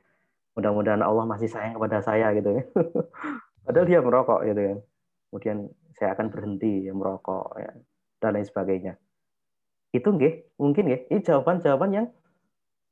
[0.58, 2.64] mudah-mudahan Allah masih sayang kepada saya gitu ya.
[3.68, 4.80] Padahal dia merokok gitu kan.
[5.28, 5.58] Kemudian
[5.92, 7.72] saya akan berhenti ya, merokok ya,
[8.24, 8.94] dan lain sebagainya.
[9.92, 11.12] Itu nggih, mungkin nggih.
[11.12, 12.08] Ini jawaban-jawaban yang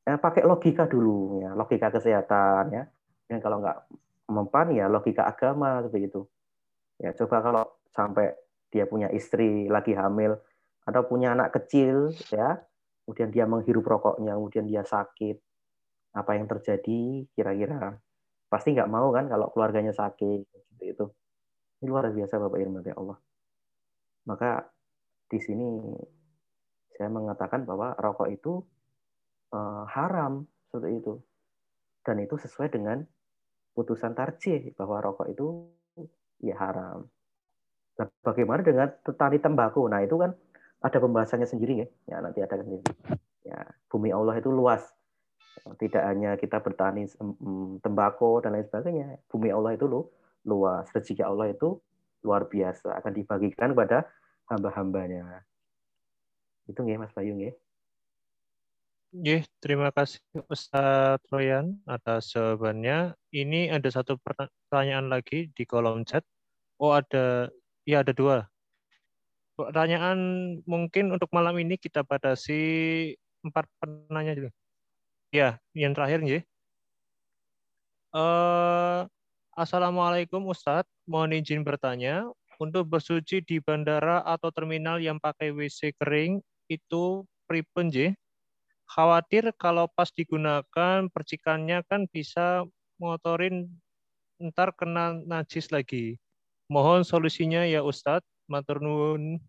[0.03, 2.83] ya, pakai logika dulu ya, logika kesehatan ya.
[3.31, 3.87] Dan kalau nggak
[4.27, 6.21] mempan ya logika agama seperti itu.
[6.99, 7.63] Ya, coba kalau
[7.95, 8.35] sampai
[8.67, 10.35] dia punya istri lagi hamil
[10.83, 12.59] atau punya anak kecil ya,
[13.07, 15.39] kemudian dia menghirup rokoknya, kemudian dia sakit,
[16.15, 17.95] apa yang terjadi kira-kira
[18.55, 21.05] pasti nggak mau kan kalau keluarganya sakit seperti itu
[21.83, 23.17] ini luar biasa bapak Irma ya Allah.
[24.25, 24.63] Maka
[25.27, 25.67] di sini
[26.95, 28.63] saya mengatakan bahwa rokok itu
[29.51, 31.13] uh, haram seperti itu.
[32.05, 33.05] Dan itu sesuai dengan
[33.77, 35.69] putusan tarjih bahwa rokok itu
[36.39, 37.05] ya haram.
[38.01, 39.85] Nah, bagaimana dengan petani tembakau?
[39.85, 40.31] Nah itu kan
[40.81, 41.87] ada pembahasannya sendiri ya.
[42.09, 42.67] Ya nanti ada kan
[43.45, 43.61] ya
[43.93, 44.81] bumi Allah itu luas
[45.81, 47.09] tidak hanya kita bertani
[47.81, 49.19] tembakau dan lain sebagainya.
[49.31, 50.07] Bumi Allah itu lu,
[50.45, 50.87] luas.
[50.91, 51.79] Rezeki Allah itu
[52.21, 52.95] luar biasa.
[52.99, 54.07] Akan dibagikan kepada
[54.51, 55.43] hamba-hambanya.
[56.69, 57.53] Itu nggih Mas Bayu nggih.
[59.15, 60.19] Nggih, terima kasih
[60.51, 63.15] Ustaz Royan atas jawabannya.
[63.31, 66.25] Ini ada satu pertanyaan lagi di kolom chat.
[66.75, 67.47] Oh, ada
[67.87, 68.43] ya ada dua.
[69.55, 70.19] Pertanyaan
[70.67, 72.59] mungkin untuk malam ini kita batasi
[73.39, 74.51] empat penanya dulu.
[75.35, 76.47] Ya, yang terakhir nih.
[78.15, 79.03] Uh,
[79.51, 82.23] Assalamualaikum Ustadz, mohon izin bertanya,
[82.55, 86.39] untuk bersuci di bandara atau terminal yang pakai WC kering
[86.71, 88.15] itu pripen je?
[88.87, 92.63] Khawatir kalau pas digunakan percikannya kan bisa
[92.95, 93.67] motorin
[94.39, 96.15] ntar kena najis lagi.
[96.71, 99.43] Mohon solusinya ya Ustadz, matur nuwun.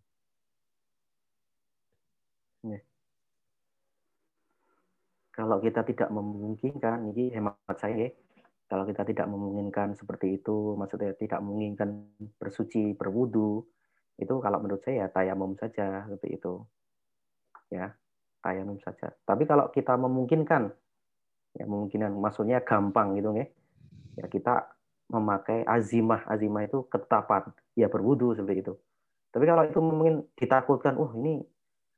[5.36, 8.08] Kalau kita tidak memungkinkan, ini hemat saya,
[8.72, 12.08] kalau kita tidak memungkinkan seperti itu, maksudnya tidak memungkinkan
[12.40, 13.60] bersuci, berwudu,
[14.16, 16.64] itu kalau menurut saya ya tayamum saja seperti itu.
[17.68, 17.92] Ya.
[18.46, 19.10] tayamum saja.
[19.26, 20.70] Tapi kalau kita memungkinkan,
[21.58, 23.42] ya memungkinkan, maksudnya gampang gitu ya,
[24.22, 24.70] ya kita
[25.10, 27.42] memakai azimah, azimah itu ketetapan,
[27.74, 28.74] ya berwudu seperti itu.
[29.34, 31.42] Tapi kalau itu mungkin ditakutkan, oh ini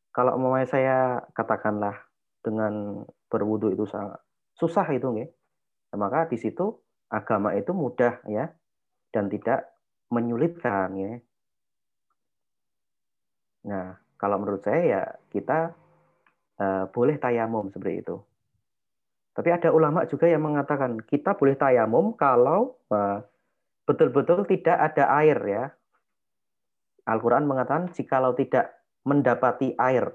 [0.08, 2.07] kalau mau saya katakanlah
[2.42, 4.20] dengan berwudu itu sangat
[4.58, 5.26] susah itu ya,
[5.94, 6.74] maka di situ
[7.08, 8.50] agama itu mudah ya
[9.14, 9.70] dan tidak
[10.12, 11.12] menyulitkan ya.
[13.68, 13.86] Nah,
[14.16, 15.72] kalau menurut saya ya kita
[16.58, 18.16] uh, boleh tayamum seperti itu.
[19.38, 23.22] Tapi ada ulama juga yang mengatakan kita boleh tayamum kalau betul
[24.10, 25.64] betul-betul tidak ada air ya.
[27.06, 28.68] Al-Quran mengatakan jikalau tidak
[29.06, 30.12] mendapati air,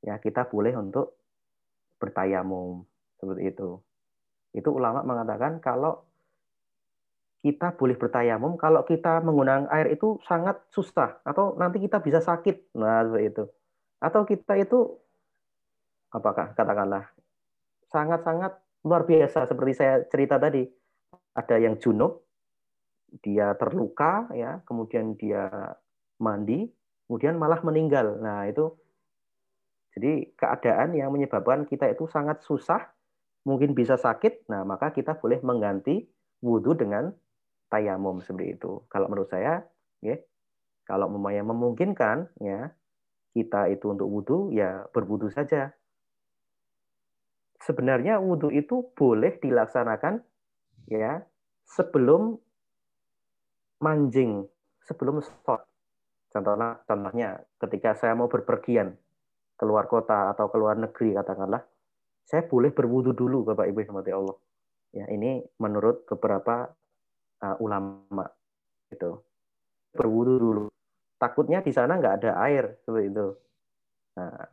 [0.00, 1.17] ya kita boleh untuk
[1.98, 2.86] bertayamum
[3.18, 3.78] seperti itu.
[4.54, 6.08] Itu ulama mengatakan kalau
[7.38, 12.74] kita boleh bertayamum kalau kita menggunakan air itu sangat susah atau nanti kita bisa sakit.
[12.74, 13.44] Nah, seperti itu.
[14.02, 14.98] Atau kita itu
[16.10, 17.06] apakah katakanlah
[17.90, 20.66] sangat-sangat luar biasa seperti saya cerita tadi.
[21.38, 22.26] Ada yang junub,
[23.22, 25.46] dia terluka ya, kemudian dia
[26.18, 26.66] mandi,
[27.06, 28.18] kemudian malah meninggal.
[28.18, 28.74] Nah, itu
[29.94, 32.92] jadi keadaan yang menyebabkan kita itu sangat susah,
[33.48, 34.50] mungkin bisa sakit.
[34.52, 36.04] Nah, maka kita boleh mengganti
[36.44, 37.08] wudhu dengan
[37.72, 38.84] tayamum seperti itu.
[38.92, 39.64] Kalau menurut saya,
[40.04, 40.16] ya,
[40.84, 42.72] kalau memang memungkinkan, ya,
[43.32, 45.72] kita itu untuk wudhu, ya berwudhu saja.
[47.58, 50.20] Sebenarnya wudhu itu boleh dilaksanakan,
[50.88, 51.24] ya,
[51.64, 52.38] sebelum
[53.82, 54.46] manjing,
[54.84, 55.64] sebelum sholat.
[56.28, 58.94] Contohnya, contohnya ketika saya mau berpergian
[59.58, 61.60] keluar kota atau keluar negeri katakanlah,
[62.22, 64.36] saya boleh berwudhu dulu Bapak Ibu sama Allah.
[64.94, 66.70] Ya, ini menurut beberapa
[67.42, 68.24] uh, ulama
[68.88, 69.18] itu
[69.92, 70.64] berwudu dulu.
[71.18, 73.26] Takutnya di sana nggak ada air seperti itu.
[74.16, 74.46] Nah,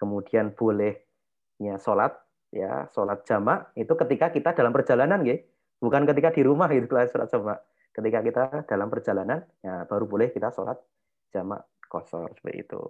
[0.00, 2.16] kemudian bolehnya sholat
[2.50, 5.36] ya sholat jamak itu ketika kita dalam perjalanan ya.
[5.80, 7.60] Bukan ketika di rumah itu sholat jamak.
[7.90, 10.78] Ketika kita dalam perjalanan ya baru boleh kita sholat
[11.34, 12.82] jamak kosor seperti itu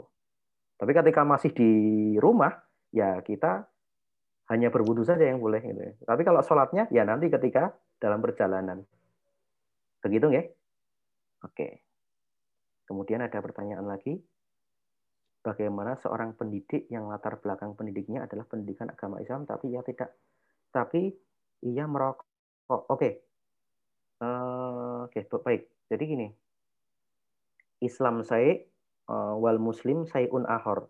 [0.80, 1.72] tapi ketika masih di
[2.16, 2.56] rumah
[2.88, 3.68] ya kita
[4.48, 6.08] hanya berwudu saja yang boleh gitu.
[6.08, 8.80] Tapi kalau sholatnya ya nanti ketika dalam perjalanan.
[10.00, 10.42] Begitu ya?
[11.44, 11.84] Oke.
[12.88, 14.16] Kemudian ada pertanyaan lagi.
[15.44, 20.16] Bagaimana seorang pendidik yang latar belakang pendidiknya adalah pendidikan agama Islam tapi ia tidak
[20.72, 21.12] tapi
[21.60, 22.88] ia merokok.
[22.88, 23.10] Oke.
[24.20, 25.68] Uh, Oke, baik.
[25.92, 26.28] Jadi gini.
[27.80, 28.60] Islam saya
[29.38, 30.86] wal muslim sayun ahor.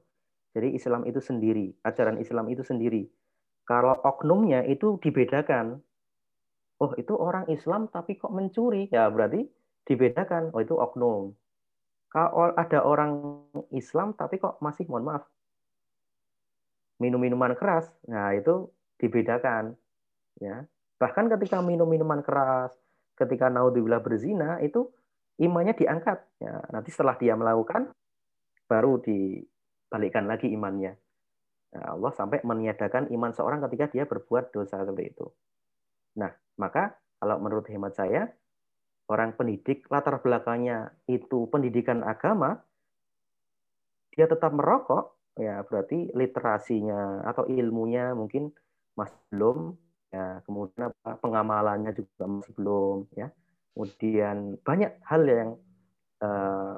[0.51, 3.07] Jadi Islam itu sendiri, ajaran Islam itu sendiri.
[3.65, 5.79] Kalau oknumnya itu dibedakan
[6.83, 8.91] oh itu orang Islam tapi kok mencuri?
[8.91, 9.47] Ya berarti
[9.87, 10.51] dibedakan.
[10.51, 11.33] Oh itu oknum.
[12.11, 15.23] Kalau ada orang Islam tapi kok masih mohon maaf
[17.01, 18.69] minum minuman keras nah itu
[19.01, 19.75] dibedakan
[20.39, 20.69] ya.
[21.01, 22.77] Bahkan ketika minum minuman keras
[23.17, 24.93] ketika naudzubillah berzina itu
[25.41, 26.61] imannya diangkat ya.
[26.69, 27.89] Nanti setelah dia melakukan
[28.71, 30.95] baru dibalikkan lagi imannya
[31.75, 35.27] nah, Allah sampai meniadakan iman seorang ketika dia berbuat dosa seperti itu
[36.15, 38.33] nah maka kalau menurut hemat saya,
[39.13, 42.65] orang pendidik latar belakangnya itu pendidikan agama,
[44.17, 48.49] dia tetap merokok, ya berarti literasinya atau ilmunya mungkin
[48.97, 49.77] masih belum,
[50.09, 53.29] ya kemudian apa, pengamalannya juga masih belum, ya.
[53.77, 55.51] Kemudian banyak hal yang
[56.25, 56.77] eh,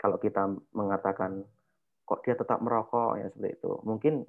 [0.00, 1.44] kalau kita mengatakan
[2.08, 4.24] kok dia tetap merokok ya seperti itu, mungkin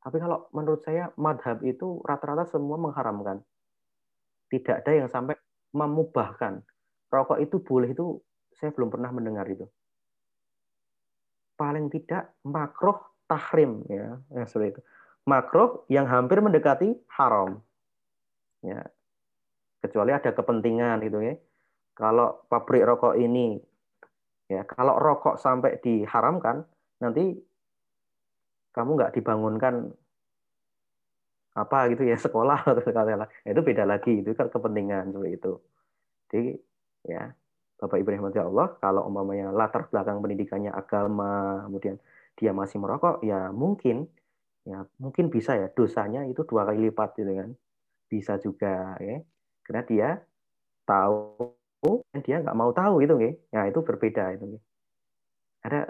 [0.00, 3.44] tapi kalau menurut saya madhab itu rata-rata semua mengharamkan.
[4.48, 5.36] Tidak ada yang sampai
[5.76, 6.64] memubahkan.
[7.12, 8.16] Rokok itu boleh itu
[8.56, 9.68] saya belum pernah mendengar itu.
[11.54, 12.96] Paling tidak makroh
[13.28, 14.82] tahrim ya, ya seperti itu.
[15.28, 17.60] Makroh yang hampir mendekati haram
[18.64, 18.80] ya.
[19.84, 21.36] Kecuali ada kepentingan gitu ya.
[21.92, 23.60] Kalau pabrik rokok ini
[24.50, 26.66] ya kalau rokok sampai diharamkan
[26.98, 27.38] nanti
[28.74, 29.94] kamu nggak dibangunkan
[31.54, 35.52] apa gitu ya sekolah atau katakanlah nah, itu beda lagi itu kan kepentingan seperti itu.
[36.30, 36.50] Jadi
[37.06, 37.30] ya
[37.80, 41.96] Bapak Ibu rahmati Allah kalau umpamanya latar belakang pendidikannya agama kemudian
[42.36, 44.04] dia masih merokok ya mungkin
[44.68, 47.50] ya mungkin bisa ya dosanya itu dua kali lipat gitu kan.
[48.10, 49.22] Bisa juga ya.
[49.62, 50.08] Karena dia
[50.82, 54.60] tahu dan dia nggak mau tahu itu ya nah itu berbeda itu
[55.64, 55.88] ada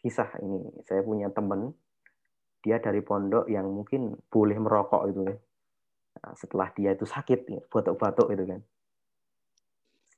[0.00, 1.72] kisah ini saya punya teman
[2.62, 5.36] dia dari pondok yang mungkin boleh merokok itu ya.
[6.22, 8.60] Nah, setelah dia itu sakit, ya, batuk-batuk itu kan.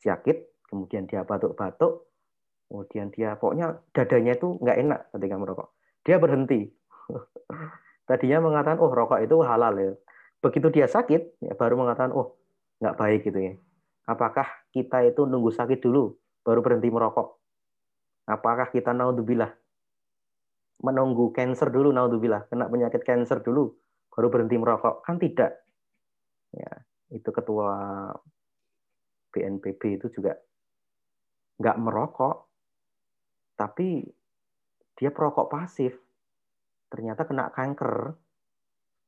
[0.05, 2.05] Sakit, kemudian dia batuk-batuk,
[2.69, 5.69] kemudian dia pokoknya dadanya itu nggak enak ketika merokok.
[6.05, 6.69] Dia berhenti.
[8.09, 9.97] Tadinya mengatakan, oh rokok itu halal ya.
[10.45, 12.37] Begitu dia sakit, ya baru mengatakan, oh
[12.85, 13.53] nggak baik gitu ya.
[14.05, 16.13] Apakah kita itu nunggu sakit dulu,
[16.45, 17.41] baru berhenti merokok?
[18.29, 19.53] Apakah kita naudzubillah
[20.85, 23.73] menunggu cancer dulu naudzubillah, kena penyakit cancer dulu,
[24.13, 25.01] baru berhenti merokok?
[25.01, 25.57] Kan tidak.
[26.53, 26.71] Ya,
[27.09, 28.11] itu ketua
[29.33, 30.37] BNPB itu juga
[31.59, 32.37] nggak merokok,
[33.57, 34.05] tapi
[34.95, 35.97] dia perokok pasif.
[36.93, 38.15] Ternyata kena kanker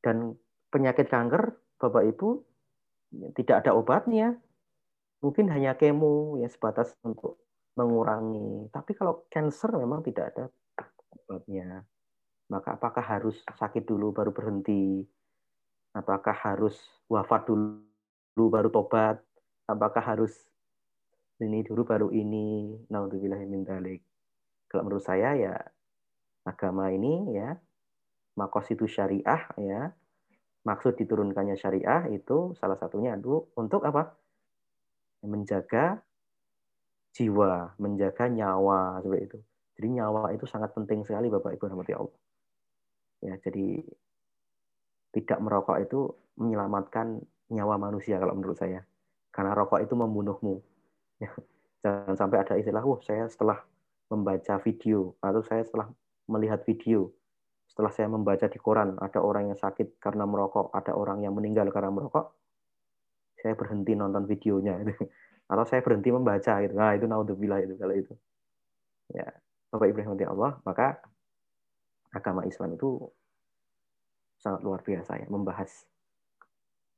[0.03, 0.35] dan
[0.73, 2.29] penyakit kanker Bapak Ibu
[3.39, 4.35] tidak ada obatnya.
[5.25, 7.41] Mungkin hanya kemo ya sebatas untuk
[7.77, 8.69] mengurangi.
[8.73, 10.45] Tapi kalau cancer memang tidak ada
[11.27, 11.85] obatnya.
[12.47, 15.03] Maka apakah harus sakit dulu baru berhenti?
[15.97, 16.77] Apakah harus
[17.11, 19.19] wafat dulu baru tobat?
[19.67, 20.33] Apakah harus
[21.43, 22.77] ini dulu baru ini?
[22.87, 23.67] Naudzubillah min.
[24.71, 25.57] Kalau menurut saya ya
[26.47, 27.59] agama ini ya
[28.69, 29.91] itu syariah ya
[30.63, 33.17] maksud diturunkannya syariah itu salah satunya
[33.57, 34.13] untuk apa
[35.25, 36.03] menjaga
[37.17, 39.39] jiwa menjaga nyawa seperti itu.
[39.77, 42.17] Jadi nyawa itu sangat penting sekali bapak ibu rahmati allah.
[43.25, 43.81] Ya jadi
[45.17, 48.85] tidak merokok itu menyelamatkan nyawa manusia kalau menurut saya.
[49.33, 50.61] Karena rokok itu membunuhmu.
[51.21, 51.33] Ya,
[51.85, 53.65] jangan sampai ada istilah wah saya setelah
[54.13, 55.89] membaca video atau saya setelah
[56.29, 57.11] melihat video
[57.67, 61.69] setelah saya membaca di koran ada orang yang sakit karena merokok, ada orang yang meninggal
[61.69, 62.33] karena merokok,
[63.41, 64.95] saya berhenti nonton videonya itu.
[65.51, 66.75] Atau saya berhenti membaca gitu.
[66.75, 68.15] Nah, itu naudzubillah itu kalau itu.
[69.15, 69.31] Ya,
[69.71, 70.99] Bapak Ibrahim Allah, maka
[72.11, 73.07] agama Islam itu
[74.43, 75.71] sangat luar biasa ya, membahas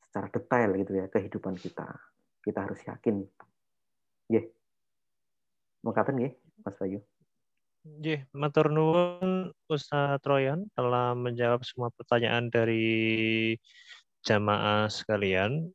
[0.08, 1.84] secara detail gitu ya kehidupan kita.
[2.40, 3.28] Kita harus yakin.
[4.32, 4.44] Nggih.
[5.84, 6.32] Mau kapan nggih,
[6.64, 7.00] Mas Bayu?
[7.86, 13.56] Jih, matur nuwun Ustaz Troyan telah menjawab semua pertanyaan dari
[14.26, 15.72] jamaah sekalian.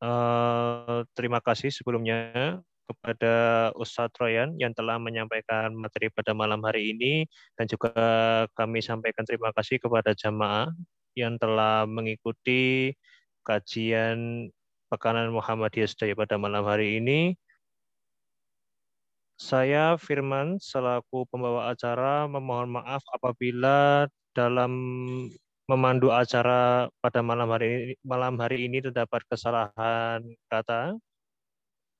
[0.00, 2.56] Uh, terima kasih sebelumnya
[2.88, 7.92] kepada Ustadz Troyan yang telah menyampaikan materi pada malam hari ini dan juga
[8.56, 10.72] kami sampaikan terima kasih kepada jamaah
[11.14, 12.96] yang telah mengikuti
[13.46, 14.48] kajian
[14.90, 17.38] Pekanan Muhammadiyah Sedaya pada malam hari ini.
[19.38, 24.72] Saya Firman selaku pembawa acara memohon maaf apabila dalam
[25.70, 30.98] memandu acara pada malam hari ini, malam hari ini terdapat kesalahan kata.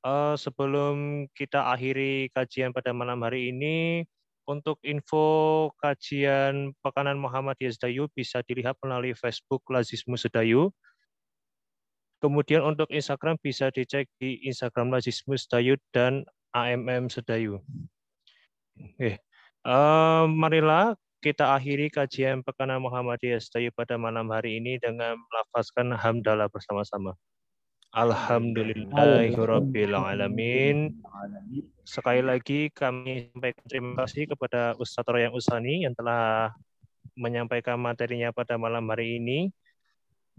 [0.01, 4.03] Uh, sebelum kita akhiri kajian pada malam hari ini,
[4.51, 10.75] untuk info kajian Pekanan Muhammadiyah Sedayu bisa dilihat melalui Facebook Lazismu Sedayu.
[12.19, 17.63] Kemudian untuk Instagram bisa dicek di Instagram Lazismu Sedayu dan AMM Sedayu.
[18.75, 19.23] Oke.
[19.63, 26.49] Uh, marilah kita akhiri kajian Pekanan Muhammadiyah Sedayu pada malam hari ini dengan melafazkan hamdalah
[26.49, 27.13] bersama-sama.
[27.93, 30.97] Alhamdulillahirabbil alamin.
[31.85, 36.57] Sekali lagi kami sampaikan terima kasih kepada Ustaz Royang Usani yang telah
[37.13, 39.53] menyampaikan materinya pada malam hari ini.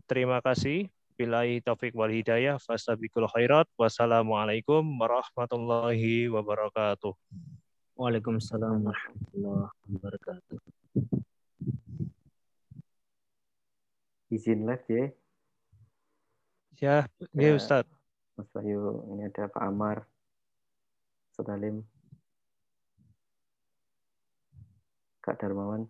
[0.09, 0.89] Terima kasih.
[1.13, 2.57] Billahi taufik wal hidayah.
[2.57, 3.69] Fastabiqul khairat.
[3.77, 7.13] Wassalamualaikum warahmatullahi wabarakatuh.
[8.01, 10.57] Waalaikumsalam warahmatullahi wabarakatuh.
[14.33, 15.05] Izin live ya.
[16.81, 16.95] Ya,
[17.37, 17.85] ya Ustaz.
[18.33, 20.09] Mas Bayu, ini ada Pak Amar,
[21.29, 21.45] Ustaz
[25.21, 25.85] Kak Darmawan.